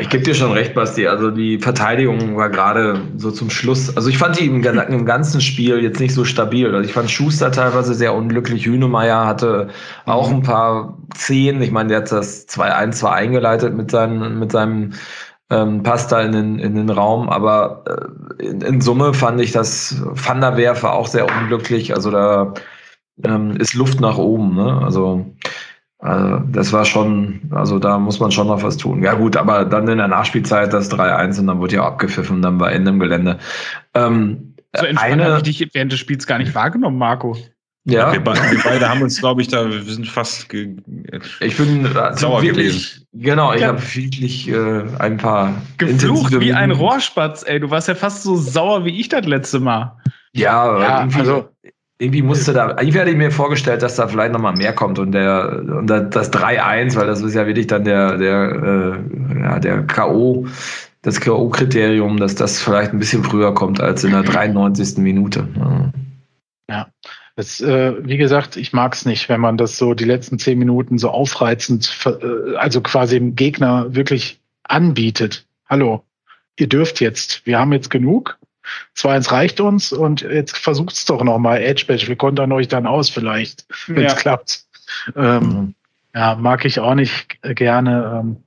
[0.00, 1.06] Ich gebe dir schon recht, Basti.
[1.06, 3.94] Also die Verteidigung war gerade so zum Schluss.
[3.94, 6.74] Also ich fand die im, im, ganzen Spiel jetzt nicht so stabil.
[6.74, 8.64] Also ich fand Schuster teilweise sehr unglücklich.
[8.64, 9.68] Hünemeyer hatte
[10.06, 11.60] auch ein paar Zehn.
[11.60, 14.94] Ich meine, der hat das 2-1 zwar eingeleitet mit, seinen, mit seinem
[15.50, 17.84] ähm, Pass da in den, in den Raum, aber
[18.40, 21.94] äh, in, in, Summe fand ich das Van der Werfe auch sehr unglücklich.
[21.94, 22.54] Also da
[23.24, 24.54] ähm, ist Luft nach oben.
[24.56, 24.80] Ne?
[24.82, 25.26] Also
[26.06, 29.02] also das war schon, also da muss man schon noch was tun.
[29.02, 32.60] Ja gut, aber dann in der Nachspielzeit das 3-1 und dann wurde ja abgepfiffen, dann
[32.60, 33.38] war Ende im Gelände.
[33.94, 37.36] Ähm, so entspannt habe ich dich während des Spiels gar nicht wahrgenommen, Marco.
[37.88, 38.12] Ja.
[38.12, 42.42] Wir, beide, wir beide haben uns, glaube ich, da, wir sind fast ich bin sauer
[42.42, 43.06] wirklich, gewesen.
[43.12, 43.68] Genau, ich ja.
[43.68, 47.60] habe wirklich äh, ein paar geflucht wie ein Rohrspatz, ey.
[47.60, 49.96] Du warst ja fast so sauer wie ich das letzte Mal.
[50.32, 51.48] Ja, ja also
[51.98, 55.62] irgendwie musste da, ich werde mir vorgestellt, dass da vielleicht nochmal mehr kommt und der
[55.66, 59.02] und das 3-1, weil das ist ja wirklich dann der, der,
[59.32, 60.46] äh, ja, der K.O.,
[61.02, 64.98] das K.O.-Kriterium, dass das vielleicht ein bisschen früher kommt als in der 93.
[64.98, 65.48] Minute.
[65.56, 65.92] Ja.
[66.68, 66.86] ja.
[67.36, 70.58] Das, äh, wie gesagt, ich mag es nicht, wenn man das so die letzten zehn
[70.58, 75.46] Minuten so aufreizend, äh, also quasi dem Gegner wirklich anbietet.
[75.68, 76.02] Hallo,
[76.58, 78.38] ihr dürft jetzt, wir haben jetzt genug.
[78.96, 81.62] 2-1 reicht uns und jetzt versucht es doch nochmal.
[81.62, 84.18] Edgebatch, wir kontern euch dann aus vielleicht, wenn es ja.
[84.18, 84.64] klappt.
[85.16, 85.74] Ähm, mhm.
[86.14, 88.20] Ja, mag ich auch nicht gerne.
[88.20, 88.42] Ähm,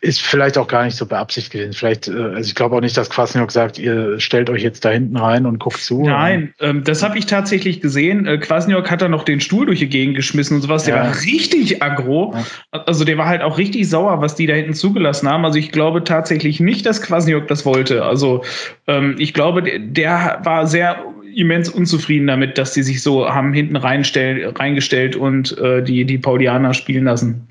[0.00, 1.72] ist vielleicht auch gar nicht so beabsichtigt gewesen.
[1.72, 4.90] Vielleicht, äh, also ich glaube auch nicht, dass Kwasniok sagt, ihr stellt euch jetzt da
[4.90, 6.02] hinten rein und guckt zu.
[6.02, 8.26] Nein, ähm, das habe ich tatsächlich gesehen.
[8.26, 10.84] Äh, Kwasniok hat da noch den Stuhl durch die Gegend geschmissen und sowas.
[10.84, 11.04] Der ja.
[11.04, 12.34] war richtig aggro.
[12.72, 12.84] Ja.
[12.84, 15.44] Also der war halt auch richtig sauer, was die da hinten zugelassen haben.
[15.44, 18.04] Also ich glaube tatsächlich nicht, dass Kwasniok das wollte.
[18.04, 18.42] Also
[18.86, 21.04] ähm, ich glaube, der war sehr
[21.34, 26.74] immens unzufrieden damit, dass die sich so haben hinten reingestellt und äh, die, die Paulianer
[26.74, 27.48] spielen lassen.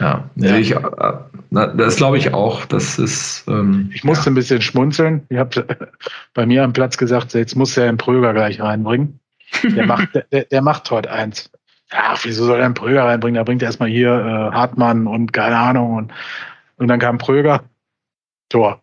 [0.00, 0.56] Ja, ja.
[0.56, 0.80] Ich, äh,
[1.50, 2.64] das glaube ich auch.
[2.66, 3.44] Das ist.
[3.48, 4.32] Ähm, ich musste ja.
[4.32, 5.26] ein bisschen schmunzeln.
[5.30, 5.62] Ihr habt
[6.34, 9.20] bei mir am Platz gesagt, jetzt muss er einen Pröger gleich reinbringen.
[9.62, 11.50] Der macht, der, der macht heute eins.
[11.90, 13.36] Ach, wieso soll er einen Pröger reinbringen?
[13.36, 15.94] Da bringt er erstmal hier äh, Hartmann und keine Ahnung.
[15.94, 16.12] Und,
[16.76, 17.64] und dann kam Pröger.
[18.48, 18.82] Tor.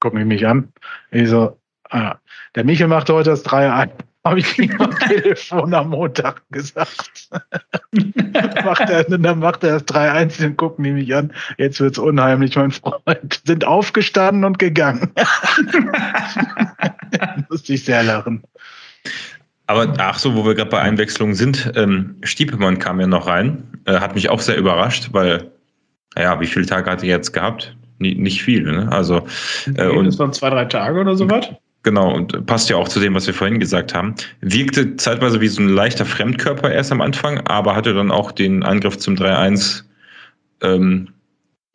[0.00, 0.72] Gucken die mich an.
[1.10, 1.58] Ich so,
[1.90, 2.16] ah,
[2.54, 3.90] der Michel macht heute das 3-1.
[4.24, 7.28] Habe ich ihm am Telefon am Montag gesagt.
[8.64, 11.32] macht er, dann macht er das 3-1 und gucken die mich an.
[11.56, 13.40] Jetzt wird's unheimlich, mein Freund.
[13.44, 15.12] Sind aufgestanden und gegangen.
[17.48, 18.42] Musste ich sehr lachen.
[19.66, 23.64] Aber ach so, wo wir gerade bei Einwechslungen sind, ähm, Stiepemann kam ja noch rein,
[23.84, 25.50] äh, hat mich auch sehr überrascht, weil,
[26.16, 27.76] naja, wie viele Tage hat er jetzt gehabt?
[27.98, 28.90] Nicht, nicht viel, ne?
[28.90, 29.26] Also,
[29.66, 31.50] äh, okay, und, das waren zwei, drei Tage oder so was?
[31.84, 34.14] Genau, und passt ja auch zu dem, was wir vorhin gesagt haben.
[34.40, 38.62] Wirkte zeitweise wie so ein leichter Fremdkörper erst am Anfang, aber hatte dann auch den
[38.64, 39.84] Angriff zum 3-1,
[40.62, 41.08] ähm,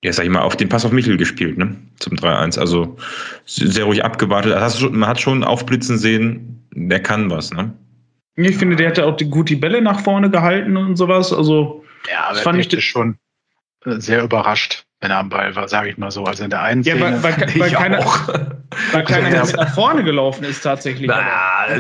[0.03, 1.77] ja, sag ich mal, auf den Pass auf Michel gespielt, ne?
[1.99, 2.59] Zum 3-1.
[2.59, 2.97] Also
[3.45, 4.51] sehr ruhig abgewartet.
[4.51, 7.73] Also man hat schon aufblitzen sehen, der kann was, ne?
[8.35, 11.31] Ich finde, der hatte auch die, gut die Bälle nach vorne gehalten und sowas.
[11.31, 13.17] Also, ja, aber fand ich das schon
[13.85, 16.23] äh, sehr überrascht wenn er am Ball war, sage ich mal so.
[16.23, 17.21] Also in der einen ja, Szene.
[17.21, 17.99] Weil, weil, weil keiner,
[18.93, 19.43] weil keiner ja.
[19.43, 21.07] nach vorne gelaufen ist tatsächlich.
[21.09, 21.21] Na,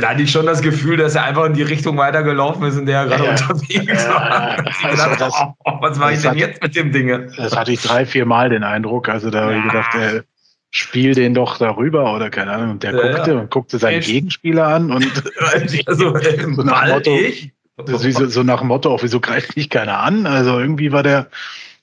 [0.01, 2.85] da hatte ich schon das Gefühl, dass er einfach in die Richtung weitergelaufen ist, in
[2.85, 4.57] der er gerade ja, unterwegs war.
[4.57, 5.33] Gedacht, das,
[5.63, 7.31] oh, was mache ich denn hat, jetzt mit dem Ding?
[7.37, 9.07] Das hatte ich drei, vier Mal den Eindruck.
[9.07, 10.23] Also da habe ich gedacht, er
[10.71, 12.71] spiel den doch darüber oder keine Ahnung.
[12.71, 15.05] Und der guckte und guckte seinen ich, Gegenspieler an und
[15.87, 17.53] also, so nach Motto, ich?
[17.85, 20.27] So, so nach dem Motto, auch wieso greift mich keiner an?
[20.27, 21.27] Also irgendwie war der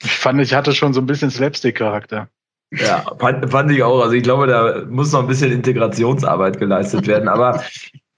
[0.03, 2.29] ich fand, ich hatte schon so ein bisschen Slapstick-Charakter.
[2.73, 4.01] Ja, fand, ich auch.
[4.01, 7.29] Also ich glaube, da muss noch ein bisschen Integrationsarbeit geleistet werden.
[7.29, 7.63] Aber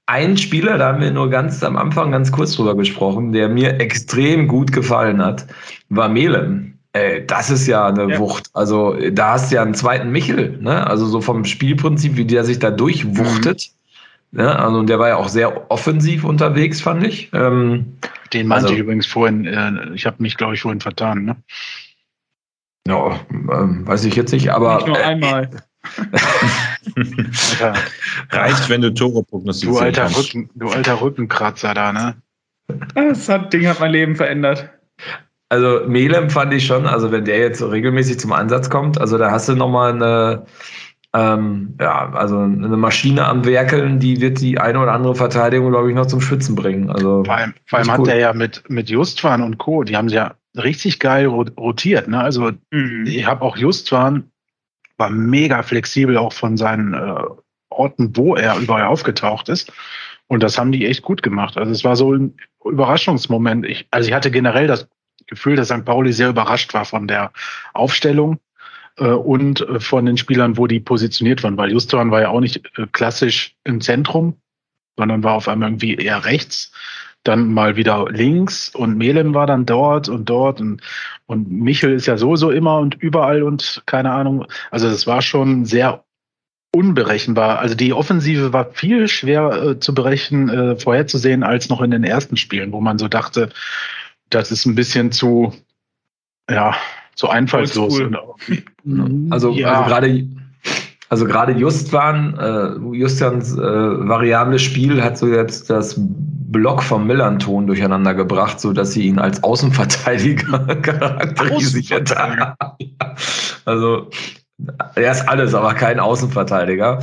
[0.06, 3.80] ein Spieler, da haben wir nur ganz am Anfang ganz kurz drüber gesprochen, der mir
[3.80, 5.46] extrem gut gefallen hat,
[5.88, 6.78] war Melem.
[6.92, 8.18] Äh, das ist ja eine ja.
[8.18, 8.50] Wucht.
[8.52, 10.86] Also da hast du ja einen zweiten Michel, ne?
[10.86, 13.70] Also so vom Spielprinzip, wie der sich da durchwuchtet.
[14.32, 14.40] Mhm.
[14.40, 17.30] Ja, also der war ja auch sehr offensiv unterwegs, fand ich.
[17.32, 17.98] Ähm,
[18.32, 21.36] Den meinte also, ich übrigens vorhin, äh, ich habe mich, glaube ich, vorhin vertan, ne?
[22.86, 24.76] Ja, ähm, weiß ich jetzt nicht, aber.
[24.76, 25.50] Nicht nur äh, einmal.
[28.30, 29.80] Reicht, wenn du Tore prognostizierst.
[29.80, 32.16] Du alter, Rücken, du alter Rückenkratzer da, ne?
[32.94, 34.70] Das hat, Ding hat mein Leben verändert.
[35.48, 39.18] Also Melem fand ich schon, also wenn der jetzt so regelmäßig zum Einsatz kommt, also
[39.18, 40.46] da hast du nochmal eine,
[41.14, 45.90] ähm, ja, also eine Maschine am Werkeln, die wird die eine oder andere Verteidigung, glaube
[45.90, 46.90] ich, noch zum Schwitzen bringen.
[46.90, 50.08] Also, vor allem, vor allem hat er ja mit, mit Justwan und Co., die haben
[50.08, 52.08] sie ja richtig geil rotiert.
[52.08, 52.20] Ne?
[52.20, 53.04] Also mhm.
[53.06, 54.30] ich habe auch Justwan,
[54.96, 57.24] war mega flexibel auch von seinen äh,
[57.70, 59.72] Orten, wo er überall aufgetaucht ist.
[60.28, 61.56] Und das haben die echt gut gemacht.
[61.56, 63.66] Also es war so ein Überraschungsmoment.
[63.66, 64.88] Ich, also ich hatte generell das
[65.26, 65.84] Gefühl, dass St.
[65.84, 67.32] Pauli sehr überrascht war von der
[67.74, 68.38] Aufstellung
[69.00, 72.62] und äh, von den Spielern, wo die positioniert waren, weil Justovan war ja auch nicht
[72.78, 74.36] äh, klassisch im Zentrum,
[74.96, 76.72] sondern war auf einmal irgendwie eher rechts,
[77.24, 80.82] dann mal wieder links und Melem war dann dort und dort und,
[81.26, 84.46] und Michel ist ja sowieso immer und überall und keine Ahnung.
[84.70, 86.04] Also das war schon sehr
[86.74, 87.58] unberechenbar.
[87.60, 92.04] Also die Offensive war viel schwer äh, zu berechnen, äh, vorherzusehen als noch in den
[92.04, 93.50] ersten Spielen, wo man so dachte,
[94.30, 95.52] das ist ein bisschen zu,
[96.50, 96.74] ja,
[97.14, 98.00] so einfallslos.
[99.30, 99.70] Also, ja.
[99.70, 100.26] also gerade
[101.12, 107.66] also gerade Justwan, äh, Justans äh, variables Spiel hat so jetzt das Block vom Millanton
[107.66, 112.54] durcheinander gebracht, so dass sie ihn als Außenverteidiger charakterisiert haben.
[113.64, 114.08] Also
[114.96, 117.00] er ist alles, aber kein Außenverteidiger.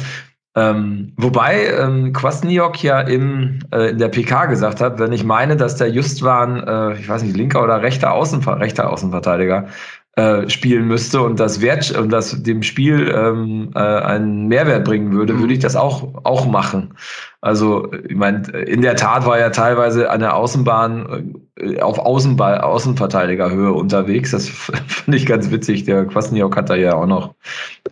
[0.55, 5.55] Ähm, wobei ähm, Kwasniok ja im, äh, in der PK gesagt hat, wenn ich meine,
[5.55, 9.67] dass der Justwan, äh, ich weiß nicht, linker oder rechter, Außenver rechter Außenverteidiger
[10.19, 15.13] äh, spielen müsste und das Wert und das dem Spiel ähm, äh, einen Mehrwert bringen
[15.13, 15.39] würde, mhm.
[15.39, 16.93] würde ich das auch auch machen.
[17.39, 22.59] Also ich meine, in der Tat war er teilweise an der Außenbahn äh, auf Außenball,
[22.59, 24.31] Außenverteidigerhöhe unterwegs.
[24.31, 24.49] Das
[24.87, 25.85] finde ich ganz witzig.
[25.85, 27.33] Der Kwasniok hat da ja auch noch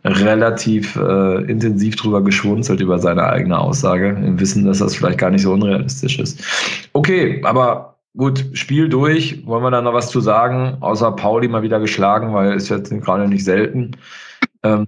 [0.04, 5.30] relativ äh, intensiv drüber geschwunzelt über seine eigene Aussage, im Wissen, dass das vielleicht gar
[5.30, 6.44] nicht so unrealistisch ist.
[6.92, 9.46] Okay, aber Gut, Spiel durch.
[9.46, 10.78] Wollen wir da noch was zu sagen?
[10.80, 13.92] Außer Pauli mal wieder geschlagen, weil ist jetzt gerade nicht selten.
[14.64, 14.88] Ähm,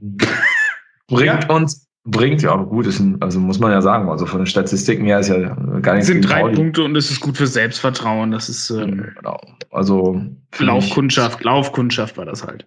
[1.07, 1.55] bringt ja.
[1.55, 5.05] uns, bringt ja gut, ist ein, also muss man ja sagen, also von den Statistiken
[5.05, 5.37] her ist ja
[5.81, 6.09] gar nichts.
[6.09, 6.55] Es sind drei Pauli.
[6.55, 8.31] Punkte und es ist gut für Selbstvertrauen.
[8.31, 9.39] Das ist ähm, genau.
[9.69, 10.19] Also
[10.57, 12.65] Laufkundschaft, Laufkundschaft war das halt.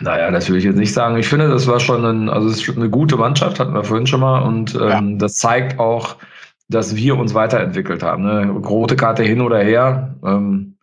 [0.00, 1.16] Naja, das will ich jetzt nicht sagen.
[1.16, 4.06] Ich finde, das war schon ein, also es ist eine gute Mannschaft, hatten wir vorhin
[4.06, 4.40] schon mal.
[4.42, 5.02] Und ähm, ja.
[5.18, 6.16] das zeigt auch,
[6.68, 8.24] dass wir uns weiterentwickelt haben.
[8.24, 8.50] Ne?
[8.50, 10.14] Rote Karte hin oder her.
[10.24, 10.76] Ähm,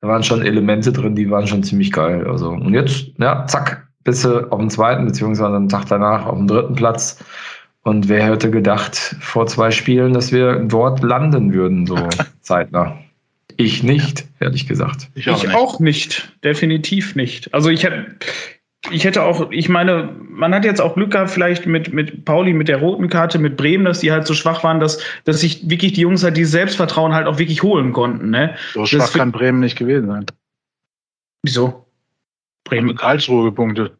[0.00, 2.26] da waren schon Elemente drin, die waren schon ziemlich geil.
[2.26, 6.36] Also, und jetzt, ja, zack, bist du auf dem zweiten, beziehungsweise am Tag danach auf
[6.36, 7.22] dem dritten Platz.
[7.82, 11.96] Und wer hätte gedacht vor zwei Spielen, dass wir dort landen würden, so
[12.40, 12.98] zeitnah?
[13.56, 15.10] Ich nicht, ehrlich gesagt.
[15.14, 15.54] Ich auch, ich nicht.
[15.54, 16.32] auch nicht.
[16.44, 17.52] Definitiv nicht.
[17.52, 18.06] Also ich hätte,
[18.88, 22.54] ich hätte auch, ich meine, man hat jetzt auch Glück gehabt, vielleicht mit, mit Pauli,
[22.54, 25.68] mit der roten Karte, mit Bremen, dass die halt so schwach waren, dass, dass sich
[25.68, 28.30] wirklich die Jungs halt dieses Selbstvertrauen halt auch wirklich holen konnten.
[28.30, 28.56] Ne?
[28.72, 30.26] So schwach das kann Bremen nicht gewesen sein.
[31.42, 31.86] Wieso?
[32.64, 32.86] Bremen.
[32.86, 33.92] Mit Karlsruhe gepunktet.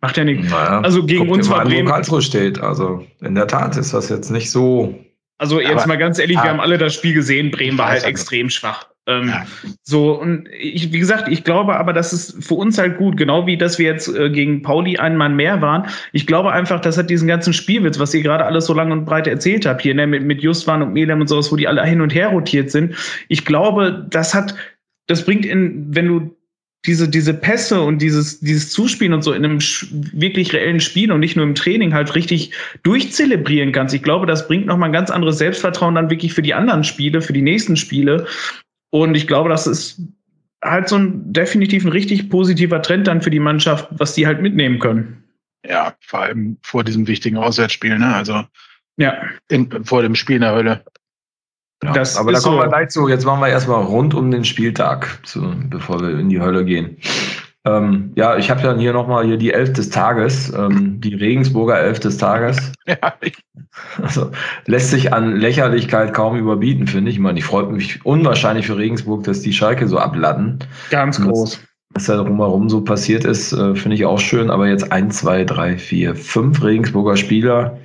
[0.00, 0.50] Macht ja nichts.
[0.50, 1.86] Naja, also gegen uns war Bremen.
[1.86, 2.60] Wo Karlsruhe steht.
[2.60, 4.98] Also in der Tat ist das jetzt nicht so.
[5.38, 7.52] Also jetzt aber, mal ganz ehrlich, wir haben alle das Spiel gesehen.
[7.52, 8.91] Bremen war halt extrem schwach.
[9.08, 9.44] Ähm, ja.
[9.82, 13.46] So, und ich, wie gesagt, ich glaube aber, das ist für uns halt gut, genau
[13.46, 15.88] wie dass wir jetzt äh, gegen Pauli ein Mann mehr waren.
[16.12, 19.04] Ich glaube einfach, das hat diesen ganzen Spielwitz, was ihr gerade alles so lang und
[19.04, 21.84] breit erzählt habt, hier, ne, mit, mit Justwan und Melem und sowas, wo die alle
[21.84, 22.94] hin und her rotiert sind.
[23.28, 24.54] Ich glaube, das hat,
[25.08, 26.36] das bringt in, wenn du
[26.84, 29.58] diese, diese Pässe und dieses, dieses Zuspielen und so in einem
[30.12, 32.52] wirklich reellen Spiel und nicht nur im Training halt richtig
[32.82, 33.94] durchzelebrieren kannst.
[33.94, 37.22] Ich glaube, das bringt nochmal ein ganz anderes Selbstvertrauen dann wirklich für die anderen Spiele,
[37.22, 38.26] für die nächsten Spiele.
[38.92, 40.02] Und ich glaube, das ist
[40.62, 44.42] halt so ein definitiv ein richtig positiver Trend dann für die Mannschaft, was die halt
[44.42, 45.24] mitnehmen können.
[45.66, 48.14] Ja, vor allem vor diesem wichtigen Auswärtsspiel, ne?
[48.14, 48.44] Also
[48.98, 49.14] ja.
[49.48, 50.84] In, vor dem Spiel in der Hölle.
[51.82, 52.62] Ja, das aber da kommen so.
[52.62, 53.08] wir gleich zu.
[53.08, 56.98] Jetzt machen wir erstmal rund um den Spieltag, zu, bevor wir in die Hölle gehen.
[57.64, 61.78] Ähm, ja, ich habe dann hier nochmal hier die Elf des Tages, ähm, die Regensburger
[61.78, 62.58] Elf des Tages.
[62.84, 63.14] Ja.
[64.02, 64.32] Also
[64.66, 67.16] lässt sich an Lächerlichkeit kaum überbieten, finde ich.
[67.16, 70.58] Ich meine, ich freue mich unwahrscheinlich für Regensburg, dass die Schalke so abladen.
[70.90, 71.60] Ganz groß.
[71.94, 74.50] Was da drumherum so passiert ist, äh, finde ich auch schön.
[74.50, 77.78] Aber jetzt ein, zwei, drei, vier, fünf Regensburger Spieler,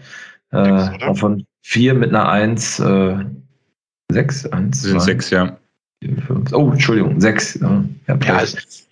[0.51, 3.17] äh, davon vier mit einer Eins, äh,
[4.11, 5.57] sechs, eins, zwei, sechs, ja.
[6.01, 6.51] Vier, fünf.
[6.53, 7.59] Oh, Entschuldigung, sechs.
[7.59, 8.43] Ja, ja,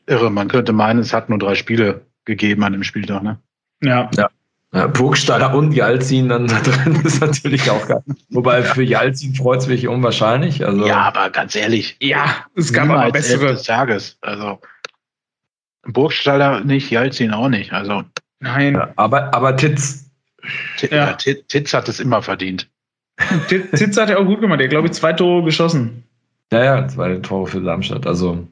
[0.07, 0.29] irre.
[0.29, 3.39] Man könnte meinen, es hat nur drei Spiele gegeben an dem Spieltag, ne?
[3.83, 4.09] Ja.
[4.15, 4.29] ja.
[4.73, 8.03] ja Burgstaller und Jalzin dann da drin ist natürlich auch geil.
[8.29, 10.65] Wobei für Jalzin freut es mich unwahrscheinlich.
[10.65, 11.97] Also, ja, aber ganz ehrlich.
[11.99, 13.47] Ja, es gab aber bessere.
[13.47, 14.17] Des Tages.
[14.21, 14.59] Also
[15.83, 17.73] Burgstaller nicht, Jalzin auch nicht.
[17.73, 18.03] Also.
[18.39, 18.73] Nein.
[18.73, 20.09] Ja, aber, aber Titz.
[20.77, 21.13] Titz, ja.
[21.13, 22.69] Titz hat es immer verdient.
[23.47, 24.59] Titz hat ja auch gut gemacht.
[24.59, 26.03] Der glaube ich zwei Tore geschossen.
[26.55, 28.07] Ja, ja, zwei Tore für Darmstadt.
[28.07, 28.47] Also,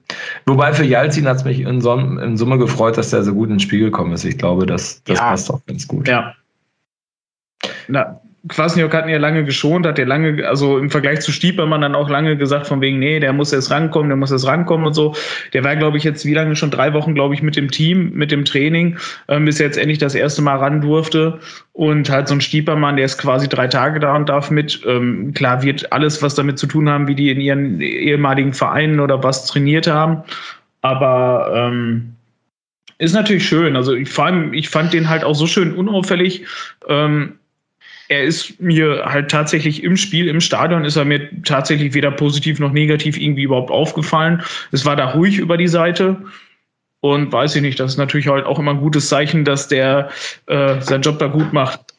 [0.46, 3.64] wobei für Jalzin hat es mich in, in, Summe gefreut, dass der so gut ins
[3.64, 4.26] Spiel gekommen ist.
[4.26, 5.30] Ich glaube, das, das ja.
[5.30, 6.06] passt auch ganz gut.
[6.10, 6.36] Ja.
[7.88, 8.20] Na,
[8.50, 12.10] Kwasniok hatten ja lange geschont, hat ja lange, also im Vergleich zu Stiepermann dann auch
[12.10, 15.16] lange gesagt, von wegen, nee, der muss jetzt rankommen, der muss jetzt rankommen und so.
[15.54, 18.12] Der war, glaube ich, jetzt wie lange schon drei Wochen, glaube ich, mit dem Team,
[18.14, 18.98] mit dem Training,
[19.30, 21.40] ähm, bis er jetzt endlich das erste Mal ran durfte.
[21.72, 24.82] Und halt so ein Stiepermann, der ist quasi drei Tage da und darf mit.
[24.86, 29.00] Ähm, klar wird alles, was damit zu tun haben, wie die in ihren ehemaligen Vereinen
[29.00, 30.24] oder was trainiert haben.
[30.82, 32.16] Aber ähm,
[32.98, 33.78] ist natürlich schön.
[33.78, 36.46] Also ich, vor allem, ich fand den halt auch so schön unauffällig.
[36.90, 37.36] Ähm,
[38.10, 42.60] er ist mir halt tatsächlich im Spiel, im Stadion ist er mir tatsächlich weder positiv
[42.60, 44.44] noch negativ irgendwie überhaupt aufgefallen.
[44.72, 46.18] Es war da ruhig über die Seite.
[47.00, 50.10] Und weiß ich nicht, das ist natürlich halt auch immer ein gutes Zeichen, dass der
[50.46, 51.94] äh, seinen Job da gut macht.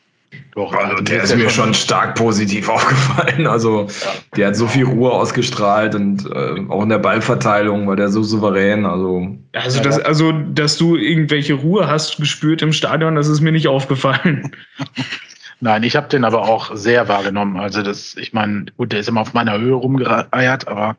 [0.55, 3.47] Doch, also der ist mir schon stark positiv aufgefallen.
[3.47, 3.89] Also
[4.37, 8.23] der hat so viel Ruhe ausgestrahlt und äh, auch in der Ballverteilung war der so
[8.23, 8.87] souverän.
[8.87, 13.53] Also, also, das, also, dass du irgendwelche Ruhe hast gespürt im Stadion, das ist mir
[13.53, 14.53] nicht aufgefallen.
[15.61, 17.59] Nein, ich habe den aber auch sehr wahrgenommen.
[17.59, 20.97] Also das, ich meine, gut, der ist immer auf meiner Höhe rumgeeiert, aber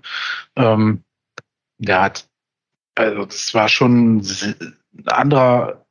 [0.56, 1.04] ähm,
[1.78, 2.28] der hat,
[2.96, 4.64] also das war schon ein
[5.08, 5.86] anderer,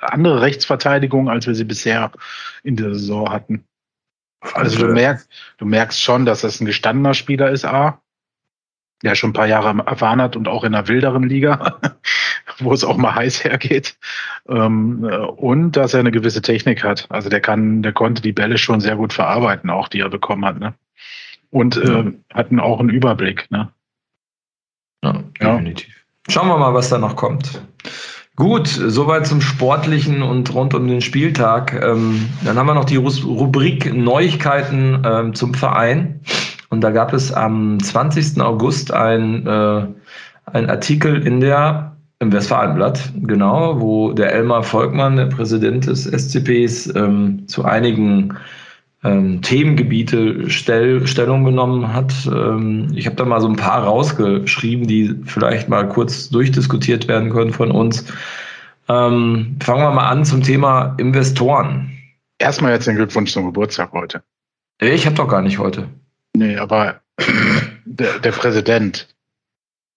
[0.00, 2.12] andere Rechtsverteidigung, als wir sie bisher
[2.62, 3.64] in der Saison hatten.
[4.54, 5.28] Also du merkst,
[5.58, 8.00] du merkst schon, dass das ein gestandener Spieler ist, A,
[9.02, 11.78] der schon ein paar Jahre erfahren hat und auch in einer wilderen Liga,
[12.58, 13.96] wo es auch mal heiß hergeht.
[14.48, 15.04] Ähm,
[15.36, 17.06] und dass er eine gewisse Technik hat.
[17.08, 20.44] Also der kann, der konnte die Bälle schon sehr gut verarbeiten, auch die er bekommen
[20.44, 20.58] hat.
[20.58, 20.74] Ne?
[21.50, 23.50] Und äh, hatten auch einen Überblick.
[23.50, 23.70] Ne?
[25.02, 25.94] Ja, definitiv.
[26.28, 27.62] Schauen wir mal, was da noch kommt.
[28.36, 31.74] Gut, soweit zum Sportlichen und rund um den Spieltag.
[31.74, 36.20] Ähm, dann haben wir noch die Rubrik Neuigkeiten ähm, zum Verein.
[36.70, 38.40] Und da gab es am 20.
[38.40, 39.86] August ein, äh,
[40.46, 46.94] ein Artikel in der, im Westfalenblatt, genau, wo der Elmar Volkmann, der Präsident des SCPs,
[46.94, 48.36] ähm, zu einigen
[49.02, 52.14] ähm, Themengebiete Stell, Stellung genommen hat.
[52.26, 57.30] Ähm, ich habe da mal so ein paar rausgeschrieben, die vielleicht mal kurz durchdiskutiert werden
[57.30, 58.04] können von uns.
[58.88, 61.90] Ähm, fangen wir mal an zum Thema Investoren.
[62.38, 64.22] Erstmal jetzt den Glückwunsch zum Geburtstag heute.
[64.80, 65.88] Ich habe doch gar nicht heute.
[66.36, 67.00] Nee, aber
[67.84, 69.08] der, der Präsident.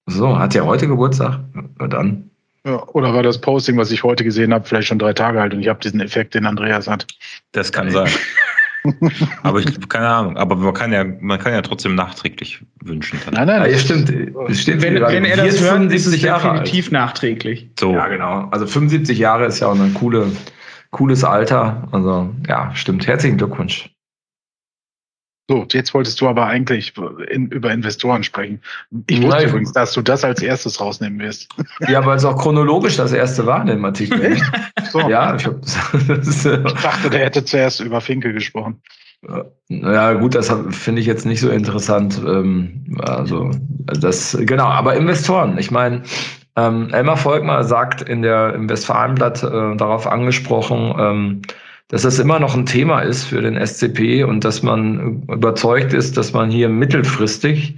[0.05, 1.39] So, hat ja heute Geburtstag?
[1.79, 2.29] Na dann.
[2.65, 5.53] Ja, oder war das Posting, was ich heute gesehen habe, vielleicht schon drei Tage alt
[5.53, 7.07] und ich habe diesen Effekt, den Andreas hat.
[7.51, 8.09] Das kann sein.
[9.43, 10.37] aber ich keine Ahnung.
[10.37, 13.19] Aber man kann ja, man kann ja trotzdem nachträglich wünschen.
[13.25, 13.33] Dann.
[13.33, 14.09] Nein, nein, ja, stimmt.
[14.49, 16.91] Es steht wenn, wenn er das hört, ist es definitiv alt.
[16.91, 17.69] nachträglich.
[17.79, 17.93] So.
[17.93, 18.47] Ja, genau.
[18.51, 20.31] Also 75 Jahre ist ja auch ein coole,
[20.91, 21.87] cooles Alter.
[21.91, 23.07] Also ja, stimmt.
[23.07, 23.92] Herzlichen Glückwunsch.
[25.49, 26.93] So, jetzt wolltest du aber eigentlich
[27.29, 28.61] in, über Investoren sprechen.
[29.07, 29.49] Ich wusste Nein.
[29.49, 31.49] übrigens, dass du das als erstes rausnehmen wirst.
[31.89, 34.37] Ja, weil es auch chronologisch das erste war in dem Artikel.
[34.89, 35.01] So.
[35.09, 38.81] Ja, ich, hab, äh, ich dachte, der hätte zuerst über Finke gesprochen.
[39.69, 42.21] Ja, gut, das finde ich jetzt nicht so interessant.
[42.25, 43.51] Ähm, also,
[43.85, 46.03] das, genau, aber Investoren, ich meine,
[46.55, 51.41] ähm, Elmar Volkmar sagt in der, im Westfalenblatt äh, darauf angesprochen, ähm,
[51.93, 56.17] dass das immer noch ein Thema ist für den SCP und dass man überzeugt ist,
[56.17, 57.77] dass man hier mittelfristig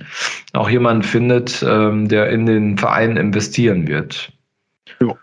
[0.54, 4.32] auch jemanden findet, ähm, der in den Verein investieren wird.
[5.02, 5.18] Ja.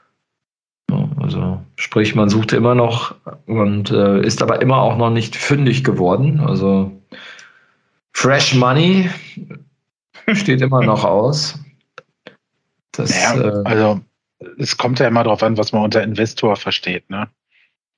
[1.16, 3.14] Also sprich, man sucht immer noch
[3.46, 6.40] und äh, ist aber immer auch noch nicht fündig geworden.
[6.40, 6.92] Also
[8.12, 9.08] Fresh Money
[10.34, 11.58] steht immer noch aus.
[12.90, 14.00] Das, naja, äh, also
[14.58, 17.08] es kommt ja immer darauf an, was man unter Investor versteht.
[17.08, 17.26] Ne?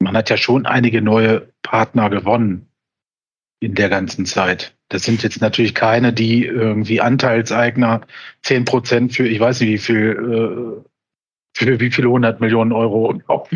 [0.05, 2.68] Man hat ja schon einige neue Partner gewonnen
[3.60, 4.76] in der ganzen Zeit.
[4.89, 8.02] Das sind jetzt natürlich keine, die irgendwie Anteilseigner
[8.43, 10.89] zehn Prozent für, ich weiß nicht wie viel, äh,
[11.56, 13.55] für wie viele hundert Millionen Euro okay.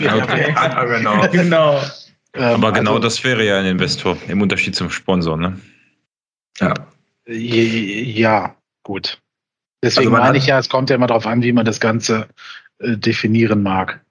[0.00, 1.28] ja, genau.
[1.30, 1.80] genau.
[2.34, 5.60] Ähm, Aber genau also, das wäre ja ein Investor im Unterschied zum Sponsor, ne?
[6.58, 6.74] Ja.
[7.26, 9.20] Ja, gut.
[9.82, 12.28] Deswegen also meine ich ja, es kommt ja immer darauf an, wie man das Ganze
[12.78, 14.04] äh, definieren mag.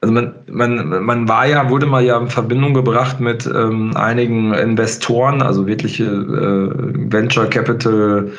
[0.00, 4.54] Also man, man, man war ja, wurde mal ja in Verbindung gebracht mit ähm, einigen
[4.54, 8.30] Investoren, also wirkliche äh, Venture Capital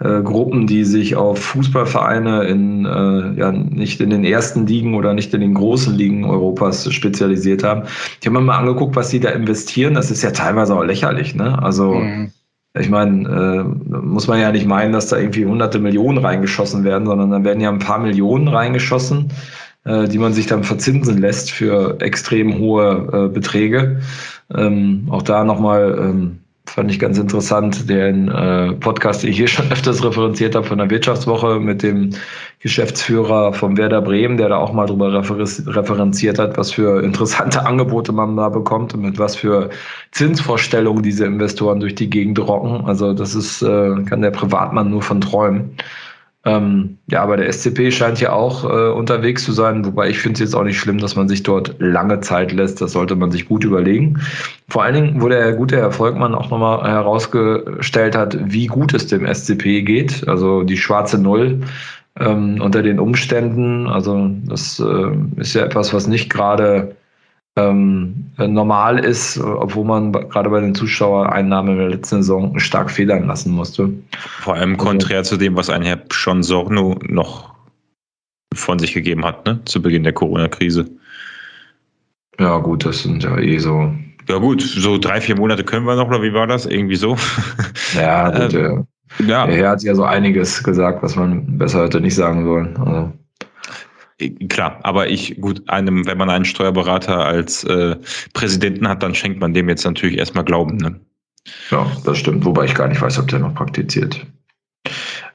[0.00, 5.14] äh, Gruppen, die sich auf Fußballvereine in äh, ja nicht in den ersten Ligen oder
[5.14, 7.84] nicht in den großen Ligen Europas spezialisiert haben.
[8.20, 9.94] Ich habe mir mal angeguckt, was die da investieren.
[9.94, 11.62] Das ist ja teilweise auch lächerlich, ne?
[11.62, 12.32] Also mhm.
[12.80, 17.06] Ich meine, äh, muss man ja nicht meinen, dass da irgendwie hunderte Millionen reingeschossen werden,
[17.06, 19.30] sondern da werden ja ein paar Millionen reingeschossen
[19.84, 24.00] äh, die man sich dann verzinsen lässt für extrem hohe äh, Beträge.
[24.54, 29.48] Ähm, auch da nochmal ähm, fand ich ganz interessant, den äh, Podcast, den ich hier
[29.48, 32.10] schon öfters referenziert habe von der Wirtschaftswoche mit dem
[32.60, 38.12] Geschäftsführer vom Werder Bremen, der da auch mal drüber referenziert hat, was für interessante Angebote
[38.12, 39.70] man da bekommt und mit was für
[40.12, 42.86] Zinsvorstellungen diese Investoren durch die Gegend rocken.
[42.86, 45.76] Also das ist, äh, kann der Privatmann nur von träumen.
[46.44, 50.34] Ähm, ja, aber der SCP scheint ja auch äh, unterwegs zu sein, wobei ich finde
[50.34, 52.80] es jetzt auch nicht schlimm, dass man sich dort lange Zeit lässt.
[52.80, 54.20] Das sollte man sich gut überlegen.
[54.68, 59.06] Vor allen Dingen, wo der gute Herr Volkmann auch nochmal herausgestellt hat, wie gut es
[59.06, 61.60] dem SCP geht, also die schwarze Null
[62.18, 63.86] ähm, unter den Umständen.
[63.86, 66.96] Also das äh, ist ja etwas, was nicht gerade
[67.56, 73.26] ähm, normal ist, obwohl man gerade bei den Zuschauereinnahmen in der letzten Saison stark federn
[73.26, 73.92] lassen musste.
[74.40, 76.00] Vor allem konträr also, zu dem, was ein Herr
[76.40, 77.52] Sorno noch
[78.54, 79.60] von sich gegeben hat, ne?
[79.64, 80.88] zu Beginn der Corona-Krise.
[82.38, 83.92] Ja, gut, das sind ja eh so.
[84.28, 86.66] Ja, gut, so drei, vier Monate können wir noch, oder wie war das?
[86.66, 87.16] Irgendwie so.
[87.94, 88.86] Ja, gut, ähm,
[89.26, 89.46] ja.
[89.46, 92.76] Der Herr hat ja so einiges gesagt, was man besser hätte nicht sagen sollen.
[92.78, 93.12] Also.
[94.48, 97.96] Klar, aber ich, gut, einem, wenn man einen Steuerberater als äh,
[98.32, 100.76] Präsidenten hat, dann schenkt man dem jetzt natürlich erstmal Glauben.
[100.76, 101.00] Ne?
[101.70, 104.26] Ja, das stimmt, wobei ich gar nicht weiß, ob der noch praktiziert.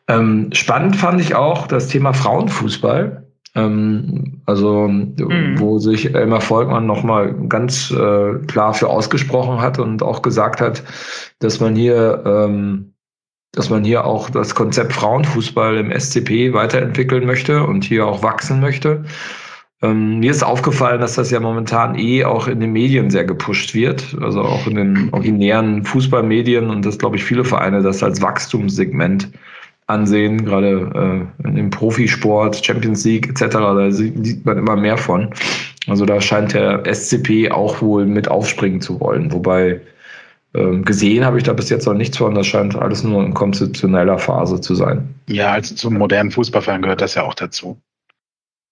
[0.07, 3.27] Ähm, spannend fand ich auch das Thema Frauenfußball.
[3.55, 5.59] Ähm, also mhm.
[5.59, 10.83] wo sich Elmar Volkmann nochmal ganz äh, klar für ausgesprochen hat und auch gesagt hat,
[11.39, 12.93] dass man hier ähm,
[13.53, 18.59] dass man hier auch das Konzept Frauenfußball im SCP weiterentwickeln möchte und hier auch wachsen
[18.59, 19.03] möchte.
[19.81, 23.75] Ähm, mir ist aufgefallen, dass das ja momentan eh auch in den Medien sehr gepusht
[23.75, 28.21] wird, also auch in den originären Fußballmedien und das glaube ich viele Vereine das als
[28.21, 29.29] Wachstumssegment
[29.85, 35.29] ansehen, gerade äh, dem Profisport, Champions League etc., da sieht man immer mehr von.
[35.87, 39.79] Also da scheint der SCP auch wohl mit aufspringen zu wollen, wobei
[40.83, 42.35] gesehen habe ich da bis jetzt noch nichts von.
[42.35, 45.15] Das scheint alles nur in konzeptioneller Phase zu sein.
[45.27, 47.79] Ja, als zum modernen Fußballfan gehört das ja auch dazu.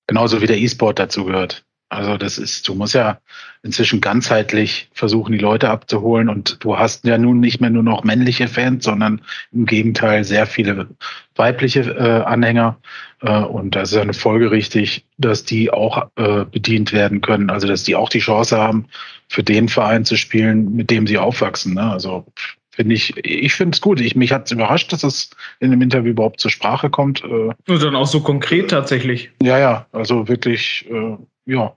[0.07, 1.65] Genauso wie der E-Sport dazu gehört.
[1.89, 3.19] Also das ist, du musst ja
[3.61, 8.03] inzwischen ganzheitlich versuchen, die Leute abzuholen und du hast ja nun nicht mehr nur noch
[8.03, 9.21] männliche Fans, sondern
[9.51, 10.87] im Gegenteil sehr viele
[11.35, 12.77] weibliche äh, Anhänger.
[13.21, 17.51] Äh, und da ist ja eine Folge richtig, dass die auch äh, bedient werden können,
[17.51, 18.87] also dass die auch die Chance haben,
[19.27, 21.73] für den Verein zu spielen, mit dem sie aufwachsen.
[21.73, 21.91] Ne?
[21.91, 22.25] Also
[22.71, 24.01] finde ich, ich finde es gut.
[24.01, 25.29] Ich, mich hat es überrascht, dass es
[25.59, 27.23] in dem Interview überhaupt zur Sprache kommt.
[27.23, 29.31] Äh, und dann auch so konkret tatsächlich.
[29.41, 31.75] Ja, ja, also wirklich, äh, ja.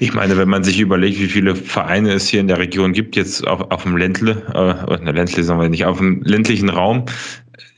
[0.00, 3.16] Ich meine, wenn man sich überlegt, wie viele Vereine es hier in der Region gibt,
[3.16, 6.68] jetzt auf, auf dem Ländle, äh, in der Ländle sagen wir nicht, auf dem ländlichen
[6.68, 7.06] Raum,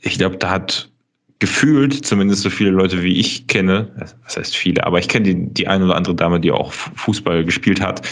[0.01, 0.91] ich glaube, da hat
[1.39, 3.91] gefühlt zumindest so viele Leute wie ich kenne,
[4.23, 7.43] was heißt viele, aber ich kenne die, die eine oder andere Dame, die auch Fußball
[7.43, 8.07] gespielt hat.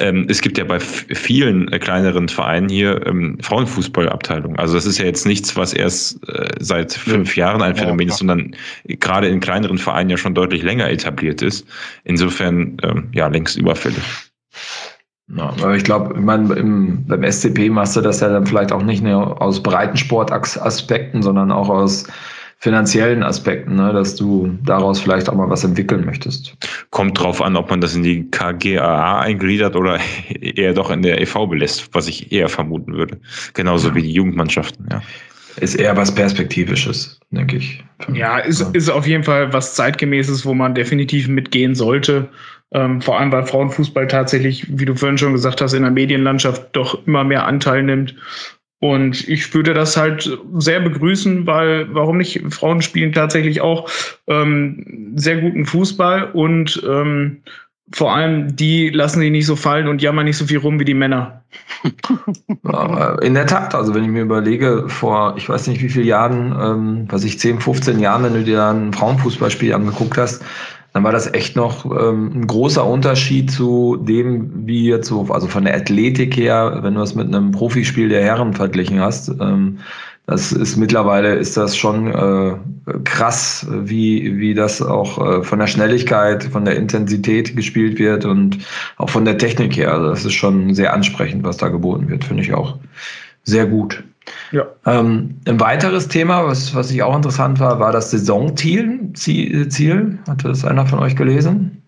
[0.00, 4.58] Ähm, es gibt ja bei vielen äh, kleineren Vereinen hier ähm, Frauenfußballabteilungen.
[4.58, 8.18] Also das ist ja jetzt nichts, was erst äh, seit fünf Jahren ein Phänomen ist,
[8.18, 11.64] sondern gerade in kleineren Vereinen ja schon deutlich länger etabliert ist.
[12.02, 14.02] Insofern ähm, ja längst überfällig.
[15.28, 19.40] Ja, aber ich glaube, beim SCP machst du das ja dann vielleicht auch nicht nur
[19.40, 22.06] aus Breitensportaspekten, sondern auch aus
[22.64, 26.56] finanziellen Aspekten, ne, dass du daraus vielleicht auch mal was entwickeln möchtest.
[26.88, 29.98] Kommt drauf an, ob man das in die KGAA eingliedert oder
[30.40, 33.20] eher doch in der EV belässt, was ich eher vermuten würde.
[33.52, 33.94] Genauso ja.
[33.96, 35.02] wie die Jugendmannschaften, ja.
[35.56, 37.84] Ist eher was Perspektivisches, denke ich.
[38.14, 38.70] Ja, ist, ja.
[38.72, 42.30] ist auf jeden Fall was Zeitgemäßes, wo man definitiv mitgehen sollte.
[42.72, 46.68] Ähm, vor allem, weil Frauenfußball tatsächlich, wie du vorhin schon gesagt hast, in der Medienlandschaft
[46.72, 48.16] doch immer mehr Anteil nimmt.
[48.84, 52.42] Und ich würde das halt sehr begrüßen, weil warum nicht?
[52.50, 53.88] Frauen spielen tatsächlich auch
[54.26, 57.38] ähm, sehr guten Fußball und ähm,
[57.92, 60.84] vor allem die lassen sich nicht so fallen und jammern nicht so viel rum wie
[60.84, 61.42] die Männer.
[63.22, 66.54] In der Tat, also wenn ich mir überlege, vor ich weiß nicht wie vielen Jahren,
[66.60, 70.44] ähm, was ich 10, 15 Jahren, wenn du dir ein Frauenfußballspiel angeguckt hast,
[70.94, 75.48] dann war das echt noch ähm, ein großer Unterschied zu dem, wie jetzt so, also
[75.48, 79.28] von der Athletik her, wenn du das mit einem Profispiel der Herren verglichen hast.
[79.40, 79.80] Ähm,
[80.26, 82.54] das ist mittlerweile ist das schon äh,
[83.02, 88.58] krass, wie, wie das auch äh, von der Schnelligkeit, von der Intensität gespielt wird und
[88.96, 89.92] auch von der Technik her.
[89.92, 92.78] Also das ist schon sehr ansprechend, was da geboten wird, finde ich auch
[93.42, 94.04] sehr gut.
[94.52, 94.66] Ja.
[94.86, 99.12] Ähm, ein weiteres Thema, was, was ich auch interessant war, war das Saisonziel.
[99.14, 100.18] Ziel.
[100.28, 101.82] Hatte das einer von euch gelesen?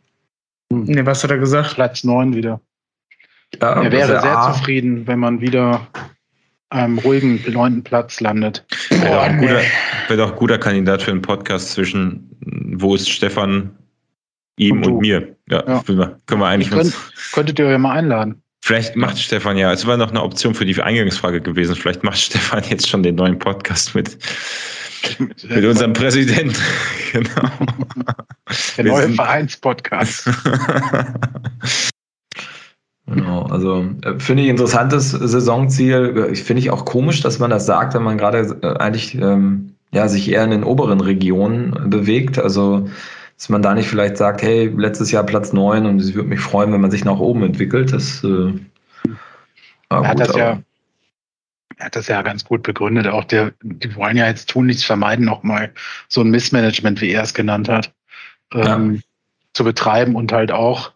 [0.72, 0.84] Hm.
[0.84, 1.74] Nee, was hat er gesagt?
[1.74, 2.60] Platz 9 wieder.
[3.60, 4.52] Ja, er wäre sehr A.
[4.52, 5.86] zufrieden, wenn man wieder
[6.70, 8.64] einem ruhigen neunten Platz landet.
[8.90, 9.60] Wäre doch, ein guter,
[10.08, 12.28] wäre doch ein guter Kandidat für einen Podcast zwischen
[12.74, 13.70] Wo ist Stefan,
[14.58, 15.36] ihm und, und mir.
[15.48, 15.82] Ja, ja.
[15.86, 16.70] können wir eigentlich.
[16.70, 16.94] Könnt,
[17.32, 18.42] könntet ihr ja mal einladen.
[18.66, 22.18] Vielleicht macht Stefan ja, es war noch eine Option für die Eingangsfrage gewesen, vielleicht macht
[22.18, 24.18] Stefan jetzt schon den neuen Podcast mit,
[25.20, 26.56] mit unserem Präsidenten.
[27.12, 27.48] genau.
[28.76, 30.28] Der Wir neue Vereinspodcast.
[33.08, 36.34] Genau, also äh, finde ich interessantes Saisonziel.
[36.34, 40.08] Finde ich auch komisch, dass man das sagt, wenn man gerade äh, eigentlich ähm, ja,
[40.08, 42.36] sich eher in den oberen Regionen bewegt.
[42.36, 42.88] Also
[43.36, 46.40] dass man da nicht vielleicht sagt, hey, letztes Jahr Platz 9 und es würde mich
[46.40, 47.92] freuen, wenn man sich nach oben entwickelt.
[47.92, 48.52] Das, äh,
[49.90, 50.62] er, hat gut, das ja,
[51.76, 53.06] er hat das ja ganz gut begründet.
[53.06, 55.72] Auch der, die wollen ja jetzt tun nichts vermeiden, nochmal
[56.08, 57.92] so ein Missmanagement, wie er es genannt hat,
[58.54, 59.00] ähm, ja.
[59.52, 60.92] zu betreiben und halt auch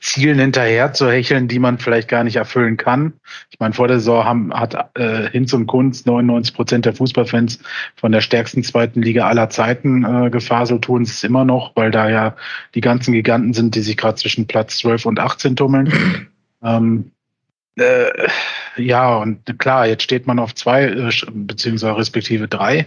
[0.00, 3.14] Zielen hinterher zu hecheln, die man vielleicht gar nicht erfüllen kann.
[3.50, 7.60] Ich meine, vor der Saison haben, hat äh, Hinz und Kunz 99 Prozent der Fußballfans
[7.96, 12.10] von der stärksten zweiten Liga aller Zeiten äh, gefaselt, tun es immer noch, weil da
[12.10, 12.36] ja
[12.74, 16.28] die ganzen Giganten sind, die sich gerade zwischen Platz 12 und 18 tummeln.
[16.62, 17.12] ähm,
[17.76, 18.28] äh,
[18.76, 22.86] ja, und klar, jetzt steht man auf zwei, äh, beziehungsweise respektive drei.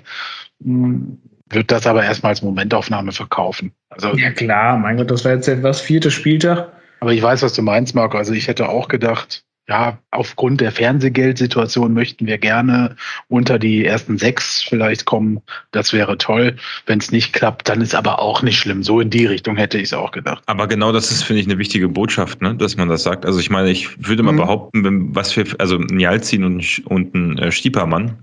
[0.63, 1.17] Hm,
[1.49, 3.71] wird das aber erstmal als Momentaufnahme verkaufen.
[3.89, 6.71] Also, ja klar, mein Gott, das war jetzt etwas vierte Spieltag.
[7.03, 8.17] Aber ich weiß, was du meinst, Marco.
[8.17, 12.95] Also ich hätte auch gedacht, ja, aufgrund der Fernsehgeldsituation möchten wir gerne
[13.27, 15.41] unter die ersten sechs vielleicht kommen.
[15.71, 16.55] Das wäre toll.
[16.85, 18.83] Wenn es nicht klappt, dann ist aber auch nicht schlimm.
[18.83, 20.43] So in die Richtung hätte ich es auch gedacht.
[20.45, 22.55] Aber genau das ist, finde ich, eine wichtige Botschaft, ne?
[22.55, 23.25] dass man das sagt.
[23.25, 24.37] Also ich meine, ich würde mal mhm.
[24.37, 28.17] behaupten, wenn, was für, also ein Jalzin und, und ein äh, Stiepermann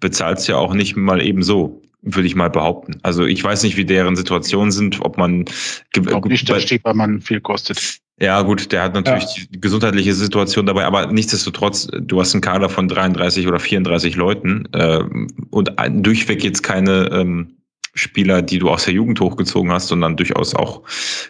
[0.00, 2.98] bezahlt es ja auch nicht mal eben so würde ich mal behaupten.
[3.02, 5.44] Also ich weiß nicht, wie deren Situationen sind, ob man
[5.92, 8.00] ich glaube nicht, dass Stiepermann viel kostet.
[8.18, 9.44] Ja, gut, der hat natürlich ja.
[9.50, 14.66] die gesundheitliche Situation dabei, aber nichtsdestotrotz, du hast einen Kader von 33 oder 34 Leuten
[14.72, 15.04] äh,
[15.50, 17.56] und durchweg jetzt keine ähm,
[17.94, 20.82] Spieler, die du aus der Jugend hochgezogen hast, sondern durchaus auch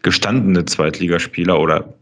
[0.02, 1.92] gestandene Zweitligaspieler oder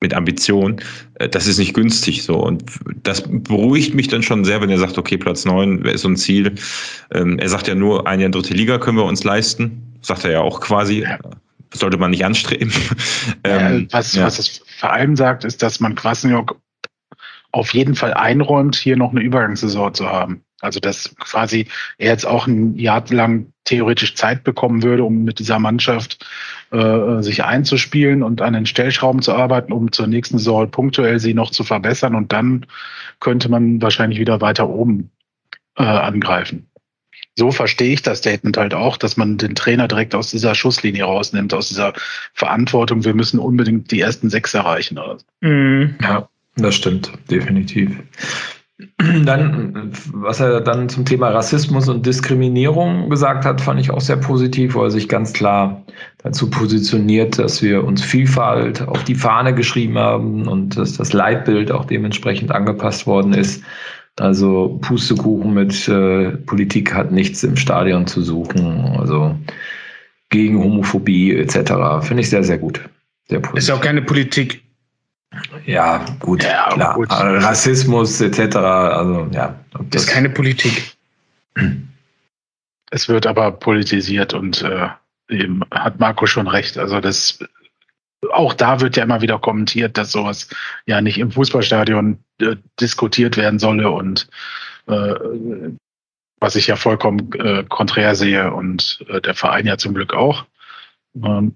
[0.00, 0.80] mit Ambition.
[1.14, 2.36] Äh, das ist nicht günstig so.
[2.36, 2.64] Und
[3.02, 6.16] das beruhigt mich dann schon sehr, wenn er sagt, okay, Platz neun ist so ein
[6.16, 6.54] Ziel.
[7.12, 9.98] Ähm, er sagt ja nur, ein Jahr dritte Liga können wir uns leisten.
[10.02, 11.04] Sagt er ja auch quasi.
[11.72, 12.72] Ja sollte man nicht anstreben.
[13.44, 14.24] ähm, was, ja.
[14.24, 16.60] was es vor allem sagt, ist, dass man Kwasniok
[17.52, 20.44] auf jeden Fall einräumt, hier noch eine Übergangssaison zu haben.
[20.60, 21.66] Also dass quasi
[21.98, 26.24] er jetzt auch ein Jahr lang theoretisch Zeit bekommen würde, um mit dieser Mannschaft
[26.70, 31.34] äh, sich einzuspielen und an den Stellschrauben zu arbeiten, um zur nächsten Saison punktuell sie
[31.34, 32.66] noch zu verbessern und dann
[33.20, 35.10] könnte man wahrscheinlich wieder weiter oben
[35.76, 36.69] äh, angreifen
[37.36, 41.04] so verstehe ich das Statement halt auch, dass man den Trainer direkt aus dieser Schusslinie
[41.04, 41.92] rausnimmt, aus dieser
[42.34, 44.98] Verantwortung, wir müssen unbedingt die ersten sechs erreichen.
[44.98, 45.24] Oder so.
[45.48, 45.94] Mhm.
[46.02, 47.92] Ja, das stimmt, definitiv.
[48.98, 54.16] Dann, was er dann zum Thema Rassismus und Diskriminierung gesagt hat, fand ich auch sehr
[54.16, 55.82] positiv, wo er sich ganz klar
[56.18, 61.70] dazu positioniert, dass wir uns Vielfalt auf die Fahne geschrieben haben und dass das Leitbild
[61.70, 63.62] auch dementsprechend angepasst worden ist.
[64.20, 68.96] Also Pustekuchen mit äh, Politik hat nichts im Stadion zu suchen.
[68.98, 69.34] Also
[70.28, 72.06] gegen Homophobie etc.
[72.06, 72.82] Finde ich sehr, sehr gut.
[73.28, 74.62] Sehr ist ja auch keine Politik.
[75.64, 76.94] Ja, gut, ja, klar.
[76.96, 77.08] Gut.
[77.10, 78.56] Rassismus etc.
[78.56, 79.58] Also ja.
[79.90, 80.96] Das ist keine Politik.
[82.90, 84.88] Es wird aber politisiert und äh,
[85.30, 86.76] eben hat Marco schon recht.
[86.76, 87.38] Also das
[88.32, 90.48] auch da wird ja immer wieder kommentiert, dass sowas
[90.86, 94.28] ja nicht im Fußballstadion äh, diskutiert werden solle und
[94.86, 95.14] äh,
[96.40, 100.46] was ich ja vollkommen äh, konträr sehe und äh, der Verein ja zum Glück auch.
[101.22, 101.52] Ähm,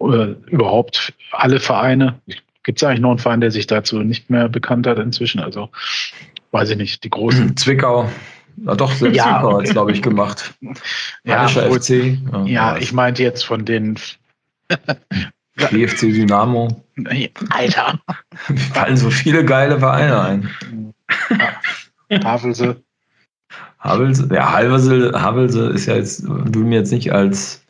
[0.47, 2.21] überhaupt alle Vereine.
[2.65, 5.41] Gibt es eigentlich noch einen Verein, der sich dazu nicht mehr bekannt hat inzwischen?
[5.41, 5.71] Also
[6.51, 7.57] weiß ich nicht, die großen.
[7.57, 8.11] Zwickau.
[8.57, 9.25] Na doch, selbst ja.
[9.25, 10.55] Zwickau hat es, glaube ich, gemacht.
[11.25, 12.19] Ja, FC.
[12.33, 13.99] Ja, ja, ich meinte jetzt von den
[15.57, 16.69] BFC Dynamo.
[17.51, 18.01] Alter.
[18.49, 20.95] Mir fallen so viele geile Vereine ein.
[22.25, 22.83] Havelse.
[23.79, 27.65] Havelse, ja, Havelse, Havelse ist ja jetzt, du mir jetzt nicht als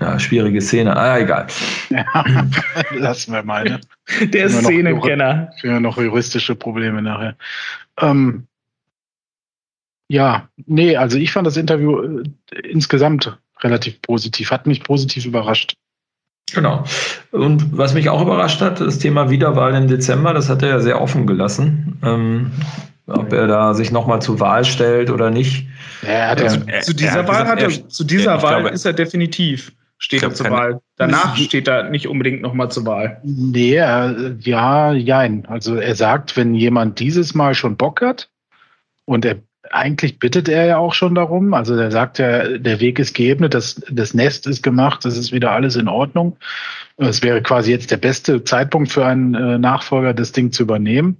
[0.00, 0.96] ja, schwierige Szene.
[0.96, 1.46] Ah, egal.
[1.90, 2.04] Ja,
[2.94, 3.64] lassen wir mal.
[3.64, 3.80] Ne?
[4.28, 5.50] Der Szenenkenner.
[5.60, 7.36] Für noch juristische Probleme nachher.
[8.00, 8.46] Ähm,
[10.08, 15.74] ja, nee, also ich fand das Interview äh, insgesamt relativ positiv, hat mich positiv überrascht.
[16.54, 16.84] Genau.
[17.32, 20.80] Und was mich auch überrascht hat, das Thema Wiederwahl im Dezember, das hat er ja
[20.80, 21.98] sehr offen gelassen.
[22.04, 22.52] Ähm,
[23.08, 25.66] ob er da sich nochmal zur Wahl stellt oder nicht.
[26.02, 28.92] Ja, er zu, zu, dieser er Wahl gesagt, er, zu dieser Wahl glaube, ist er
[28.92, 30.80] definitiv steht er zur Wahl.
[30.96, 33.20] Danach steht er nicht unbedingt nochmal zur Wahl.
[33.24, 35.46] Nee, ja, jein.
[35.46, 38.28] Also er sagt, wenn jemand dieses Mal schon Bock hat
[39.04, 39.36] und er
[39.70, 41.54] eigentlich bittet er ja auch schon darum.
[41.54, 45.32] Also er sagt ja, der Weg ist geebnet, das, das Nest ist gemacht, es ist
[45.32, 46.36] wieder alles in Ordnung.
[46.96, 51.18] Es wäre quasi jetzt der beste Zeitpunkt für einen äh, Nachfolger, das Ding zu übernehmen.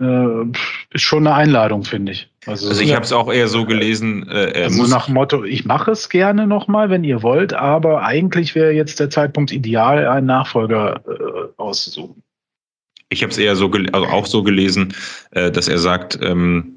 [0.00, 0.44] Äh,
[0.90, 2.28] ist schon eine Einladung, finde ich.
[2.44, 4.28] Also, also ich habe es auch eher so gelesen.
[4.28, 8.54] Äh, also nach dem Motto, ich mache es gerne nochmal, wenn ihr wollt, aber eigentlich
[8.54, 12.22] wäre jetzt der Zeitpunkt ideal, einen Nachfolger äh, auszusuchen.
[13.08, 14.94] Ich habe es eher so, also auch so gelesen,
[15.30, 16.75] äh, dass er sagt, ähm,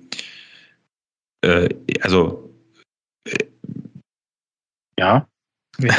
[1.41, 1.69] äh,
[2.01, 2.53] also
[3.25, 3.45] äh,
[4.99, 5.27] ja.
[5.79, 5.93] ja.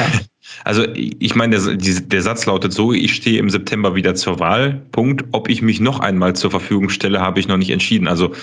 [0.63, 4.81] Also ich meine, der, der, Satz lautet so, ich stehe im September wieder zur Wahl.
[4.91, 5.23] Punkt.
[5.31, 8.07] Ob ich mich noch einmal zur Verfügung stelle, habe ich noch nicht entschieden.
[8.07, 8.33] Also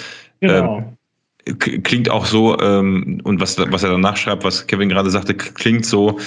[0.41, 0.97] genau.
[1.45, 5.35] äh, klingt auch so, ähm, und was, was er danach schreibt, was Kevin gerade sagte,
[5.35, 6.19] klingt so,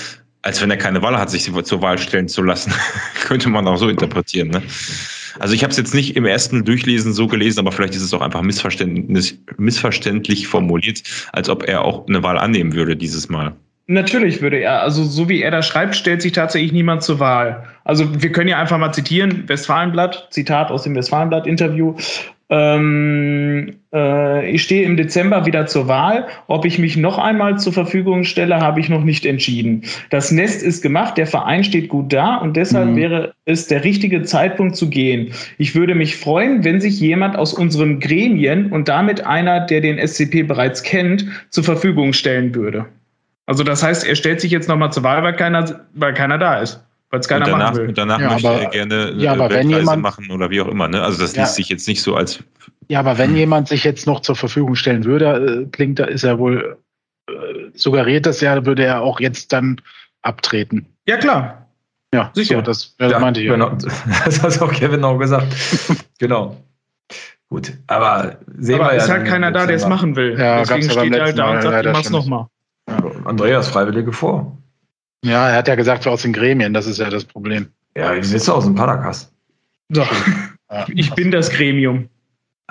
[0.44, 2.74] als wenn er keine Wahl hat, sich zur Wahl stellen zu lassen.
[3.22, 4.50] Könnte man auch so interpretieren.
[4.50, 4.62] Ne?
[5.40, 8.14] Also ich habe es jetzt nicht im ersten Durchlesen so gelesen, aber vielleicht ist es
[8.14, 11.04] auch einfach missverständlich, missverständlich formuliert,
[11.34, 13.54] als ob er auch eine Wahl annehmen würde dieses Mal.
[13.88, 17.66] Natürlich würde er, also so wie er da schreibt, stellt sich tatsächlich niemand zur Wahl.
[17.84, 21.96] Also wir können ja einfach mal zitieren, Westfalenblatt, Zitat aus dem Westfalenblatt-Interview.
[22.54, 26.28] Ähm, äh, ich stehe im Dezember wieder zur Wahl.
[26.48, 29.84] Ob ich mich noch einmal zur Verfügung stelle, habe ich noch nicht entschieden.
[30.10, 32.96] Das Nest ist gemacht, der Verein steht gut da und deshalb mhm.
[32.98, 35.32] wäre es der richtige Zeitpunkt zu gehen.
[35.58, 40.06] Ich würde mich freuen, wenn sich jemand aus unseren Gremien und damit einer, der den
[40.06, 42.86] SCP bereits kennt, zur Verfügung stellen würde.
[43.46, 46.60] Also das heißt, er stellt sich jetzt nochmal zur Wahl, weil keiner, weil keiner da
[46.60, 46.84] ist.
[47.12, 47.88] Weil es keiner und danach, machen will.
[47.90, 50.50] Und danach Ja, möchte aber- er gerne ja, aber eine wenn Weltreise jemand- machen oder
[50.50, 50.88] wie auch immer.
[50.88, 51.02] Ne?
[51.04, 51.44] Also das Ja.
[51.44, 52.44] liest sich jetzt nicht so als
[52.88, 56.24] Ja, aber wenn jemand sich jetzt noch zur Verfügung stellen würde, äh, klingt da, ist
[56.24, 56.78] er wohl,
[57.30, 57.34] äh,
[57.74, 59.80] suggeriert das ja, würde er auch jetzt dann
[60.22, 60.86] abtreten.
[61.08, 61.68] Ja, klar.
[62.14, 62.56] Ja, Sicher.
[62.58, 63.48] So, das, das meinte ich.
[63.48, 63.54] ja.
[63.54, 63.72] Genau.
[64.26, 65.48] Das hat auch Kevin auch gesagt.
[66.20, 66.58] genau.
[67.50, 70.38] Gut, aber sehen Aber wir ist ja halt keiner da, der es machen will.
[70.40, 72.48] Ja, Deswegen ja steht er halt da und sagt, ich mach's nochmal.
[73.26, 74.58] Andreas Freiwillige vor.
[75.24, 77.68] Ja, er hat ja gesagt, aus den Gremien, das ist ja das Problem.
[77.96, 79.32] Ja, wie sitzt du aus dem Padercast?
[79.90, 80.02] So,
[80.72, 82.10] Ja, ich bin das Gremium.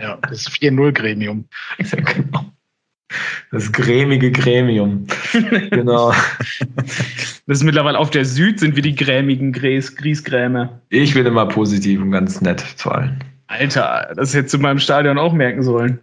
[0.01, 1.45] Ja, das 4-0-Gremium.
[1.79, 2.45] genau.
[3.51, 5.07] Das grämige Gremium.
[5.71, 6.13] genau.
[7.47, 10.81] Das ist mittlerweile auf der Süd sind wir die grämigen Gries, Griesgräme.
[10.91, 13.19] Ich bin immer positiv und ganz nett zu allen.
[13.49, 15.99] Alter, das hättest du beim Stadion auch merken sollen.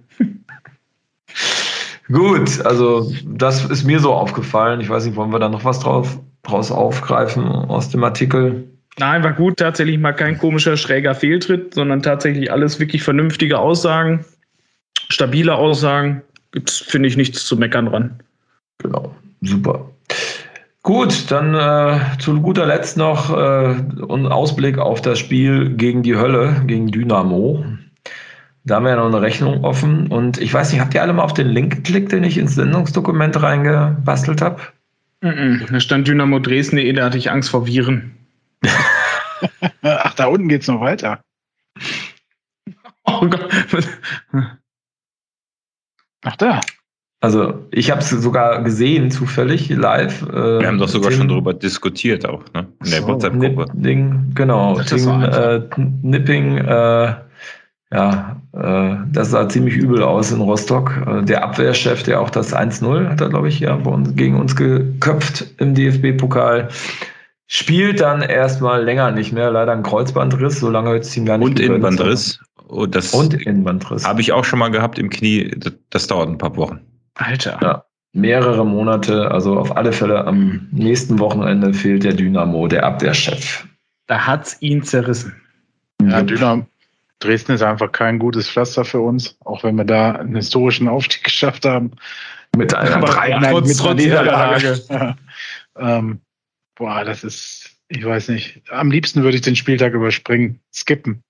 [2.11, 4.82] Gut, also das ist mir so aufgefallen.
[4.82, 8.68] Ich weiß nicht, wollen wir da noch was drauf, draus aufgreifen aus dem Artikel?
[8.99, 14.26] Nein, war gut, tatsächlich mal kein komischer, schräger Fehltritt, sondern tatsächlich alles wirklich vernünftige Aussagen,
[15.10, 16.24] stabile Aussagen.
[16.52, 18.19] Gibt's, finde ich, nichts zu meckern dran.
[18.80, 19.91] Genau, super.
[20.82, 26.15] Gut, dann äh, zu guter Letzt noch äh, ein Ausblick auf das Spiel gegen die
[26.15, 27.65] Hölle, gegen Dynamo.
[28.64, 30.07] Da haben wir ja noch eine Rechnung offen.
[30.07, 32.56] Und ich weiß nicht, habt ihr alle mal auf den Link geklickt, den ich ins
[32.56, 34.61] Sendungsdokument reingebastelt habe?
[35.22, 35.65] Mhm.
[35.72, 38.15] Da stand Dynamo Dresden, eh, da hatte ich Angst vor Viren.
[39.81, 41.22] Ach, da unten geht's noch weiter.
[43.03, 43.48] Oh Gott.
[46.23, 46.61] Ach da.
[47.19, 50.22] Also ich habe es sogar gesehen, zufällig, live.
[50.23, 52.68] Äh, Wir haben doch sogar Tim- schon darüber diskutiert auch, ne?
[52.84, 53.65] In der So, WhatsApp-Gruppe.
[53.73, 54.76] Nipping, genau.
[54.77, 55.68] Das Tim, war äh,
[56.03, 57.15] Nipping, äh,
[57.91, 60.91] ja, äh, das sah ziemlich übel aus in Rostock.
[61.07, 64.55] Äh, der Abwehrchef, der auch das 1-0 hat er, glaube ich, ja uns, gegen uns
[64.55, 66.68] geköpft im DFB-Pokal,
[67.47, 69.51] spielt dann erstmal länger nicht mehr.
[69.51, 71.59] Leider ein Kreuzbandriss, so lange hört es ihm gar nicht Und.
[71.59, 72.39] Innenbandriss.
[72.68, 74.05] Und das Und Innenbandriss.
[74.05, 75.51] habe ich auch schon mal gehabt im Knie.
[75.57, 76.81] Das, das dauert ein paar Wochen.
[77.15, 77.57] Alter.
[77.61, 77.84] Ja.
[78.11, 83.65] Mehrere Monate, also auf alle Fälle am nächsten Wochenende fehlt der Dynamo, der Abwehrchef.
[84.07, 85.34] Da hat's ihn zerrissen.
[86.01, 86.65] Ja, Dynamo.
[87.19, 91.23] Dresden ist einfach kein gutes Pflaster für uns, auch wenn wir da einen historischen Aufstieg
[91.26, 91.91] geschafft haben.
[92.56, 94.73] Mit einer Aber Dreier- trotz, mit einer trotz Niederlage.
[94.89, 95.18] Niederlage.
[95.77, 96.22] ähm,
[96.76, 98.61] boah, das ist, ich weiß nicht.
[98.69, 101.23] Am liebsten würde ich den Spieltag überspringen, skippen.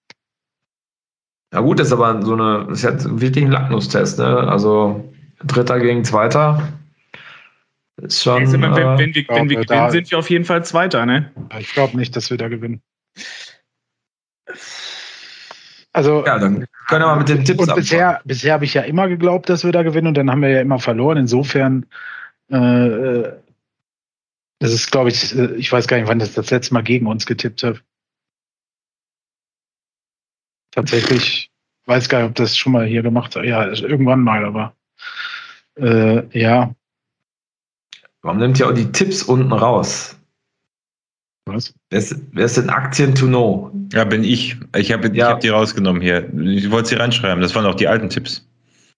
[1.53, 4.26] Ja gut, das ist aber so eine, das ist jetzt wirklich ein Lacknustest, ne?
[4.49, 6.73] Also Dritter gegen Zweiter
[8.01, 8.51] ist schon.
[8.51, 11.05] wenn, wenn, äh, wenn wir, wenn wir gewinnen, da- sind wir auf jeden Fall Zweiter,
[11.05, 11.31] ne?
[11.59, 12.81] Ich glaube nicht, dass wir da gewinnen.
[15.97, 17.81] Also, ja, dann können wir mal mit den Tipps und anfangen.
[17.81, 20.49] bisher, bisher habe ich ja immer geglaubt, dass wir da gewinnen und dann haben wir
[20.49, 21.17] ja immer verloren.
[21.17, 21.87] Insofern,
[22.49, 23.31] äh,
[24.59, 27.07] das ist, glaube ich, äh, ich weiß gar nicht, wann das das letzte Mal gegen
[27.07, 27.79] uns getippt habe.
[30.69, 31.49] Tatsächlich,
[31.85, 33.45] weiß gar nicht, ob das schon mal hier gemacht hat.
[33.45, 34.75] Ja, irgendwann mal, aber
[35.77, 36.75] äh, ja,
[38.21, 40.15] Warum nimmt ihr auch die Tipps unten raus?
[41.47, 41.73] Was?
[41.89, 43.71] Wer ist, wer ist denn Aktien to know?
[43.93, 44.57] Ja, bin ich.
[44.75, 45.13] Ich habe Ja.
[45.13, 46.31] ich hab die rausgenommen hier.
[46.39, 47.41] Ich wollte sie reinschreiben.
[47.41, 48.45] Das waren auch die alten Tipps.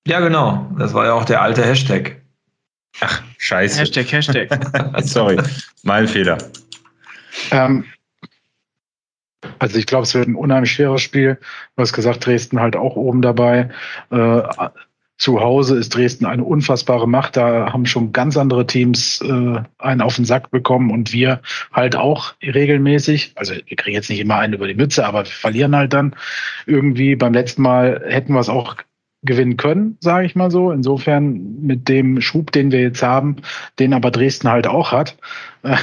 [0.07, 0.69] Ja, genau.
[0.77, 2.21] Das war ja auch der alte Hashtag.
[3.01, 3.79] Ach, scheiße.
[3.79, 4.49] Hashtag, Hashtag.
[5.03, 5.37] Sorry.
[5.83, 6.37] Mein Fehler.
[7.51, 7.85] Ähm,
[9.59, 11.37] also ich glaube, es wird ein unheimlich schweres Spiel.
[11.75, 13.69] Du hast gesagt, Dresden halt auch oben dabei.
[14.11, 14.41] Äh,
[15.19, 17.35] zu Hause ist Dresden eine unfassbare Macht.
[17.35, 21.41] Da haben schon ganz andere Teams äh, einen auf den Sack bekommen und wir
[21.73, 23.33] halt auch regelmäßig.
[23.35, 26.15] Also wir kriegen jetzt nicht immer einen über die Mütze, aber wir verlieren halt dann
[26.65, 27.17] irgendwie.
[27.17, 28.77] Beim letzten Mal hätten wir es auch
[29.21, 30.71] gewinnen können, sage ich mal so.
[30.71, 33.37] Insofern mit dem Schub, den wir jetzt haben,
[33.77, 35.17] den aber Dresden halt auch hat,
[35.63, 35.75] äh,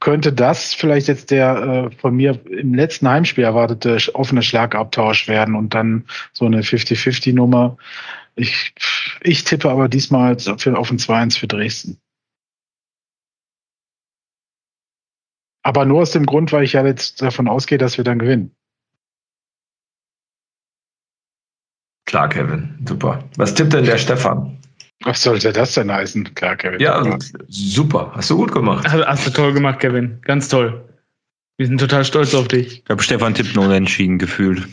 [0.00, 5.54] könnte das vielleicht jetzt der äh, von mir im letzten Heimspiel erwartete offene Schlagabtausch werden
[5.54, 7.76] und dann so eine 50-50-Nummer.
[8.36, 8.74] Ich,
[9.20, 12.00] ich tippe aber diesmal für, auf ein 2-1 für Dresden.
[15.62, 18.54] Aber nur aus dem Grund, weil ich ja jetzt davon ausgehe, dass wir dann gewinnen.
[22.06, 22.78] Klar, Kevin.
[22.86, 23.24] Super.
[23.36, 24.58] Was tippt denn der Stefan?
[25.04, 26.34] Was sollte das denn heißen?
[26.34, 26.80] Klar, Kevin.
[26.80, 28.12] Ja, super.
[28.14, 28.86] Hast du gut gemacht.
[28.86, 30.20] Hast, hast du toll gemacht, Kevin.
[30.22, 30.88] Ganz toll.
[31.56, 32.78] Wir sind total stolz auf dich.
[32.78, 34.68] Ich glaube, Stefan tippt nur unentschieden gefühlt.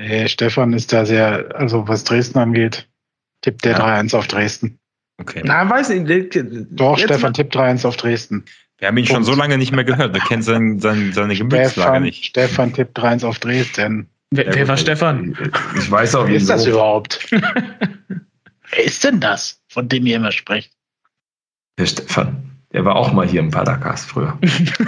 [0.00, 2.88] Nee, Stefan ist da sehr, also was Dresden angeht,
[3.42, 4.00] tippt der Ja.
[4.00, 4.78] 3-1 auf Dresden.
[5.20, 5.42] Okay.
[5.44, 6.38] Na, weiß ich nicht.
[6.70, 8.44] Doch, Jetzt Stefan tippt 3-1 auf Dresden.
[8.78, 10.14] Wir haben ihn schon so lange nicht mehr gehört.
[10.14, 12.24] Wir kennen sein, sein, seine Gemütslage Stefan, nicht.
[12.24, 14.08] Stefan tippt 3-1 auf Dresden.
[14.30, 15.36] Wer, wer war Stefan?
[15.76, 17.26] Ich weiß auch, Wer ist das überhaupt?
[18.70, 20.70] Wer ist denn das, von dem ihr immer sprecht?
[21.78, 22.57] Der Stefan.
[22.72, 24.38] Der war auch mal hier im Padercast früher.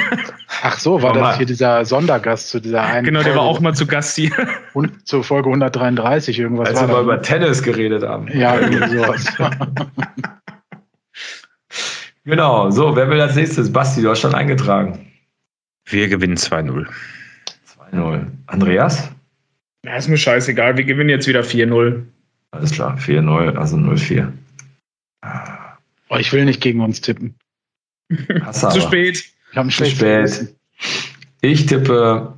[0.63, 1.21] Ach so, war mal.
[1.21, 4.17] das hier dieser Sondergast zu dieser einen Genau, der war Folge, auch mal zu Gast
[4.17, 4.33] hier.
[4.75, 8.29] und zur Folge 133 irgendwas Als wir war mal über Tennis geredet haben.
[8.29, 9.25] Ja, irgendwie sowas.
[12.25, 13.73] Genau, so, wer will als nächstes?
[13.73, 15.11] Basti, du hast schon eingetragen.
[15.87, 16.87] Wir gewinnen 2-0.
[17.93, 18.27] 2-0.
[18.47, 19.11] Andreas?
[19.85, 20.77] Ja, ist mir scheißegal.
[20.77, 22.05] Wir gewinnen jetzt wieder 4-0.
[22.51, 24.31] Alles klar, 4-0, also 0-4.
[26.11, 27.37] oh, ich will nicht gegen uns tippen.
[28.53, 29.25] Zu spät.
[29.51, 30.55] Ich habe Zu spät.
[31.43, 32.35] Ich tippe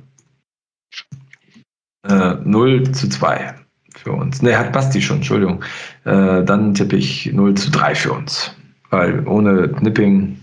[2.07, 3.55] äh, 0 zu 2
[3.95, 4.41] für uns.
[4.41, 5.63] Ne, hat Basti schon, Entschuldigung.
[6.05, 8.55] Äh, dann tippe ich 0 zu 3 für uns.
[8.89, 10.37] Weil ohne Nipping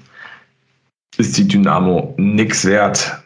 [1.16, 3.22] ist die Dynamo nix wert.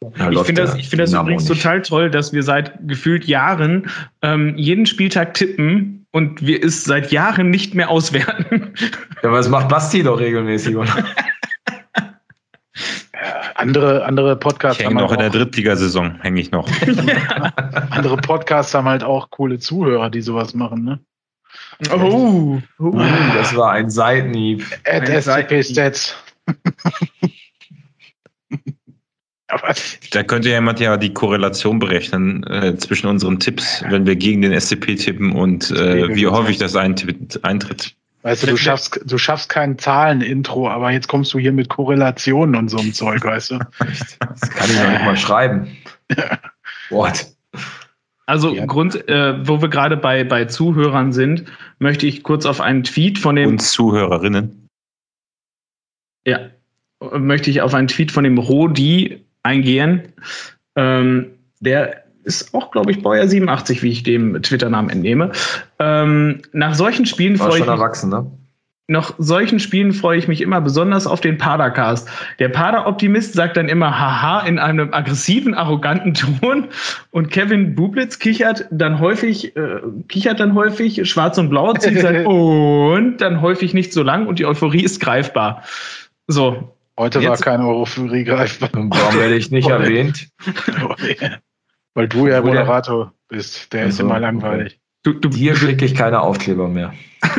[0.00, 1.62] Da Ich finde das, ich finde das Dynamo übrigens nicht.
[1.62, 3.88] total toll, dass wir seit gefühlt Jahren
[4.22, 8.72] ähm, jeden Spieltag tippen und wir es seit Jahren nicht mehr auswerten.
[9.22, 10.92] Ja, aber das macht Basti doch regelmäßig, oder?
[13.54, 16.68] Andere, andere Ich Podcasts hänge haben noch in der halt auch, Drittligasaison, hänge ich noch.
[17.90, 21.00] andere Podcasts haben halt auch coole Zuhörer, die sowas machen, ne?
[21.92, 22.98] Oh, Uh,
[23.34, 24.64] das war ein Seitenhieb.
[24.84, 26.16] At SCP Stats.
[30.10, 34.58] Da könnte jemand ja die Korrelation berechnen äh, zwischen unseren Tipps, wenn wir gegen den
[34.58, 37.96] SCP tippen und äh, wie häufig das eintritt.
[38.24, 42.56] Weißt du, du schaffst, du schaffst kein Zahlen-Intro, aber jetzt kommst du hier mit Korrelationen
[42.56, 43.58] und so einem Zeug, weißt du?
[44.18, 45.76] Das kann ich noch nicht mal schreiben.
[46.90, 47.26] What?
[48.26, 48.64] Also Ja.
[48.64, 51.44] Grund, äh, wo wir gerade bei, bei Zuhörern sind,
[51.78, 54.68] möchte ich kurz auf einen Tweet von dem Und Zuhörerinnen.
[56.26, 56.48] Ja,
[57.12, 60.14] möchte ich auf einen Tweet von dem Rodi eingehen.
[60.74, 65.32] Ähm, der ist auch, glaube ich, Bauer 87, wie ich dem Twitter-Namen entnehme.
[65.78, 68.30] Ähm, nach solchen Spielen freue ich mich, ne?
[68.86, 72.06] nach solchen Spielen freue ich mich immer besonders auf den Padercast.
[72.38, 76.68] Der Pader-Optimist sagt dann immer Haha in einem aggressiven, arroganten Ton
[77.10, 82.26] und Kevin Bublitz kichert dann häufig, äh, kichert dann häufig, schwarz und blau zieht sein
[82.26, 85.62] und dann häufig nicht so lang und die Euphorie ist greifbar.
[86.26, 88.70] So, Heute war keine Euphorie greifbar.
[88.72, 90.28] Warum werde ich nicht erwähnt?
[91.94, 93.72] Weil du ja Moderator bist.
[93.72, 94.80] Der ist Also, immer langweilig.
[95.04, 96.92] du, du, Hier kriege ich keine Aufkleber mehr.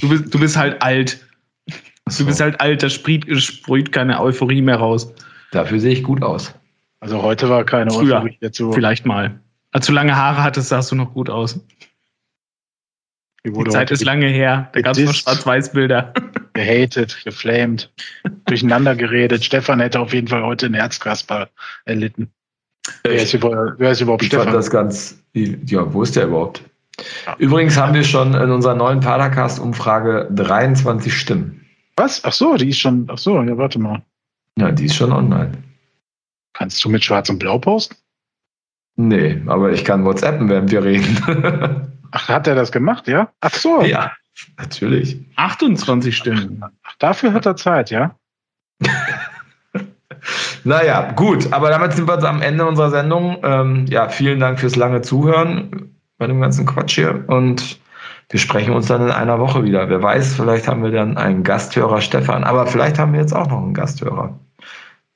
[0.00, 1.26] Du bist, du bist halt alt.
[1.66, 5.12] Du bist halt alt, da sprüht, sprüht keine Euphorie mehr raus.
[5.50, 6.54] Dafür sehe ich gut aus.
[7.00, 8.16] Also heute war keine Früher.
[8.16, 8.70] Euphorie dazu.
[8.72, 9.40] Vielleicht mal.
[9.70, 11.58] Als du lange Haare hattest, sahst du noch gut aus.
[13.44, 14.70] Die Zeit ist lange her.
[14.72, 15.14] Da gab es noch.
[15.14, 16.12] Schwarz-Weiß-Bilder.
[16.54, 17.90] gehatet, geflamed,
[18.44, 19.44] durcheinander geredet.
[19.44, 21.48] Stefan hätte auf jeden Fall heute einen Herzkasper
[21.84, 22.30] erlitten.
[23.04, 24.56] Wer ist, über, wer ist überhaupt Ich fand Stefan?
[24.56, 25.18] das ganz.
[25.34, 26.62] Ja, wo ist der überhaupt?
[27.26, 27.36] Ja.
[27.38, 31.64] Übrigens haben wir schon in unserer neuen Padercast-Umfrage 23 Stimmen.
[31.96, 32.24] Was?
[32.24, 33.06] Ach so, die ist schon.
[33.10, 34.02] Ach so, ja, warte mal.
[34.58, 35.52] Ja, die ist schon online.
[36.54, 37.96] Kannst du mit Schwarz und Blau posten?
[38.96, 41.88] Nee, aber ich kann WhatsAppen, während wir reden.
[42.10, 43.32] Ach, hat er das gemacht, ja?
[43.40, 43.82] Ach so.
[43.82, 44.12] ja,
[44.58, 45.18] natürlich.
[45.36, 46.62] 28 Stimmen.
[46.82, 48.16] Ach, dafür hat er Zeit, ja?
[50.64, 53.38] Naja, gut, aber damit sind wir am Ende unserer Sendung.
[53.42, 57.80] Ähm, ja, vielen Dank fürs lange Zuhören bei dem ganzen Quatsch hier und
[58.30, 59.88] wir sprechen uns dann in einer Woche wieder.
[59.90, 63.48] Wer weiß, vielleicht haben wir dann einen Gasthörer Stefan, aber vielleicht haben wir jetzt auch
[63.48, 64.38] noch einen Gasthörer.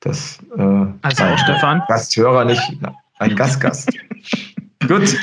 [0.01, 1.81] Das äh, Also auch Stefan.
[1.87, 2.61] Gasthörer nicht,
[3.19, 3.89] ein Gastgast.
[4.87, 5.17] Gut.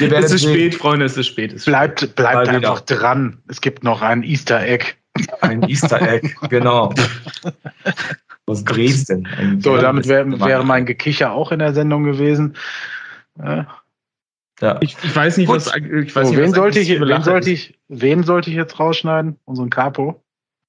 [0.00, 0.54] Es ist sehen.
[0.54, 1.50] spät, Freunde, es ist spät.
[1.52, 2.56] Es ist Bleibt, Mal bleibt wieder.
[2.56, 3.38] einfach dran.
[3.48, 4.94] Es gibt noch ein Easter Egg.
[5.42, 6.92] Ein Easter Egg, genau.
[8.46, 9.26] Aus Dresden.
[9.38, 12.56] Ein So, damit wär, wäre mein Gekicher auch in der Sendung gewesen.
[13.42, 13.64] Äh,
[14.60, 14.78] Ja.
[14.80, 15.56] Ich, ich weiß nicht, Gut.
[15.56, 15.74] was.
[15.74, 18.78] Ich weiß so, nicht, wen, was sollte ich, wen, sollte ich, wen sollte ich jetzt
[18.78, 19.36] rausschneiden?
[19.44, 20.22] Unseren Capo.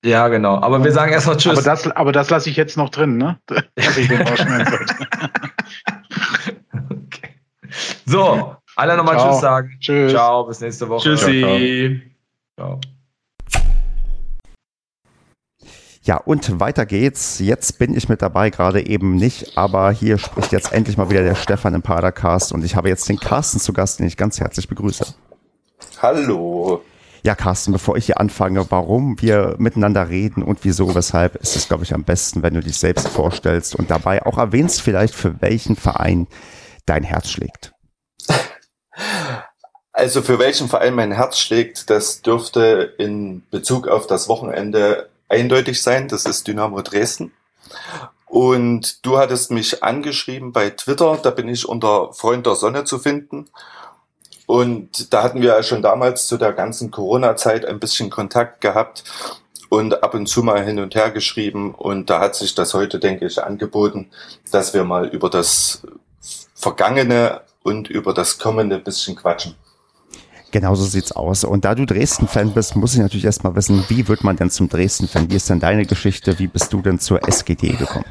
[0.03, 0.55] ja, genau.
[0.61, 1.51] Aber wir sagen erstmal Tschüss.
[1.53, 3.39] Aber das, aber das lasse ich jetzt noch drin, ne?
[3.75, 4.95] Dass ich den rausschneiden sollte.
[6.73, 7.29] Okay.
[8.05, 9.31] So, alle nochmal Ciao.
[9.31, 9.77] Tschüss sagen.
[9.79, 10.11] Tschüss.
[10.11, 11.03] Ciao, bis nächste Woche.
[11.03, 12.01] Tschüssi.
[12.57, 12.79] Ciao.
[16.05, 17.39] Ja, und weiter geht's.
[17.39, 21.23] Jetzt bin ich mit dabei, gerade eben nicht, aber hier spricht jetzt endlich mal wieder
[21.23, 24.39] der Stefan im Padercast und ich habe jetzt den Carsten zu Gast, den ich ganz
[24.39, 25.03] herzlich begrüße.
[26.03, 26.83] Hallo.
[27.23, 31.67] Ja, Carsten, bevor ich hier anfange, warum wir miteinander reden und wieso, weshalb, ist es,
[31.67, 35.41] glaube ich, am besten, wenn du dich selbst vorstellst und dabei auch erwähnst vielleicht, für
[35.41, 36.27] welchen Verein
[36.85, 37.73] dein Herz schlägt.
[39.91, 45.81] Also für welchen Verein mein Herz schlägt, das dürfte in Bezug auf das Wochenende eindeutig
[45.81, 46.07] sein.
[46.07, 47.31] Das ist Dynamo Dresden.
[48.27, 52.99] Und du hattest mich angeschrieben bei Twitter, da bin ich unter Freund der Sonne zu
[52.99, 53.49] finden.
[54.45, 59.03] Und da hatten wir ja schon damals zu der ganzen Corona-Zeit ein bisschen Kontakt gehabt
[59.69, 61.73] und ab und zu mal hin und her geschrieben.
[61.73, 64.11] Und da hat sich das heute, denke ich, angeboten,
[64.51, 65.81] dass wir mal über das
[66.53, 69.55] Vergangene und über das Kommende bisschen quatschen.
[70.55, 71.43] Genau so sieht's aus.
[71.43, 74.69] Und da du Dresden-Fan bist, muss ich natürlich erstmal wissen, wie wird man denn zum
[74.69, 75.29] Dresden-Fan?
[75.29, 76.39] Wie ist denn deine Geschichte?
[76.39, 78.05] Wie bist du denn zur SGD gekommen?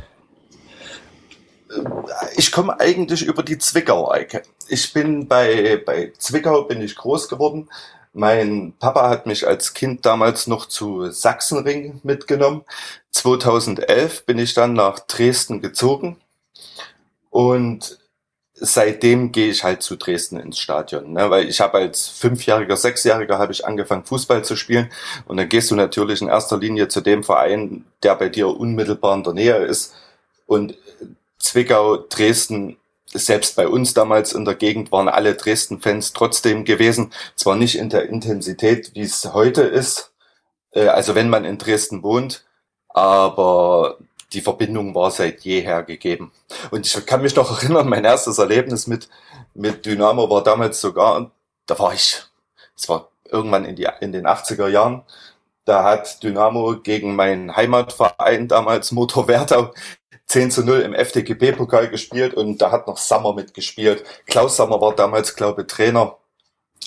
[2.36, 4.42] Ich komme eigentlich über die Zwickau-Ecke.
[4.68, 7.70] Ich bin bei, bei Zwickau bin ich groß geworden.
[8.12, 12.66] Mein Papa hat mich als Kind damals noch zu Sachsenring mitgenommen.
[13.12, 16.18] 2011 bin ich dann nach Dresden gezogen.
[17.30, 18.00] Und
[18.54, 21.28] seitdem gehe ich halt zu Dresden ins Stadion, ne?
[21.30, 24.90] weil ich habe als Fünfjähriger, Sechsjähriger habe ich angefangen Fußball zu spielen.
[25.26, 29.16] Und dann gehst du natürlich in erster Linie zu dem Verein, der bei dir unmittelbar
[29.16, 29.94] in der Nähe ist.
[30.46, 30.76] Und
[31.38, 32.76] Zwickau, Dresden,
[33.12, 37.88] selbst bei uns damals in der Gegend waren alle Dresden-Fans trotzdem gewesen, zwar nicht in
[37.88, 40.12] der Intensität, wie es heute ist,
[40.72, 42.44] äh, also wenn man in Dresden wohnt,
[42.88, 43.98] aber
[44.34, 46.32] die Verbindung war seit jeher gegeben.
[46.70, 49.08] Und ich kann mich noch erinnern, mein erstes Erlebnis mit,
[49.54, 51.30] mit Dynamo war damals sogar,
[51.66, 52.22] da war ich,
[52.76, 55.02] es war irgendwann in, die, in den 80er Jahren,
[55.64, 59.72] da hat Dynamo gegen meinen Heimatverein damals Motor Werdau
[60.26, 64.04] 10 zu 0 im FDGP-Pokal gespielt und da hat noch Sammer mitgespielt.
[64.26, 66.16] Klaus Sammer war damals, glaube ich, Trainer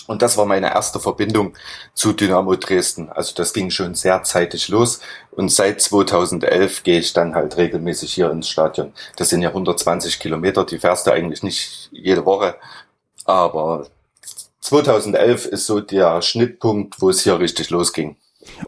[0.08, 1.54] und das war meine erste Verbindung
[1.94, 3.10] zu Dynamo Dresden.
[3.10, 5.02] Also das ging schon sehr zeitig los.
[5.32, 8.94] Und seit 2011 gehe ich dann halt regelmäßig hier ins Stadion.
[9.18, 12.56] Das sind ja 120 Kilometer, die fährst du eigentlich nicht jede Woche.
[13.26, 13.88] Aber
[14.62, 18.16] 2011 ist so der Schnittpunkt, wo es hier richtig losging.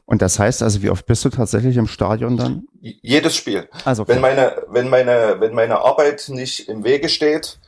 [0.06, 2.68] Und das heißt also, wie oft bist du tatsächlich im Stadion dann?
[2.82, 3.70] Jedes Spiel.
[3.86, 4.14] Also okay.
[4.14, 7.60] wenn meine, wenn meine, wenn meine Arbeit nicht im Wege steht,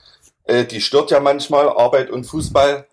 [0.43, 2.85] äh, die stört ja manchmal Arbeit und Fußball,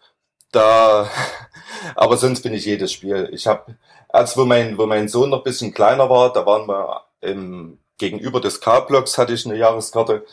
[0.53, 1.09] da,
[1.95, 3.29] aber sonst bin ich jedes Spiel.
[3.33, 3.77] Ich habe,
[4.09, 8.41] als wo mein, wo mein Sohn noch bisschen kleiner war, da waren wir im, gegenüber
[8.41, 10.25] des K-Blocks hatte ich eine Jahreskarte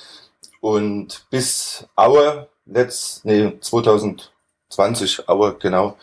[0.61, 5.97] und bis Aue, letzt, nee, 2020, Aue, genau,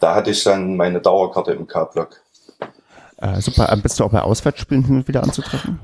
[0.00, 2.20] da hatte ich dann meine Dauerkarte im K-Block.
[3.18, 5.78] Äh, super, äh, bist du auch bei Auswärtsspielen hin und wieder anzutreffen?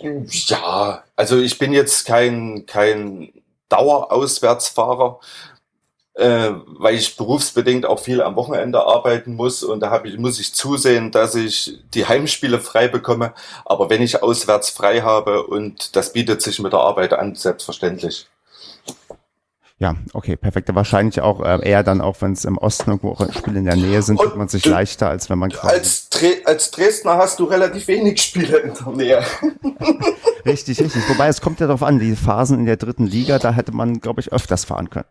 [0.00, 3.32] Ja, also ich bin jetzt kein, kein
[3.68, 5.18] Dauerauswärtsfahrer,
[6.18, 10.52] äh, weil ich berufsbedingt auch viel am Wochenende arbeiten muss und da ich, muss ich
[10.52, 13.34] zusehen, dass ich die Heimspiele frei bekomme.
[13.64, 18.26] Aber wenn ich auswärts frei habe und das bietet sich mit der Arbeit an, selbstverständlich.
[19.80, 20.74] Ja, okay, perfekt.
[20.74, 23.76] Wahrscheinlich auch äh, eher dann auch, wenn es im Osten irgendwo auch Spiele in der
[23.76, 27.16] Nähe sind, tut man sich du, leichter, als wenn man quasi als, Dre als Dresdner
[27.16, 29.22] hast du relativ wenig Spiele in der Nähe.
[30.44, 31.08] richtig, richtig.
[31.08, 34.00] Wobei es kommt ja darauf an, die Phasen in der dritten Liga, da hätte man,
[34.00, 35.06] glaube ich, öfters fahren können.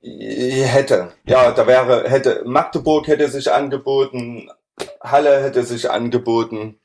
[0.00, 1.12] Hätte.
[1.24, 4.48] Ja, da wäre, hätte, Magdeburg hätte sich angeboten,
[5.00, 6.78] Halle hätte sich angeboten.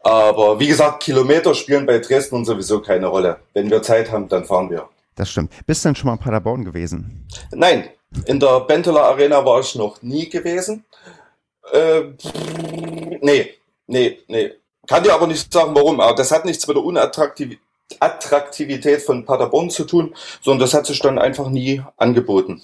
[0.00, 3.38] Aber wie gesagt, Kilometer spielen bei Dresden sowieso keine Rolle.
[3.54, 4.88] Wenn wir Zeit haben, dann fahren wir.
[5.14, 5.52] Das stimmt.
[5.66, 7.26] Bist du denn schon mal in Paderborn gewesen?
[7.52, 7.88] Nein,
[8.26, 10.84] in der Benteler Arena war ich noch nie gewesen.
[11.72, 12.02] Äh,
[13.20, 13.54] nee,
[13.86, 14.52] nee, nee.
[14.86, 16.00] Kann dir aber nicht sagen, warum.
[16.00, 17.63] Aber das hat nichts mit der Unattraktivität
[18.00, 22.62] Attraktivität von Paderborn zu tun, sondern das hat sich dann einfach nie angeboten.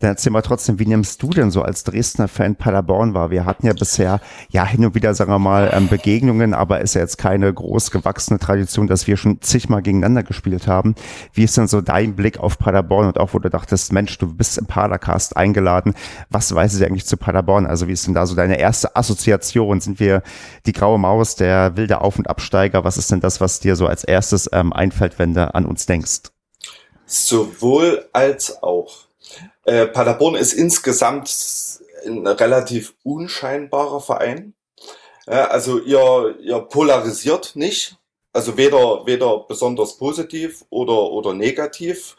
[0.00, 3.30] Dann erzähl mal trotzdem, wie nimmst du denn so als Dresdner Fan Paderborn wahr?
[3.30, 6.94] Wir hatten ja bisher ja hin und wieder, sagen wir mal, ähm, Begegnungen, aber ist
[6.94, 10.94] ja jetzt keine groß gewachsene Tradition, dass wir schon zigmal gegeneinander gespielt haben.
[11.32, 14.32] Wie ist denn so dein Blick auf Paderborn und auch, wo du dachtest, Mensch, du
[14.32, 15.94] bist im Padercast eingeladen.
[16.30, 17.66] Was weißt du eigentlich zu Paderborn?
[17.66, 19.80] Also wie ist denn da so deine erste Assoziation?
[19.80, 20.22] Sind wir
[20.64, 22.84] die graue Maus, der wilde Auf- und Absteiger?
[22.84, 25.86] Was ist denn das, was dir so als erstes ähm, einfällt, wenn du an uns
[25.86, 26.30] denkst?
[27.04, 29.07] Sowohl als auch.
[29.68, 31.30] Äh, Paderborn ist insgesamt
[32.06, 34.54] ein relativ unscheinbarer Verein.
[35.26, 37.98] Ja, also ihr, ihr polarisiert nicht,
[38.32, 42.16] also weder, weder besonders positiv oder, oder negativ.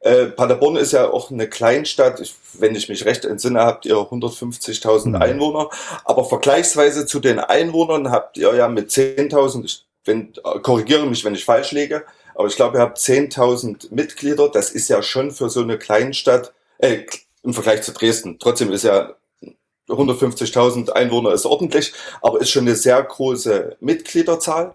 [0.00, 2.18] Äh, Paderborn ist ja auch eine Kleinstadt.
[2.18, 5.16] Ich, wenn ich mich recht entsinne, habt ihr 150.000 mhm.
[5.16, 5.70] Einwohner.
[6.04, 10.32] Aber vergleichsweise zu den Einwohnern habt ihr ja mit 10.000, wenn,
[10.64, 12.04] korrigiere mich, wenn ich falsch liege,
[12.34, 14.48] aber ich glaube, ihr habt 10.000 Mitglieder.
[14.48, 17.04] Das ist ja schon für so eine Kleinstadt äh,
[17.42, 18.38] im Vergleich zu Dresden.
[18.38, 19.14] Trotzdem ist ja
[19.88, 24.74] 150.000 Einwohner ist ordentlich, aber ist schon eine sehr große Mitgliederzahl.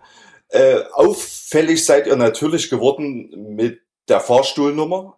[0.50, 5.18] Äh, auffällig seid ihr natürlich geworden mit der Fahrstuhlnummer.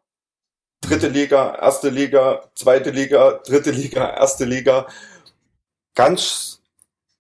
[0.82, 4.88] dritte Liga, erste Liga, zweite Liga, dritte Liga, erste Liga.
[5.96, 6.62] Ganz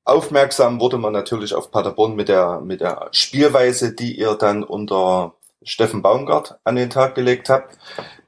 [0.03, 5.33] aufmerksam wurde man natürlich auf Paderborn mit der, mit der Spielweise, die ihr dann unter
[5.63, 7.77] Steffen Baumgart an den Tag gelegt habt.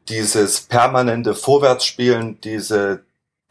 [0.09, 3.03] Dieses permanente Vorwärtsspielen, diese,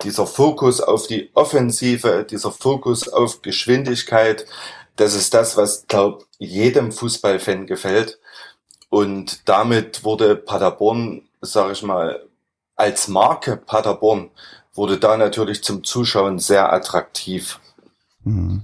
[0.03, 4.47] dieser Fokus auf die Offensive, dieser Fokus auf Geschwindigkeit,
[4.97, 8.19] das ist das, was, glaube jedem Fußballfan gefällt.
[8.89, 12.27] Und damit wurde Paderborn, sage ich mal,
[12.77, 14.31] als Marke Paderborn,
[14.75, 17.59] wurde da natürlich zum Zuschauen sehr attraktiv.
[18.25, 18.63] Mhm.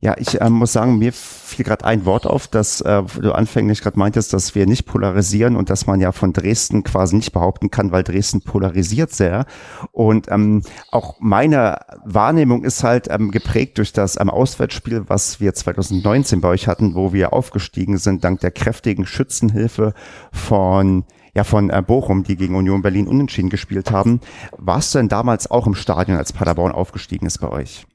[0.00, 3.80] Ja, ich äh, muss sagen, mir fiel gerade ein Wort auf, dass äh, du anfänglich
[3.80, 7.72] gerade meintest, dass wir nicht polarisieren und dass man ja von Dresden quasi nicht behaupten
[7.72, 9.44] kann, weil Dresden polarisiert sehr.
[9.90, 10.62] Und ähm,
[10.92, 16.50] auch meine Wahrnehmung ist halt ähm, geprägt durch das ähm, Auswärtsspiel, was wir 2019 bei
[16.50, 19.94] euch hatten, wo wir aufgestiegen sind, dank der kräftigen Schützenhilfe
[20.30, 24.20] von ja von äh, Bochum, die gegen Union Berlin unentschieden gespielt haben.
[24.58, 27.87] Warst du denn damals auch im Stadion, als Paderborn aufgestiegen ist bei euch?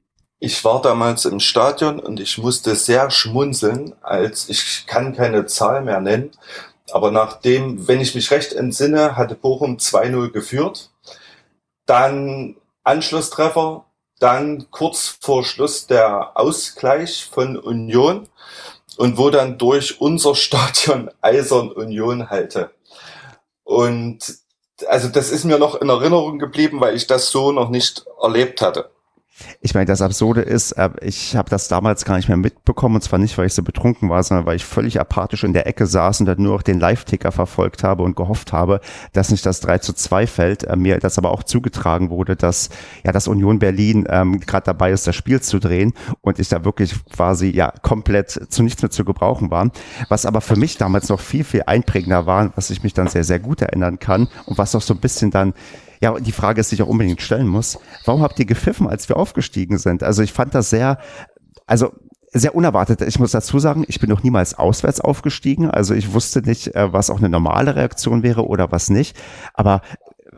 [0.45, 5.81] Ich war damals im Stadion und ich musste sehr schmunzeln, als ich kann keine Zahl
[5.81, 6.31] mehr nennen.
[6.91, 10.91] Aber nachdem, wenn ich mich recht entsinne, hatte Bochum 2-0 geführt.
[11.85, 13.85] Dann Anschlusstreffer,
[14.19, 18.27] dann kurz vor Schluss der Ausgleich von Union
[18.97, 22.71] und wo dann durch unser Stadion Eisern Union halte.
[23.63, 24.19] Und
[24.87, 28.61] also das ist mir noch in Erinnerung geblieben, weil ich das so noch nicht erlebt
[28.61, 28.92] hatte.
[29.61, 33.01] Ich meine, das Absurde ist, äh, ich habe das damals gar nicht mehr mitbekommen, und
[33.01, 35.87] zwar nicht, weil ich so betrunken war, sondern weil ich völlig apathisch in der Ecke
[35.87, 38.79] saß und dann nur noch den Live-Ticker verfolgt habe und gehofft habe,
[39.11, 40.63] dass nicht das 3 zu 2 fällt.
[40.65, 42.69] Äh, mir das aber auch zugetragen wurde, dass
[43.03, 46.63] ja das Union Berlin ähm, gerade dabei ist, das Spiel zu drehen und ich da
[46.63, 49.71] wirklich quasi ja komplett zu nichts mehr zu gebrauchen war.
[50.09, 53.23] Was aber für mich damals noch viel, viel einprägender war, was ich mich dann sehr,
[53.23, 55.53] sehr gut erinnern kann und was auch so ein bisschen dann
[56.03, 57.79] ja, die Frage ist, die ich auch unbedingt stellen muss.
[58.03, 60.03] Warum habt ihr gepfiffen, als wir aufgestiegen sind?
[60.03, 60.97] Also ich fand das sehr,
[61.65, 61.93] also
[62.33, 62.99] sehr unerwartet.
[62.99, 65.71] Ich muss dazu sagen, ich bin noch niemals auswärts aufgestiegen.
[65.71, 69.15] Also ich wusste nicht, äh, was auch eine normale Reaktion wäre oder was nicht.
[69.53, 69.79] Aber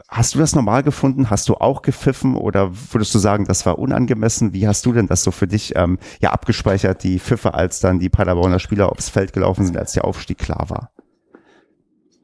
[0.08, 1.32] hast du das normal gefunden?
[1.32, 4.54] Hast du auch gepfiffen oder würdest du sagen, das war unangemessen?
[4.54, 7.98] Wie hast du denn das so für dich ähm, ja abgespeichert, die Pfiffe, als dann
[7.98, 10.92] die Paderborner Spieler aufs Feld gelaufen sind, als der Aufstieg klar war?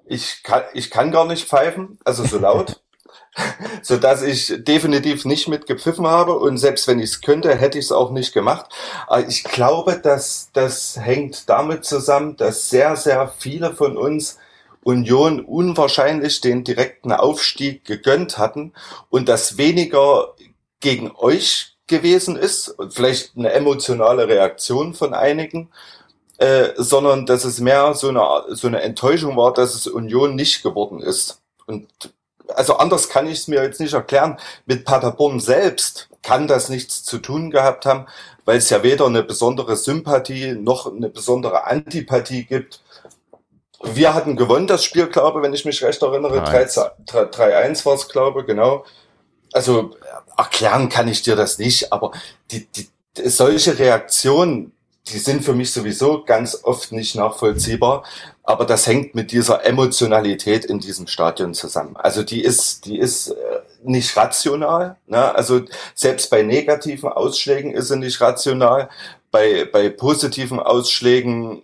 [0.05, 2.83] Ich kann, ich kann gar nicht pfeifen, also so laut.
[3.81, 7.85] so dass ich definitiv nicht mitgepfiffen habe und selbst wenn ich es könnte, hätte ich
[7.85, 8.69] es auch nicht gemacht.
[9.07, 14.37] Aber ich glaube, dass das hängt damit zusammen, dass sehr, sehr viele von uns
[14.83, 18.73] Union unwahrscheinlich den direkten Aufstieg gegönnt hatten
[19.09, 20.33] und das weniger
[20.79, 25.69] gegen euch gewesen ist vielleicht eine emotionale Reaktion von einigen,
[26.37, 30.63] äh, sondern dass es mehr so eine, so eine Enttäuschung war, dass es Union nicht
[30.63, 31.41] geworden ist.
[31.67, 31.87] Und
[32.55, 34.37] also anders kann ich es mir jetzt nicht erklären.
[34.65, 38.07] Mit Paderborn selbst kann das nichts zu tun gehabt haben,
[38.45, 42.81] weil es ja weder eine besondere Sympathie noch eine besondere Antipathie gibt.
[43.83, 46.43] Wir hatten gewonnen das Spiel, glaube wenn ich mich recht erinnere.
[46.43, 48.85] 3-1 war es, glaube genau.
[49.53, 49.95] Also
[50.37, 52.11] erklären kann ich dir das nicht, aber
[52.51, 52.87] die, die,
[53.25, 54.71] solche Reaktionen,
[55.07, 58.03] die sind für mich sowieso ganz oft nicht nachvollziehbar.
[58.43, 61.95] Aber das hängt mit dieser Emotionalität in diesem Stadion zusammen.
[61.95, 63.35] Also die ist, die ist äh,
[63.83, 64.97] nicht rational.
[65.07, 65.33] Ne?
[65.35, 65.61] Also
[65.93, 68.89] selbst bei negativen Ausschlägen ist sie nicht rational.
[69.29, 71.61] Bei, bei positiven Ausschlägen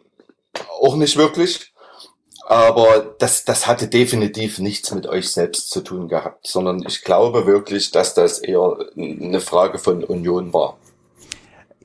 [0.81, 1.73] auch nicht wirklich.
[2.45, 7.45] Aber das, das hatte definitiv nichts mit euch selbst zu tun gehabt, sondern ich glaube
[7.45, 10.77] wirklich, dass das eher eine Frage von Union war.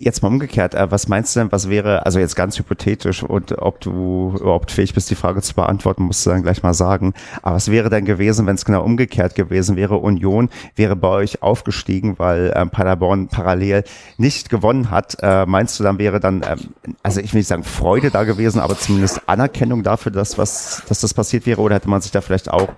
[0.04, 3.56] Jetzt mal umgekehrt, äh, was meinst du denn, was wäre, also jetzt ganz hypothetisch und
[3.62, 7.14] ob du überhaupt fähig bist, die Frage zu beantworten, musst du dann gleich mal sagen.
[7.40, 9.98] Aber was wäre denn gewesen, wenn es genau umgekehrt gewesen wäre?
[9.98, 13.84] Union wäre bei euch aufgestiegen, weil ähm, Paderborn parallel
[14.16, 15.18] nicht gewonnen hat.
[15.22, 18.60] Äh, meinst du, dann wäre dann, ähm, also ich will nicht sagen Freude da gewesen,
[18.60, 21.60] aber zumindest Anerkennung dafür, dass, was, dass das passiert wäre?
[21.60, 22.70] Oder hätte man sich da vielleicht auch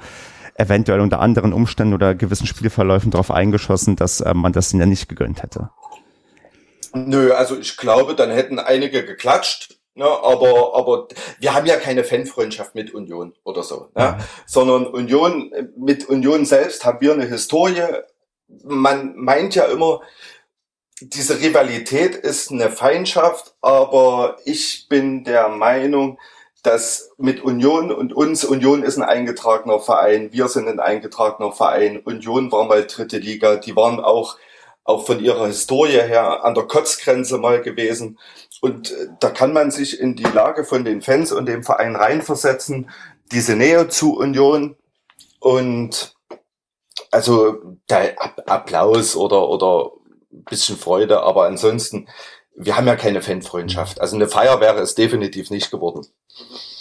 [0.56, 4.86] eventuell unter anderen Umständen oder gewissen Spielverläufen darauf eingeschossen, dass äh, man das ihnen ja
[4.86, 5.70] nicht gegönnt hätte?
[6.94, 9.78] Nö, also ich glaube, dann hätten einige geklatscht.
[9.96, 11.06] Ne, aber, aber
[11.38, 14.16] wir haben ja keine Fanfreundschaft mit Union oder so, ne?
[14.18, 14.24] Mhm.
[14.44, 17.84] sondern Union, mit Union selbst haben wir eine Historie.
[18.64, 20.00] Man meint ja immer,
[21.00, 26.18] diese Rivalität ist eine Feindschaft, aber ich bin der Meinung,
[26.64, 31.98] dass mit Union und uns, Union ist ein eingetragener Verein, wir sind ein eingetragener Verein,
[31.98, 34.38] Union war mal dritte Liga, die waren auch
[34.84, 38.18] auch von ihrer Historie her an der Kotzgrenze mal gewesen.
[38.60, 41.96] Und äh, da kann man sich in die Lage von den Fans und dem Verein
[41.96, 42.90] reinversetzen.
[43.32, 44.76] Diese Nähe zu Union
[45.40, 46.14] Und
[47.10, 48.16] also der
[48.46, 49.92] Applaus oder, oder
[50.32, 52.08] ein bisschen Freude, aber ansonsten,
[52.56, 54.00] wir haben ja keine Fanfreundschaft.
[54.00, 56.06] Also eine Feier wäre es definitiv nicht geworden.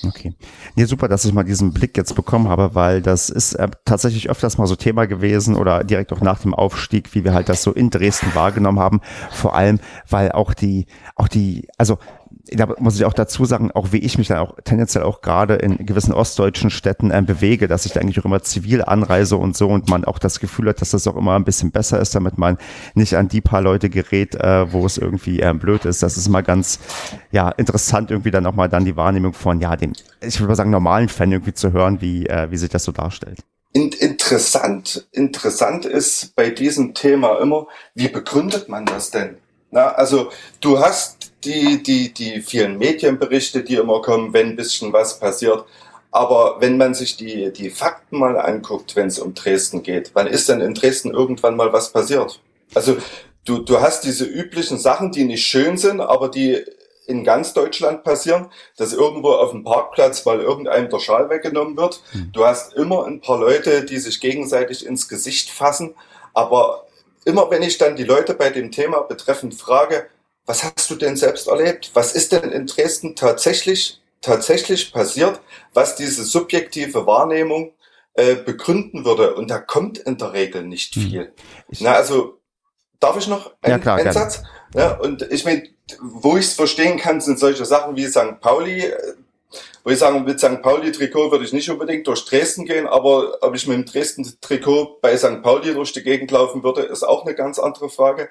[0.05, 0.34] Okay.
[0.75, 4.30] Nee, super, dass ich mal diesen Blick jetzt bekommen habe, weil das ist äh, tatsächlich
[4.30, 7.63] öfters mal so Thema gewesen oder direkt auch nach dem Aufstieg, wie wir halt das
[7.63, 9.01] so in Dresden wahrgenommen haben.
[9.31, 11.99] Vor allem, weil auch die, auch die, also
[12.51, 15.55] da muss ich auch dazu sagen, auch wie ich mich dann auch tendenziell auch gerade
[15.55, 19.55] in gewissen ostdeutschen Städten äh, bewege, dass ich da eigentlich auch immer zivil anreise und
[19.55, 22.15] so und man auch das Gefühl hat, dass das auch immer ein bisschen besser ist,
[22.15, 22.57] damit man
[22.93, 26.03] nicht an die paar Leute gerät, äh, wo es irgendwie äh, blöd ist.
[26.03, 26.80] Das ist mal ganz
[27.31, 30.55] ja interessant irgendwie dann auch mal dann die Wahrnehmung von ja dem, ich würde mal
[30.55, 33.39] sagen normalen Fan irgendwie zu hören, wie äh, wie sich das so darstellt.
[33.73, 37.65] Interessant, interessant ist bei diesem Thema immer,
[37.95, 39.38] wie begründet man das denn?
[39.72, 40.30] Na, also
[40.61, 45.65] du hast die, die, die vielen Medienberichte, die immer kommen, wenn ein bisschen was passiert.
[46.11, 50.28] Aber wenn man sich die, die Fakten mal anguckt, wenn es um Dresden geht, wann
[50.28, 52.40] ist denn in Dresden irgendwann mal was passiert?
[52.76, 52.98] Also
[53.45, 56.64] du, du hast diese üblichen Sachen, die nicht schön sind, aber die
[57.07, 62.02] in ganz Deutschland passieren, dass irgendwo auf dem Parkplatz mal irgendeinem der Schal weggenommen wird.
[62.11, 62.30] Hm.
[62.32, 65.95] Du hast immer ein paar Leute, die sich gegenseitig ins Gesicht fassen,
[66.34, 66.86] aber
[67.26, 70.07] immer wenn ich dann die Leute bei dem Thema betreffend frage,
[70.45, 71.91] was hast du denn selbst erlebt?
[71.94, 75.40] Was ist denn in Dresden tatsächlich, tatsächlich passiert,
[75.74, 77.74] was diese subjektive Wahrnehmung
[78.15, 79.36] äh, begründen würde?
[79.36, 81.02] Und da kommt in der Regel nicht hm.
[81.02, 81.22] viel.
[81.22, 81.34] Hm.
[81.80, 82.40] Na, also,
[82.99, 84.44] darf ich noch einen, ja, klar, einen Satz?
[84.76, 85.64] Ja, und ich meine,
[86.02, 88.40] wo ich es verstehen kann, sind solche Sachen wie St.
[88.41, 89.14] Pauli, äh,
[89.84, 90.61] wo ich sagen, mit St.
[90.61, 95.15] Pauli-Trikot würde ich nicht unbedingt durch Dresden gehen, aber ob ich mit dem Dresden-Trikot bei
[95.18, 95.41] St.
[95.41, 98.30] Pauli durch die Gegend laufen würde, ist auch eine ganz andere Frage.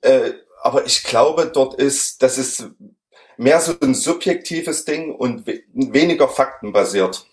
[0.00, 0.32] Äh,
[0.64, 2.70] aber ich glaube, dort ist, das ist
[3.36, 7.26] mehr so ein subjektives Ding und weniger faktenbasiert.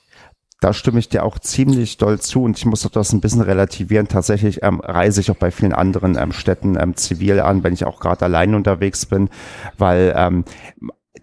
[0.60, 3.42] Da stimme ich dir auch ziemlich doll zu und ich muss doch das ein bisschen
[3.42, 4.10] relativieren.
[4.10, 7.86] Tatsächlich ähm, reise ich auch bei vielen anderen ähm, Städten ähm, zivil an, wenn ich
[7.86, 9.30] auch gerade allein unterwegs bin,
[9.78, 10.44] weil ähm,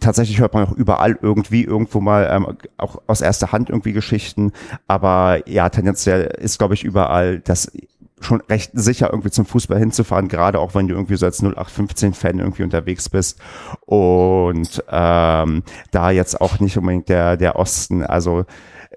[0.01, 4.52] tatsächlich hört man auch überall irgendwie irgendwo mal ähm, auch aus erster Hand irgendwie Geschichten,
[4.86, 7.70] aber ja, tendenziell ist glaube ich überall das
[8.20, 12.38] schon recht sicher irgendwie zum Fußball hinzufahren, gerade auch wenn du irgendwie so als 0815-Fan
[12.38, 13.38] irgendwie unterwegs bist
[13.86, 18.44] und ähm, da jetzt auch nicht unbedingt der, der Osten, also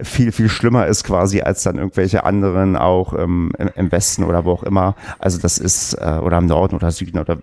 [0.02, 4.52] viel, viel schlimmer ist quasi als dann irgendwelche anderen auch ähm, im Westen oder wo
[4.52, 4.96] auch immer.
[5.20, 7.38] Also das ist, äh, oder im Norden oder Süden oder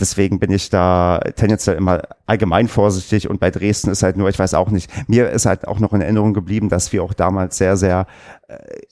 [0.00, 4.38] Deswegen bin ich da tendenziell immer allgemein vorsichtig und bei Dresden ist halt nur, ich
[4.38, 7.56] weiß auch nicht, mir ist halt auch noch in Erinnerung geblieben, dass wir auch damals
[7.56, 8.06] sehr, sehr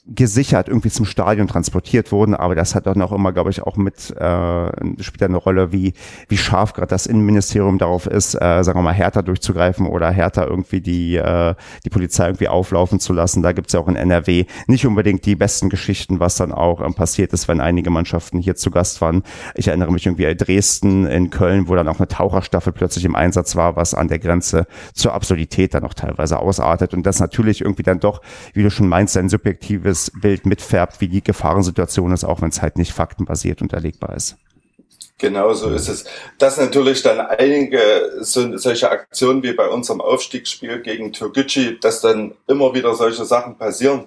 [0.06, 3.76] gesichert irgendwie zum Stadion transportiert wurden, aber das hat dann auch immer, glaube ich, auch
[3.76, 5.94] mit äh, spielt eine Rolle, wie
[6.28, 10.48] wie scharf gerade das Innenministerium darauf ist, äh, sagen wir mal härter durchzugreifen oder härter
[10.48, 11.54] irgendwie die äh,
[11.84, 13.42] die Polizei irgendwie auflaufen zu lassen.
[13.42, 16.94] Da gibt's ja auch in NRW nicht unbedingt die besten Geschichten, was dann auch ähm,
[16.94, 19.22] passiert ist, wenn einige Mannschaften hier zu Gast waren.
[19.54, 23.14] Ich erinnere mich irgendwie an Dresden in Köln, wo dann auch eine Taucherstaffel plötzlich im
[23.14, 27.60] Einsatz war, was an der Grenze zur Absurdität dann auch teilweise ausartet und das natürlich
[27.60, 28.22] irgendwie dann doch,
[28.54, 32.62] wie du schon meinst, ein subjektives Bild mitfärbt, wie die Gefahrensituation ist, auch wenn es
[32.62, 34.36] halt nicht faktenbasiert unterlegbar ist.
[35.18, 36.04] Genau so ist es.
[36.38, 42.34] Dass natürlich dann einige so, solche Aktionen wie bei unserem Aufstiegsspiel gegen Türkgücü, dass dann
[42.46, 44.06] immer wieder solche Sachen passieren.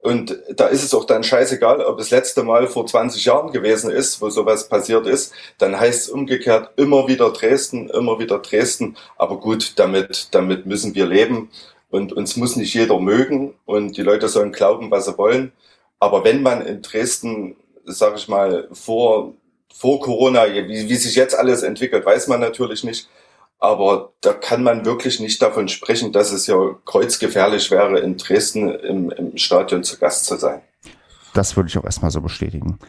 [0.00, 3.90] Und da ist es auch dann scheißegal, ob das letzte Mal vor 20 Jahren gewesen
[3.90, 5.32] ist, wo sowas passiert ist.
[5.56, 8.96] Dann heißt es umgekehrt immer wieder Dresden, immer wieder Dresden.
[9.16, 11.48] Aber gut, damit, damit müssen wir leben.
[11.94, 13.54] Und uns muss nicht jeder mögen.
[13.66, 15.52] Und die Leute sollen glauben, was sie wollen.
[16.00, 17.54] Aber wenn man in Dresden,
[17.84, 19.34] sag ich mal, vor,
[19.72, 23.08] vor Corona, wie, wie sich jetzt alles entwickelt, weiß man natürlich nicht.
[23.60, 28.74] Aber da kann man wirklich nicht davon sprechen, dass es ja kreuzgefährlich wäre, in Dresden
[28.74, 30.62] im, im Stadion zu Gast zu sein.
[31.32, 32.80] Das würde ich auch erstmal so bestätigen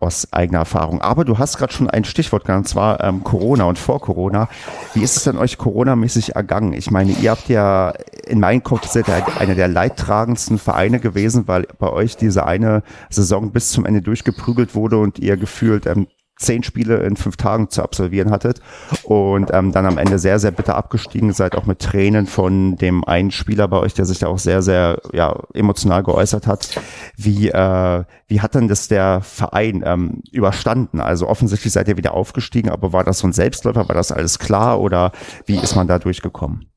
[0.00, 1.00] aus eigener Erfahrung.
[1.00, 4.48] Aber du hast gerade schon ein Stichwort genannt, und zwar ähm, Corona und vor Corona.
[4.94, 6.72] Wie ist es denn euch Corona-mäßig ergangen?
[6.72, 7.92] Ich meine, ihr habt ja
[8.26, 12.82] in meinem Kopf seid ihr einer der leidtragendsten Vereine gewesen, weil bei euch diese eine
[13.10, 16.06] Saison bis zum Ende durchgeprügelt wurde und ihr gefühlt ähm,
[16.38, 18.60] zehn Spiele in fünf Tagen zu absolvieren hattet
[19.02, 23.04] und ähm, dann am Ende sehr, sehr bitter abgestiegen seid, auch mit Tränen von dem
[23.04, 26.80] einen Spieler bei euch, der sich da auch sehr, sehr ja, emotional geäußert hat.
[27.16, 31.00] Wie, äh, wie hat denn das der Verein ähm, überstanden?
[31.00, 33.88] Also offensichtlich seid ihr wieder aufgestiegen, aber war das so ein Selbstläufer?
[33.88, 35.12] War das alles klar oder
[35.46, 36.70] wie ist man da durchgekommen?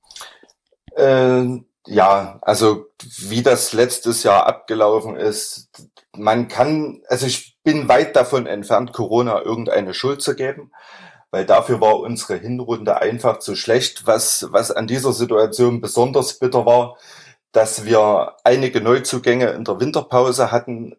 [0.96, 2.88] Äh, ja, also
[3.20, 5.70] wie das letztes Jahr abgelaufen ist,
[6.16, 10.72] man kann, also ich bin weit davon entfernt, Corona irgendeine Schuld zu geben,
[11.30, 14.08] weil dafür war unsere Hinrunde einfach zu schlecht.
[14.08, 16.98] Was, was an dieser Situation besonders bitter war,
[17.52, 20.96] dass wir einige Neuzugänge in der Winterpause hatten,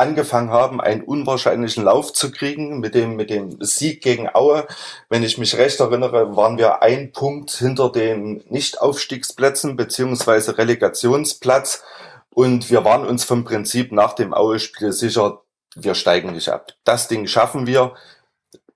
[0.00, 4.66] angefangen haben, einen unwahrscheinlichen Lauf zu kriegen mit dem, mit dem Sieg gegen Aue.
[5.10, 11.82] Wenn ich mich recht erinnere, waren wir ein Punkt hinter den Nicht-Aufstiegsplätzen beziehungsweise Relegationsplatz.
[12.32, 15.42] Und wir waren uns vom Prinzip nach dem Aue-Spiel sicher,
[15.76, 16.72] wir steigen nicht ab.
[16.84, 17.94] Das Ding schaffen wir.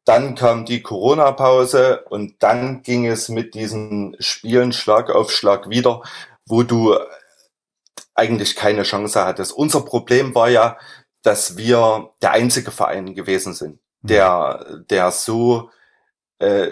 [0.04, 6.02] Dann kam die Corona-Pause und dann ging es mit diesen Spielen Schlag auf Schlag wieder,
[6.44, 6.98] wo du
[8.14, 9.52] eigentlich keine Chance hattest.
[9.52, 10.78] Unser Problem war ja,
[11.22, 14.08] dass wir der einzige Verein gewesen sind, mhm.
[14.08, 15.70] der, der so
[16.38, 16.70] äh,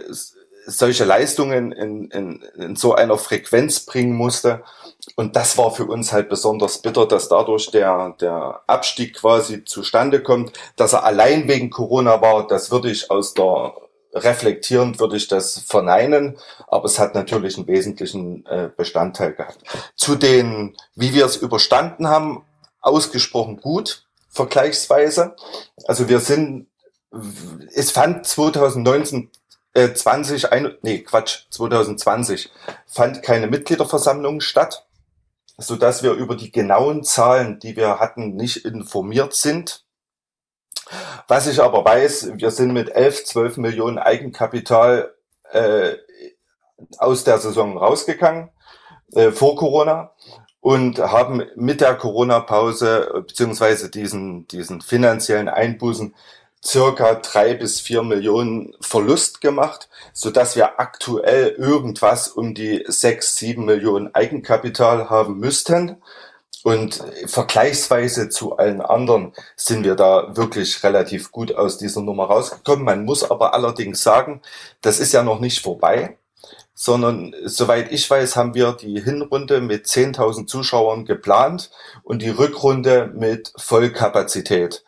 [0.67, 4.63] solche Leistungen in, in, in so einer Frequenz bringen musste.
[5.17, 10.23] Und das war für uns halt besonders bitter, dass dadurch der, der Abstieg quasi zustande
[10.23, 12.47] kommt, dass er allein wegen Corona war.
[12.47, 13.73] Das würde ich aus der
[14.15, 16.37] reflektierend würde ich das verneinen,
[16.67, 19.59] aber es hat natürlich einen wesentlichen äh, Bestandteil gehabt.
[19.97, 22.45] Zu den, wie wir es überstanden haben,
[22.81, 25.37] ausgesprochen gut vergleichsweise.
[25.87, 26.67] Also wir sind,
[27.75, 29.31] es fand 2019
[29.75, 32.51] äh, 20, ein, nee, Quatsch, 2020
[32.87, 34.87] fand keine Mitgliederversammlung statt,
[35.59, 39.85] so dass wir über die genauen Zahlen, die wir hatten, nicht informiert sind.
[41.29, 45.15] Was ich aber weiß, wir sind mit 11, 12 Millionen Eigenkapital
[45.53, 45.95] äh,
[46.99, 48.51] aus der Saison rausgegangen
[49.15, 50.13] äh, vor Corona
[50.61, 56.15] und haben mit der Corona-Pause beziehungsweise diesen, diesen finanziellen Einbußen
[56.65, 63.37] circa drei bis vier Millionen Verlust gemacht, so dass wir aktuell irgendwas um die sechs,
[63.37, 65.97] sieben Millionen Eigenkapital haben müssten.
[66.65, 72.85] Und vergleichsweise zu allen anderen sind wir da wirklich relativ gut aus dieser Nummer rausgekommen.
[72.85, 74.41] Man muss aber allerdings sagen,
[74.81, 76.17] das ist ja noch nicht vorbei
[76.75, 81.71] sondern soweit ich weiß, haben wir die Hinrunde mit 10.000 Zuschauern geplant
[82.03, 84.83] und die Rückrunde mit Vollkapazität.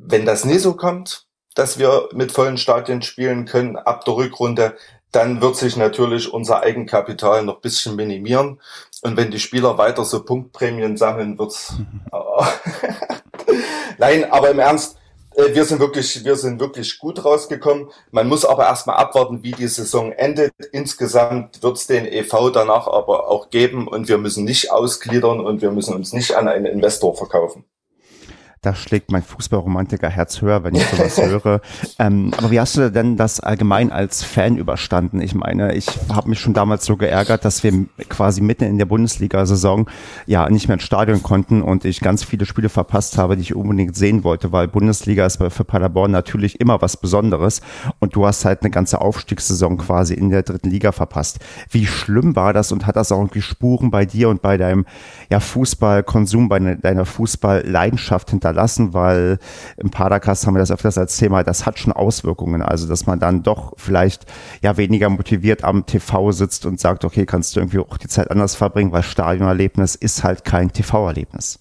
[0.00, 1.26] Wenn das nie so kommt,
[1.56, 4.76] dass wir mit vollen Stadien spielen können ab der Rückrunde,
[5.10, 8.60] dann wird sich natürlich unser Eigenkapital noch bisschen minimieren.
[9.02, 11.74] Und wenn die Spieler weiter so Punktprämien sammeln, wird's.
[13.98, 14.98] Nein, aber im Ernst,
[15.34, 17.88] äh, wir sind wirklich, wir sind wirklich gut rausgekommen.
[18.12, 20.52] Man muss aber erstmal abwarten, wie die Saison endet.
[20.70, 25.60] Insgesamt wird es den EV danach aber auch geben und wir müssen nicht ausgliedern und
[25.60, 27.64] wir müssen uns nicht an einen Investor verkaufen
[28.62, 31.60] da schlägt mein Fußballromantiker Herz höher, wenn ich sowas höre.
[31.98, 35.20] Ähm, aber wie hast du denn das allgemein als Fan überstanden?
[35.20, 38.86] Ich meine, ich habe mich schon damals so geärgert, dass wir quasi mitten in der
[38.86, 39.88] Bundesliga-Saison
[40.26, 43.54] ja nicht mehr ins Stadion konnten und ich ganz viele Spiele verpasst habe, die ich
[43.54, 47.60] unbedingt sehen wollte, weil Bundesliga ist für Paderborn natürlich immer was Besonderes
[48.00, 51.38] und du hast halt eine ganze Aufstiegssaison quasi in der dritten Liga verpasst.
[51.70, 54.84] Wie schlimm war das und hat das auch irgendwie Spuren bei dir und bei deinem
[55.30, 59.38] ja, Fußballkonsum, bei deiner Fußballleidenschaft hinter hinterlassen, weil
[59.76, 62.62] im Padercast haben wir das öfters als Thema, das hat schon Auswirkungen.
[62.62, 64.26] Also, dass man dann doch vielleicht
[64.62, 68.30] ja weniger motiviert am TV sitzt und sagt, okay, kannst du irgendwie auch die Zeit
[68.30, 71.60] anders verbringen, weil Stadionerlebnis ist halt kein TV-Erlebnis.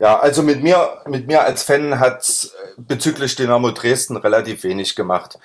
[0.00, 5.38] Ja, also mit mir, mit mir als Fan hat bezüglich Dynamo Dresden relativ wenig gemacht.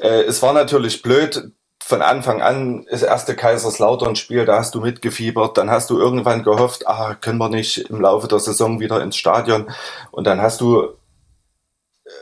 [0.00, 1.52] Äh, es war natürlich blöd,
[1.90, 6.86] von Anfang an das erste Kaiserslautern-Spiel, da hast du mitgefiebert, dann hast du irgendwann gehofft,
[6.86, 9.66] ah, können wir nicht im Laufe der Saison wieder ins Stadion.
[10.12, 10.84] Und dann hast du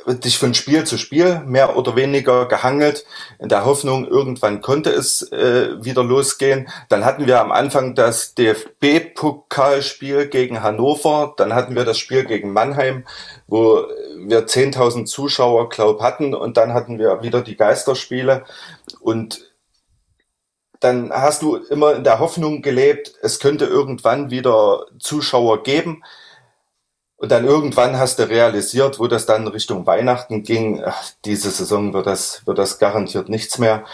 [0.07, 3.05] äh, dich von Spiel zu Spiel mehr oder weniger gehangelt,
[3.39, 6.69] in der Hoffnung, irgendwann konnte es äh, wieder losgehen.
[6.89, 12.55] Dann hatten wir am Anfang das DFB-Pokalspiel gegen Hannover, dann hatten wir das Spiel gegen
[12.55, 13.05] Mannheim,
[13.47, 13.86] wo
[14.16, 16.35] wir 10.000 Zuschauer, glaub, hatten.
[16.35, 18.45] Und dann hatten wir wieder die Geisterspiele.
[19.01, 19.47] Und
[20.80, 26.02] dann hast du immer in der Hoffnung gelebt, es könnte irgendwann wieder Zuschauer geben.
[27.16, 31.92] Und dann irgendwann hast du realisiert, wo das dann Richtung Weihnachten ging, ach, diese Saison
[31.92, 33.84] wird das, wird das garantiert nichts mehr.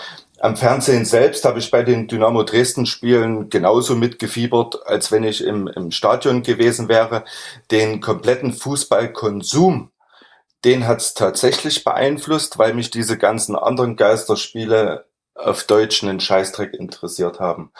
[0.41, 5.43] Am Fernsehen selbst habe ich bei den Dynamo Dresden Spielen genauso mitgefiebert, als wenn ich
[5.43, 7.25] im, im Stadion gewesen wäre.
[7.71, 9.91] Den kompletten Fußballkonsum,
[10.67, 16.75] den hat es tatsächlich beeinflusst, weil mich diese ganzen anderen Geisterspiele auf Deutsch einen Scheißdreck
[16.75, 17.73] interessiert haben.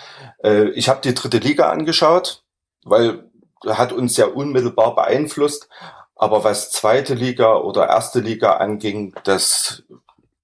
[0.43, 2.45] Äh, ich habe die dritte Liga angeschaut,
[2.85, 3.31] weil
[3.67, 5.69] hat uns ja unmittelbar beeinflusst.
[6.17, 9.83] Aber was zweite Liga oder erste Liga anging, das,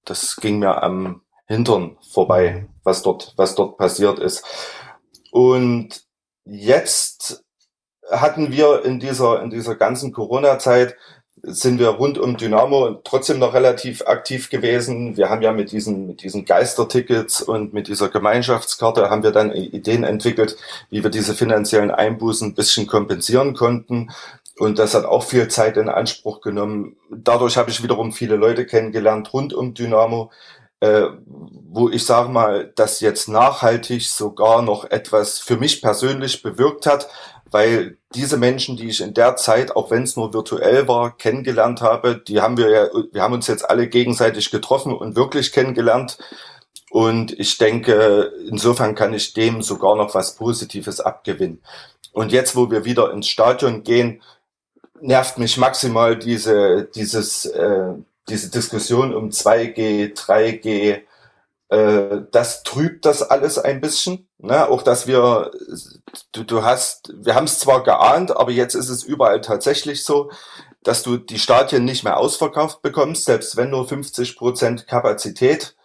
[0.05, 4.43] das ging mir am Hintern vorbei, was dort, was dort passiert ist.
[5.31, 6.03] Und
[6.45, 7.43] jetzt
[8.09, 10.95] hatten wir in dieser, in dieser ganzen Corona-Zeit
[11.43, 15.17] sind wir rund um Dynamo trotzdem noch relativ aktiv gewesen.
[15.17, 19.51] Wir haben ja mit diesen, mit diesen Geistertickets und mit dieser Gemeinschaftskarte haben wir dann
[19.51, 20.55] Ideen entwickelt,
[20.89, 24.11] wie wir diese finanziellen Einbußen ein bisschen kompensieren konnten.
[24.57, 26.95] Und das hat auch viel Zeit in Anspruch genommen.
[27.09, 30.31] Dadurch habe ich wiederum viele Leute kennengelernt rund um Dynamo,
[30.81, 36.85] äh, wo ich sage mal, das jetzt nachhaltig sogar noch etwas für mich persönlich bewirkt
[36.85, 37.07] hat,
[37.51, 41.81] weil diese Menschen, die ich in der Zeit, auch wenn es nur virtuell war, kennengelernt
[41.81, 46.17] habe, die haben wir ja, wir haben uns jetzt alle gegenseitig getroffen und wirklich kennengelernt.
[46.89, 51.61] Und ich denke, insofern kann ich dem sogar noch was Positives abgewinnen.
[52.13, 54.21] Und jetzt, wo wir wieder ins Stadion gehen,
[54.99, 57.93] nervt mich maximal diese, dieses, äh,
[58.29, 61.01] diese Diskussion um 2G, 3G,
[61.71, 64.27] äh, das trübt das alles ein bisschen.
[64.39, 64.67] Ne?
[64.67, 65.51] Auch dass wir,
[66.33, 70.29] du, du hast, wir haben es zwar geahnt, aber jetzt ist es überall tatsächlich so,
[70.83, 75.75] dass du die Stadien nicht mehr ausverkauft bekommst, selbst wenn nur 50 Prozent Kapazität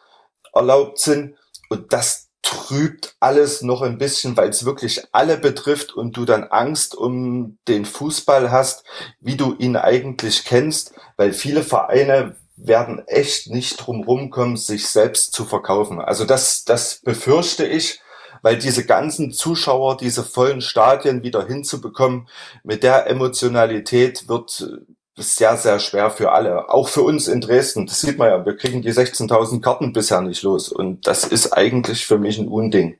[0.52, 1.36] erlaubt sind.
[1.68, 6.44] Und das trübt alles noch ein bisschen, weil es wirklich alle betrifft und du dann
[6.44, 8.84] Angst um den Fußball hast,
[9.20, 15.32] wie du ihn eigentlich kennst, weil viele Vereine werden echt nicht drum kommen, sich selbst
[15.32, 16.00] zu verkaufen.
[16.00, 18.00] Also das, das befürchte ich,
[18.42, 22.28] weil diese ganzen Zuschauer, diese vollen Stadien wieder hinzubekommen,
[22.64, 24.68] mit der Emotionalität wird
[25.16, 26.68] sehr, sehr schwer für alle.
[26.68, 27.86] Auch für uns in Dresden.
[27.86, 28.44] Das sieht man ja.
[28.44, 30.70] Wir kriegen die 16.000 Karten bisher nicht los.
[30.70, 32.98] Und das ist eigentlich für mich ein Unding.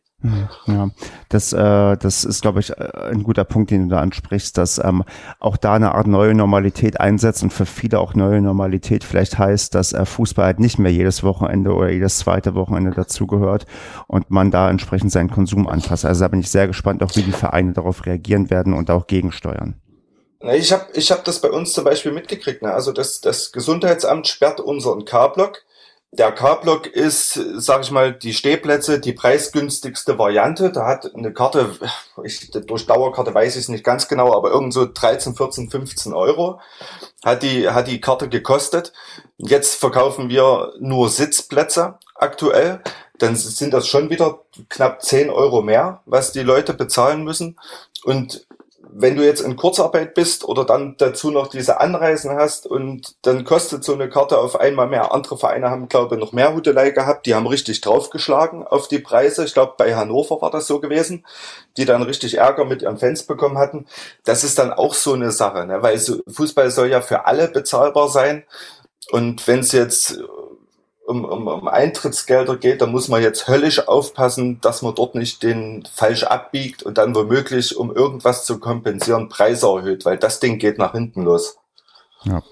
[0.67, 0.91] Ja,
[1.29, 4.79] das, äh, das ist, glaube ich, äh, ein guter Punkt, den du da ansprichst, dass
[4.79, 5.05] ähm,
[5.41, 9.75] auch da eine Art neue Normalität einsetzt und für viele auch neue Normalität vielleicht heißt,
[9.75, 13.67] dass äh, Fußball halt nicht mehr jedes Wochenende oder jedes zweite Wochenende dazugehört
[14.07, 16.07] und man da entsprechend seinen Konsum anpasst.
[16.07, 19.07] Also da bin ich sehr gespannt, auch wie die Vereine darauf reagieren werden und auch
[19.07, 19.81] gegensteuern.
[20.41, 22.63] Ich habe ich hab das bei uns zum Beispiel mitgekriegt.
[22.63, 22.73] Ne?
[22.73, 25.63] Also das, das Gesundheitsamt sperrt unseren K-Block
[26.19, 30.73] der K-Block ist, sag ich mal, die Stehplätze die preisgünstigste Variante.
[30.73, 31.77] Da hat eine Karte,
[32.25, 36.13] ich, durch Dauerkarte weiß ich es nicht ganz genau, aber irgend so 13, 14, 15
[36.13, 36.61] Euro
[37.25, 38.93] hat die, hat die Karte gekostet.
[39.37, 42.81] Jetzt verkaufen wir nur Sitzplätze aktuell.
[43.19, 47.59] Dann sind das schon wieder knapp 10 Euro mehr, was die Leute bezahlen müssen.
[48.05, 48.47] Und
[48.99, 53.45] wenn du jetzt in Kurzarbeit bist oder dann dazu noch diese Anreisen hast und dann
[53.45, 55.13] kostet so eine Karte auf einmal mehr.
[55.13, 57.27] Andere Vereine haben, glaube ich, noch mehr Hudelei gehabt.
[57.27, 59.45] Die haben richtig draufgeschlagen auf die Preise.
[59.45, 61.27] Ich glaube, bei Hannover war das so gewesen,
[61.77, 63.87] die dann richtig Ärger mit ihren Fans bekommen hatten.
[64.25, 65.83] Das ist dann auch so eine Sache, ne?
[65.83, 68.45] weil Fußball soll ja für alle bezahlbar sein.
[69.11, 70.19] Und wenn es jetzt
[71.07, 75.43] um, um, um Eintrittsgelder geht, da muss man jetzt höllisch aufpassen, dass man dort nicht
[75.43, 80.59] den falsch abbiegt und dann womöglich, um irgendwas zu kompensieren, Preise erhöht, weil das Ding
[80.59, 81.59] geht nach hinten los.
[82.25, 82.43] Ja.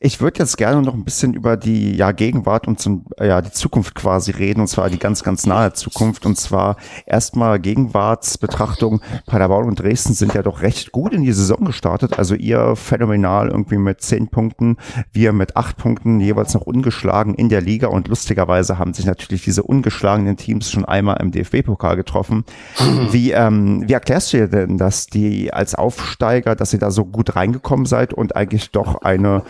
[0.00, 3.50] Ich würde jetzt gerne noch ein bisschen über die ja, Gegenwart und zum, ja, die
[3.50, 6.26] Zukunft quasi reden, und zwar die ganz, ganz nahe Zukunft.
[6.26, 9.00] Und zwar erstmal Gegenwartsbetrachtung.
[9.26, 12.18] Paderborn und Dresden sind ja doch recht gut in die Saison gestartet.
[12.18, 14.76] Also ihr phänomenal irgendwie mit zehn Punkten,
[15.12, 17.88] wir mit acht Punkten, jeweils noch ungeschlagen in der Liga.
[17.88, 22.44] Und lustigerweise haben sich natürlich diese ungeschlagenen Teams schon einmal im DFB-Pokal getroffen.
[23.10, 27.04] Wie, ähm, wie erklärst du dir denn, dass die als Aufsteiger, dass ihr da so
[27.04, 29.42] gut reingekommen seid und eigentlich doch eine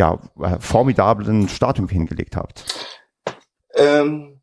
[0.00, 2.64] ja, äh, formidablen Stadium hingelegt habt?
[3.74, 4.40] Ähm,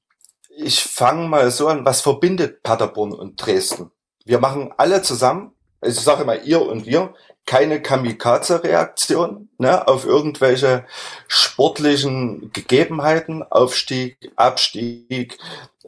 [0.56, 3.92] ich fange mal so an, was verbindet Paderborn und Dresden?
[4.24, 5.52] Wir machen alle zusammen,
[5.82, 7.14] also ich sage immer ihr und wir,
[7.48, 10.86] keine Kamikaze-Reaktion ne, auf irgendwelche
[11.28, 15.38] sportlichen Gegebenheiten, Aufstieg, Abstieg.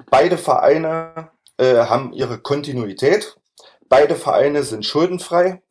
[0.10, 3.36] Beide Vereine äh, haben ihre Kontinuität.
[3.90, 5.62] Beide Vereine sind schuldenfrei.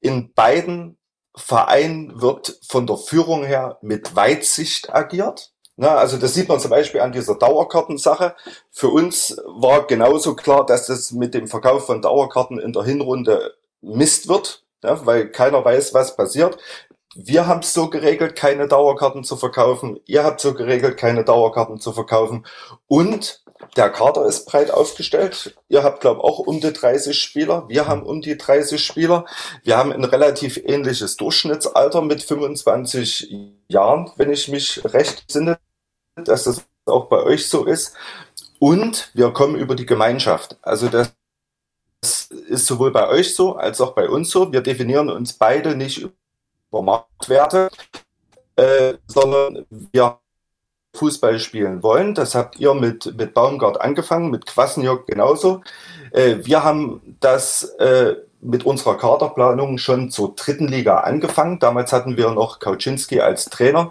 [0.00, 0.96] In beiden
[1.34, 5.52] Verein wird von der Führung her mit Weitsicht agiert.
[5.76, 8.36] Na, also das sieht man zum Beispiel an dieser Dauerkartensache.
[8.70, 13.54] Für uns war genauso klar, dass das mit dem Verkauf von Dauerkarten in der Hinrunde
[13.80, 16.58] Mist wird, ja, weil keiner weiß, was passiert.
[17.14, 20.00] Wir haben es so geregelt, keine Dauerkarten zu verkaufen.
[20.06, 22.46] Ihr habt so geregelt, keine Dauerkarten zu verkaufen.
[22.86, 23.41] Und
[23.76, 25.56] der Kader ist breit aufgestellt.
[25.68, 27.68] Ihr habt, glaube ich, auch um die 30 Spieler.
[27.68, 29.24] Wir haben um die 30 Spieler.
[29.62, 33.32] Wir haben ein relativ ähnliches Durchschnittsalter mit 25
[33.68, 35.58] Jahren, wenn ich mich recht sinne,
[36.16, 37.94] dass das auch bei euch so ist.
[38.58, 40.56] Und wir kommen über die Gemeinschaft.
[40.62, 41.12] Also das
[42.48, 44.52] ist sowohl bei euch so als auch bei uns so.
[44.52, 47.70] Wir definieren uns beide nicht über Marktwerte,
[48.56, 50.18] äh, sondern wir
[50.94, 52.14] Fußball spielen wollen.
[52.14, 55.62] Das habt ihr mit, mit Baumgart angefangen, mit Kwasniok genauso.
[56.10, 61.58] Äh, wir haben das äh, mit unserer Kaderplanung schon zur dritten Liga angefangen.
[61.58, 63.90] Damals hatten wir noch Kauczynski als Trainer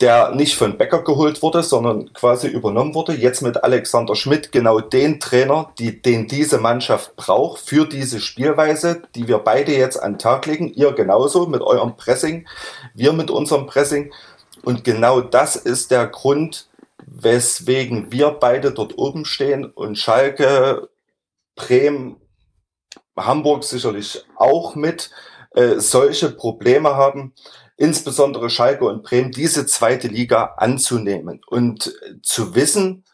[0.00, 3.14] der nicht von Becker geholt wurde, sondern quasi übernommen wurde.
[3.14, 9.02] Jetzt mit Alexander Schmidt genau den Trainer, die, den diese Mannschaft braucht für diese Spielweise,
[9.14, 10.72] die wir beide jetzt an den Tag legen.
[10.74, 12.46] Ihr genauso mit eurem Pressing,
[12.94, 14.10] wir mit unserem Pressing.
[14.62, 16.68] Und genau das ist der Grund,
[17.06, 20.88] weswegen wir beide dort oben stehen und Schalke,
[21.54, 22.16] Bremen,
[23.16, 25.10] Hamburg sicherlich auch mit
[25.52, 27.34] äh, solche Probleme haben
[27.80, 33.04] insbesondere Schalke und Bremen, diese zweite Liga anzunehmen und zu wissen,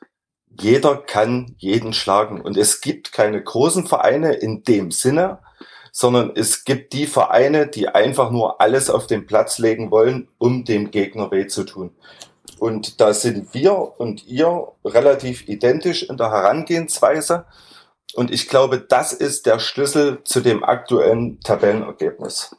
[0.61, 2.41] jeder kann jeden schlagen.
[2.41, 5.39] Und es gibt keine großen Vereine in dem Sinne,
[5.99, 10.67] sondern es gibt die Vereine, die einfach nur alles auf den Platz legen wollen, um
[10.67, 11.91] dem Gegner weh zu tun.
[12.59, 17.47] Und da sind wir und ihr relativ identisch in der Herangehensweise.
[18.15, 22.55] Und ich glaube, das ist der Schlüssel zu dem aktuellen Tabellenergebnis.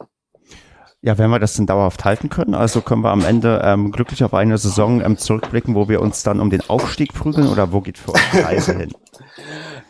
[1.00, 4.24] Ja, wenn wir das denn dauerhaft halten können, also können wir am Ende ähm, glücklich
[4.24, 7.82] auf eine Saison ähm, zurückblicken, wo wir uns dann um den Aufstieg prügeln oder wo
[7.82, 8.92] geht für uns die Reise hin?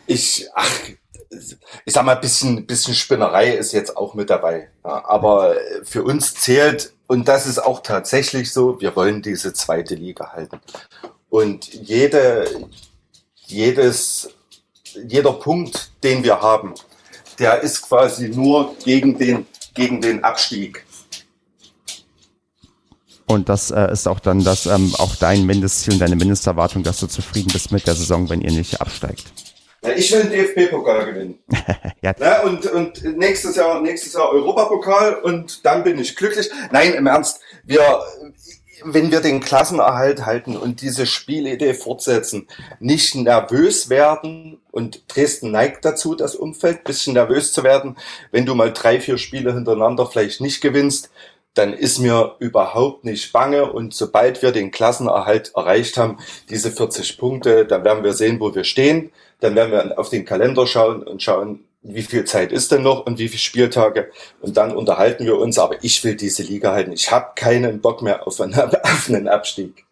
[0.05, 0.69] Ich, ach,
[1.29, 4.69] ich sag mal, bisschen, bisschen Spinnerei ist jetzt auch mit dabei.
[4.83, 9.95] Ja, aber für uns zählt, und das ist auch tatsächlich so, wir wollen diese zweite
[9.95, 10.59] Liga halten.
[11.29, 12.67] Und jede,
[13.45, 14.29] jedes,
[15.07, 16.73] jeder Punkt, den wir haben,
[17.37, 20.85] der ist quasi nur gegen den, gegen den Abstieg.
[23.27, 26.99] Und das äh, ist auch dann das, ähm, auch dein Mindestziel und deine Mindesterwartung, dass
[26.99, 29.31] du zufrieden bist mit der Saison, wenn ihr nicht absteigt.
[29.81, 31.39] Ja, ich will den DFB-Pokal gewinnen.
[32.01, 32.13] ja.
[32.19, 32.41] ja.
[32.43, 36.49] und, und nächstes Jahr, nächstes Jahr Europapokal und dann bin ich glücklich.
[36.71, 38.01] Nein, im Ernst, wir,
[38.83, 42.47] wenn wir den Klassenerhalt halten und diese Spielidee fortsetzen,
[42.79, 47.97] nicht nervös werden und Dresden neigt dazu, das Umfeld, bisschen nervös zu werden,
[48.31, 51.09] wenn du mal drei, vier Spiele hintereinander vielleicht nicht gewinnst,
[51.53, 53.71] dann ist mir überhaupt nicht bange.
[53.71, 56.17] Und sobald wir den Klassenerhalt erreicht haben,
[56.49, 59.11] diese 40 Punkte, dann werden wir sehen, wo wir stehen.
[59.39, 63.05] Dann werden wir auf den Kalender schauen und schauen, wie viel Zeit ist denn noch
[63.05, 64.11] und wie viele Spieltage.
[64.41, 65.57] Und dann unterhalten wir uns.
[65.59, 66.91] Aber ich will diese Liga halten.
[66.91, 68.53] Ich habe keinen Bock mehr auf einen,
[68.83, 69.85] auf einen Abstieg.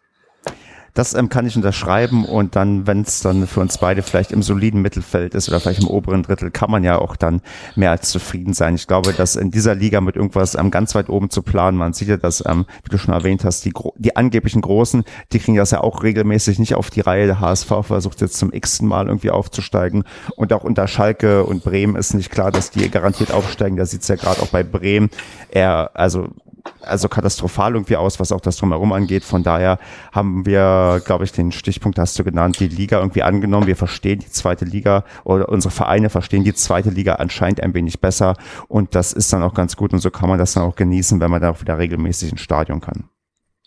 [0.94, 4.42] Das ähm, kann ich unterschreiben und dann, wenn es dann für uns beide vielleicht im
[4.42, 7.40] soliden Mittelfeld ist oder vielleicht im oberen Drittel, kann man ja auch dann
[7.76, 8.74] mehr als zufrieden sein.
[8.74, 11.92] Ich glaube, dass in dieser Liga mit irgendwas ähm, ganz weit oben zu planen, man
[11.92, 15.56] sieht ja, dass, ähm, wie du schon erwähnt hast, die, die angeblichen Großen, die kriegen
[15.56, 17.26] das ja auch regelmäßig nicht auf die Reihe.
[17.26, 20.04] Der HSV versucht jetzt zum x-ten Mal irgendwie aufzusteigen
[20.36, 23.76] und auch unter Schalke und Bremen ist nicht klar, dass die garantiert aufsteigen.
[23.76, 25.10] Da sieht es ja gerade auch bei Bremen
[25.50, 26.28] eher, also
[26.80, 29.24] also katastrophal irgendwie aus, was auch das drumherum angeht.
[29.24, 29.78] Von daher
[30.12, 33.66] haben wir, glaube ich, den Stichpunkt hast du genannt, die Liga irgendwie angenommen.
[33.66, 38.00] Wir verstehen die zweite Liga oder unsere Vereine verstehen die zweite Liga anscheinend ein wenig
[38.00, 38.34] besser
[38.68, 41.20] und das ist dann auch ganz gut und so kann man das dann auch genießen,
[41.20, 43.08] wenn man dann auch wieder regelmäßig ins Stadion kann.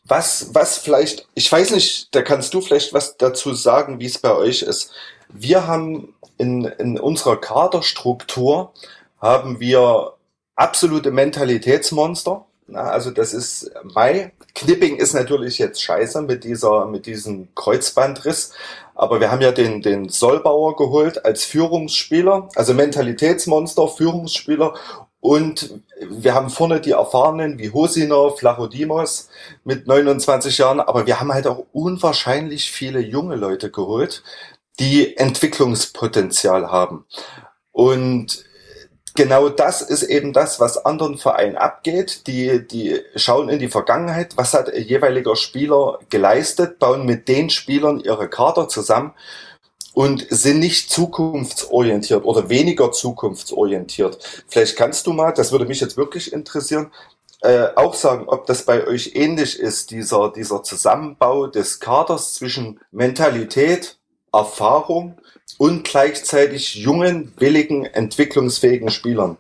[0.06, 4.18] Was, was vielleicht, ich weiß nicht, da kannst du vielleicht was dazu sagen, wie es
[4.18, 4.92] bei euch ist.
[5.30, 8.74] Wir haben in, in unserer Kaderstruktur
[9.22, 10.14] haben wir
[10.56, 14.32] absolute Mentalitätsmonster na, also das ist Mai.
[14.56, 18.54] Knipping ist natürlich jetzt scheiße mit dieser, mit diesem Kreuzbandriss.
[18.96, 24.74] Aber wir haben ja den, den Solbauer geholt als Führungsspieler, also Mentalitätsmonster, Führungsspieler.
[25.20, 29.30] Und wir haben vorne die Erfahrenen wie Hosinov, Flachodimos
[29.66, 30.80] mit 29 Jahren.
[30.80, 34.24] Aber wir haben halt auch unwahrscheinlich viele junge Leute geholt,
[34.80, 37.06] die Entwicklungspotenzial haben.
[37.72, 38.46] Und
[39.16, 42.28] genau das ist eben das, was anderen Vereinen abgeht.
[42.28, 47.50] Die, die schauen in die Vergangenheit, was hat ein jeweiliger Spieler geleistet, bauen mit den
[47.50, 49.14] Spielern ihre Kader zusammen
[49.94, 54.44] und sind nicht zukunftsorientiert oder weniger zukunftsorientiert.
[54.48, 56.92] Vielleicht kannst du mal, das würde mich jetzt wirklich interessieren,
[57.42, 62.80] äh, auch sagen, ob das bei euch ähnlich ist, dieser, dieser Zusammenbau des Kaders zwischen
[62.92, 63.98] Mentalität,
[64.34, 65.18] Erfahrung
[65.58, 69.38] und gleichzeitig jungen, willigen, entwicklungsfähigen Spielern.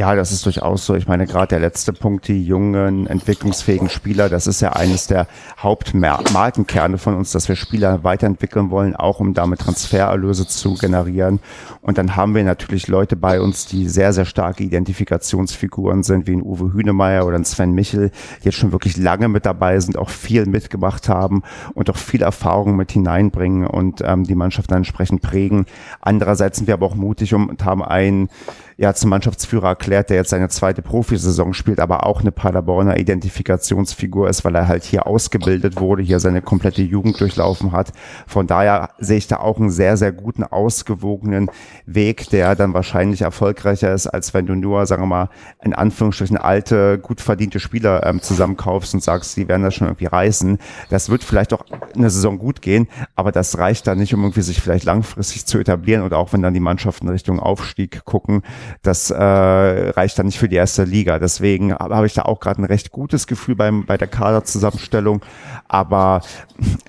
[0.00, 0.94] Ja, das ist durchaus so.
[0.94, 5.26] Ich meine, gerade der letzte Punkt, die jungen, entwicklungsfähigen Spieler, das ist ja eines der
[5.58, 11.38] Hauptmarkenkerne von uns, dass wir Spieler weiterentwickeln wollen, auch um damit Transfererlöse zu generieren.
[11.82, 16.32] Und dann haben wir natürlich Leute bei uns, die sehr, sehr starke Identifikationsfiguren sind, wie
[16.32, 19.98] ein Uwe Hünemeyer oder ein Sven Michel, die jetzt schon wirklich lange mit dabei sind,
[19.98, 21.42] auch viel mitgemacht haben
[21.74, 25.66] und auch viel Erfahrung mit hineinbringen und ähm, die Mannschaft dann entsprechend prägen.
[26.00, 28.30] Andererseits sind wir aber auch mutig und haben einen
[28.80, 34.26] ja zum Mannschaftsführer erklärt, der jetzt seine zweite Profisaison spielt, aber auch eine Paderborner Identifikationsfigur
[34.26, 37.92] ist, weil er halt hier ausgebildet wurde, hier seine komplette Jugend durchlaufen hat.
[38.26, 41.50] Von daher sehe ich da auch einen sehr, sehr guten, ausgewogenen
[41.84, 45.28] Weg, der dann wahrscheinlich erfolgreicher ist, als wenn du nur, sagen wir mal,
[45.62, 50.06] in Anführungsstrichen alte, gut verdiente Spieler ähm, zusammenkaufst und sagst, die werden das schon irgendwie
[50.06, 50.56] reißen.
[50.88, 54.40] Das wird vielleicht auch eine Saison gut gehen, aber das reicht dann nicht, um irgendwie
[54.40, 58.40] sich vielleicht langfristig zu etablieren und auch wenn dann die Mannschaften Richtung Aufstieg gucken,
[58.82, 61.18] das äh, reicht dann nicht für die erste Liga.
[61.18, 65.22] Deswegen habe ich da auch gerade ein recht gutes Gefühl beim, bei der Kaderzusammenstellung.
[65.68, 66.22] Aber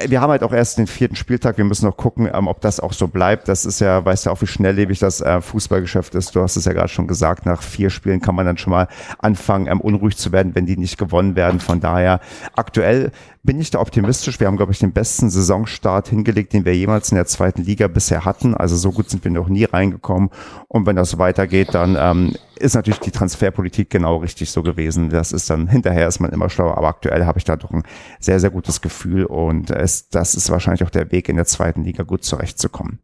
[0.08, 1.58] wir haben halt auch erst den vierten Spieltag.
[1.58, 3.48] Wir müssen noch gucken, ähm, ob das auch so bleibt.
[3.48, 6.36] Das ist ja, weißt du auch, wie schnelllebig das äh, Fußballgeschäft ist.
[6.36, 7.46] Du hast es ja gerade schon gesagt.
[7.46, 8.88] Nach vier Spielen kann man dann schon mal
[9.20, 11.60] anfangen, ähm, unruhig zu werden, wenn die nicht gewonnen werden.
[11.60, 12.20] Von daher
[12.56, 13.12] aktuell
[13.44, 14.40] bin ich da optimistisch.
[14.40, 17.88] Wir haben, glaube ich, den besten Saisonstart hingelegt, den wir jemals in der zweiten Liga
[17.88, 18.54] bisher hatten.
[18.54, 20.30] Also so gut sind wir noch nie reingekommen.
[20.68, 25.10] Und wenn das weitergeht, dann ähm, ist natürlich die Transferpolitik genau richtig so gewesen.
[25.10, 27.84] Das ist dann hinterher ist man immer schlauer, aber aktuell habe ich da doch ein
[28.20, 31.84] sehr, sehr gutes Gefühl und es, das ist wahrscheinlich auch der Weg in der zweiten
[31.84, 33.00] Liga gut zurechtzukommen.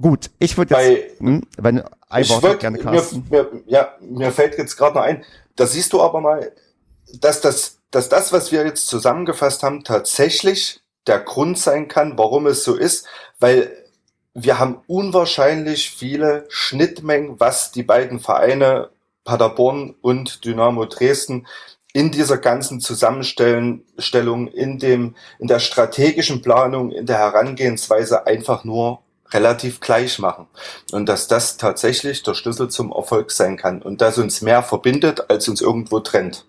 [0.00, 3.24] Gut, ich würde jetzt, hm, wenn ein Wort würd, gerne Carsten.
[3.30, 5.22] Mir, mir, ja, mir fällt jetzt gerade noch ein,
[5.56, 6.52] da siehst du aber mal,
[7.20, 12.46] dass das dass das, was wir jetzt zusammengefasst haben, tatsächlich der Grund sein kann, warum
[12.46, 13.06] es so ist,
[13.38, 13.70] weil
[14.34, 18.88] wir haben unwahrscheinlich viele Schnittmengen, was die beiden Vereine
[19.24, 21.46] Paderborn und Dynamo Dresden
[21.92, 29.00] in dieser ganzen Zusammenstellung, in dem, in der strategischen Planung, in der Herangehensweise einfach nur
[29.32, 30.46] relativ gleich machen.
[30.92, 35.30] Und dass das tatsächlich der Schlüssel zum Erfolg sein kann und dass uns mehr verbindet,
[35.30, 36.46] als uns irgendwo trennt.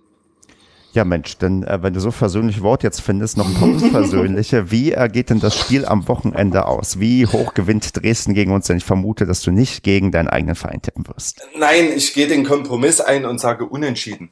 [0.94, 4.70] Ja, Mensch, denn äh, wenn du so versöhnliche Wort jetzt findest, noch ein paar unversöhnliche.
[4.70, 7.00] Wie äh, geht denn das Spiel am Wochenende aus?
[7.00, 8.68] Wie hoch gewinnt Dresden gegen uns?
[8.68, 11.42] Denn ich vermute, dass du nicht gegen deinen eigenen Verein tippen wirst.
[11.58, 14.32] Nein, ich gehe den Kompromiss ein und sage unentschieden.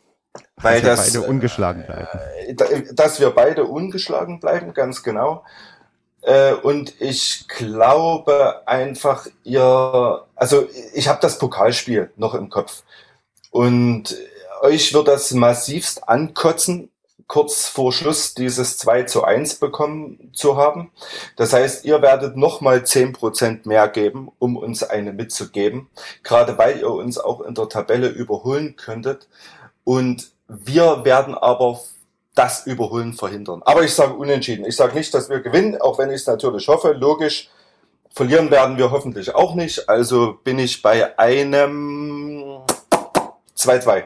[0.57, 2.07] Weil dass das, beide ungeschlagen bleiben.
[2.47, 5.43] Äh, dass wir beide ungeschlagen bleiben, ganz genau.
[6.21, 12.83] Äh, und ich glaube einfach, ihr, also ich habe das Pokalspiel noch im Kopf.
[13.49, 14.15] Und
[14.61, 16.89] euch wird das massivst ankotzen,
[17.27, 20.91] kurz vor Schluss dieses 2 zu 1 bekommen zu haben.
[21.37, 25.89] Das heißt, ihr werdet nochmal 10% mehr geben, um uns eine mitzugeben,
[26.23, 29.29] gerade weil ihr uns auch in der Tabelle überholen könntet.
[29.85, 31.79] Und wir werden aber
[32.35, 33.61] das Überholen verhindern.
[33.63, 34.65] Aber ich sage unentschieden.
[34.65, 36.91] Ich sage nicht, dass wir gewinnen, auch wenn ich es natürlich hoffe.
[36.91, 37.49] Logisch,
[38.13, 39.87] verlieren werden wir hoffentlich auch nicht.
[39.87, 42.59] Also bin ich bei einem
[43.57, 44.03] 2-2.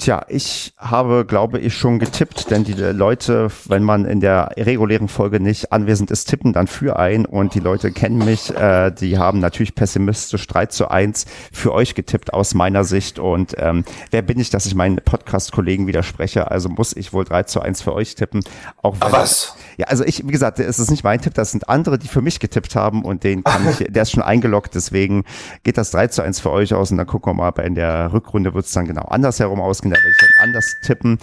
[0.00, 5.08] Tja, ich habe, glaube ich, schon getippt, denn die Leute, wenn man in der regulären
[5.08, 9.18] Folge nicht anwesend ist, tippen dann für ein und die Leute kennen mich, äh, die
[9.18, 14.22] haben natürlich pessimistisch 3 zu 1 für euch getippt aus meiner Sicht und ähm, wer
[14.22, 17.92] bin ich, dass ich meinen Podcast-Kollegen widerspreche, also muss ich wohl 3 zu 1 für
[17.92, 18.44] euch tippen.
[18.80, 19.56] Auch wenn, was?
[19.78, 22.22] Ja, also ich, wie gesagt, es ist nicht mein Tipp, das sind andere, die für
[22.22, 25.24] mich getippt haben und den kann ich, der ist schon eingeloggt, deswegen
[25.64, 27.74] geht das 3 zu 1 für euch aus und dann gucken wir mal, aber in
[27.74, 31.18] der Rückrunde wird es dann genau andersherum ausgehen da werde ich dann anders tippen.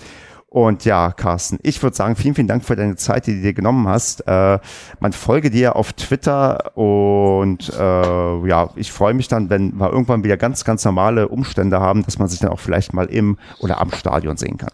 [0.55, 3.53] Und ja, Carsten, ich würde sagen, vielen, vielen Dank für deine Zeit, die du dir
[3.53, 4.25] genommen hast.
[4.25, 4.59] Äh,
[5.01, 10.23] man folge dir auf Twitter und äh, ja, ich freue mich dann, wenn wir irgendwann
[10.23, 13.81] wieder ganz, ganz normale Umstände haben, dass man sich dann auch vielleicht mal im oder
[13.81, 14.71] am Stadion sehen kann.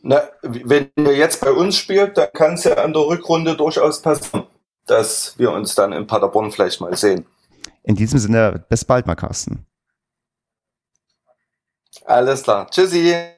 [0.00, 4.00] Na, wenn ihr jetzt bei uns spielt, dann kann es ja an der Rückrunde durchaus
[4.00, 4.46] passieren,
[4.86, 7.26] dass wir uns dann in Paderborn vielleicht mal sehen.
[7.82, 9.66] In diesem Sinne, bis bald mal, Carsten.
[12.08, 12.66] Alles klar.
[12.70, 13.37] Tschüssi.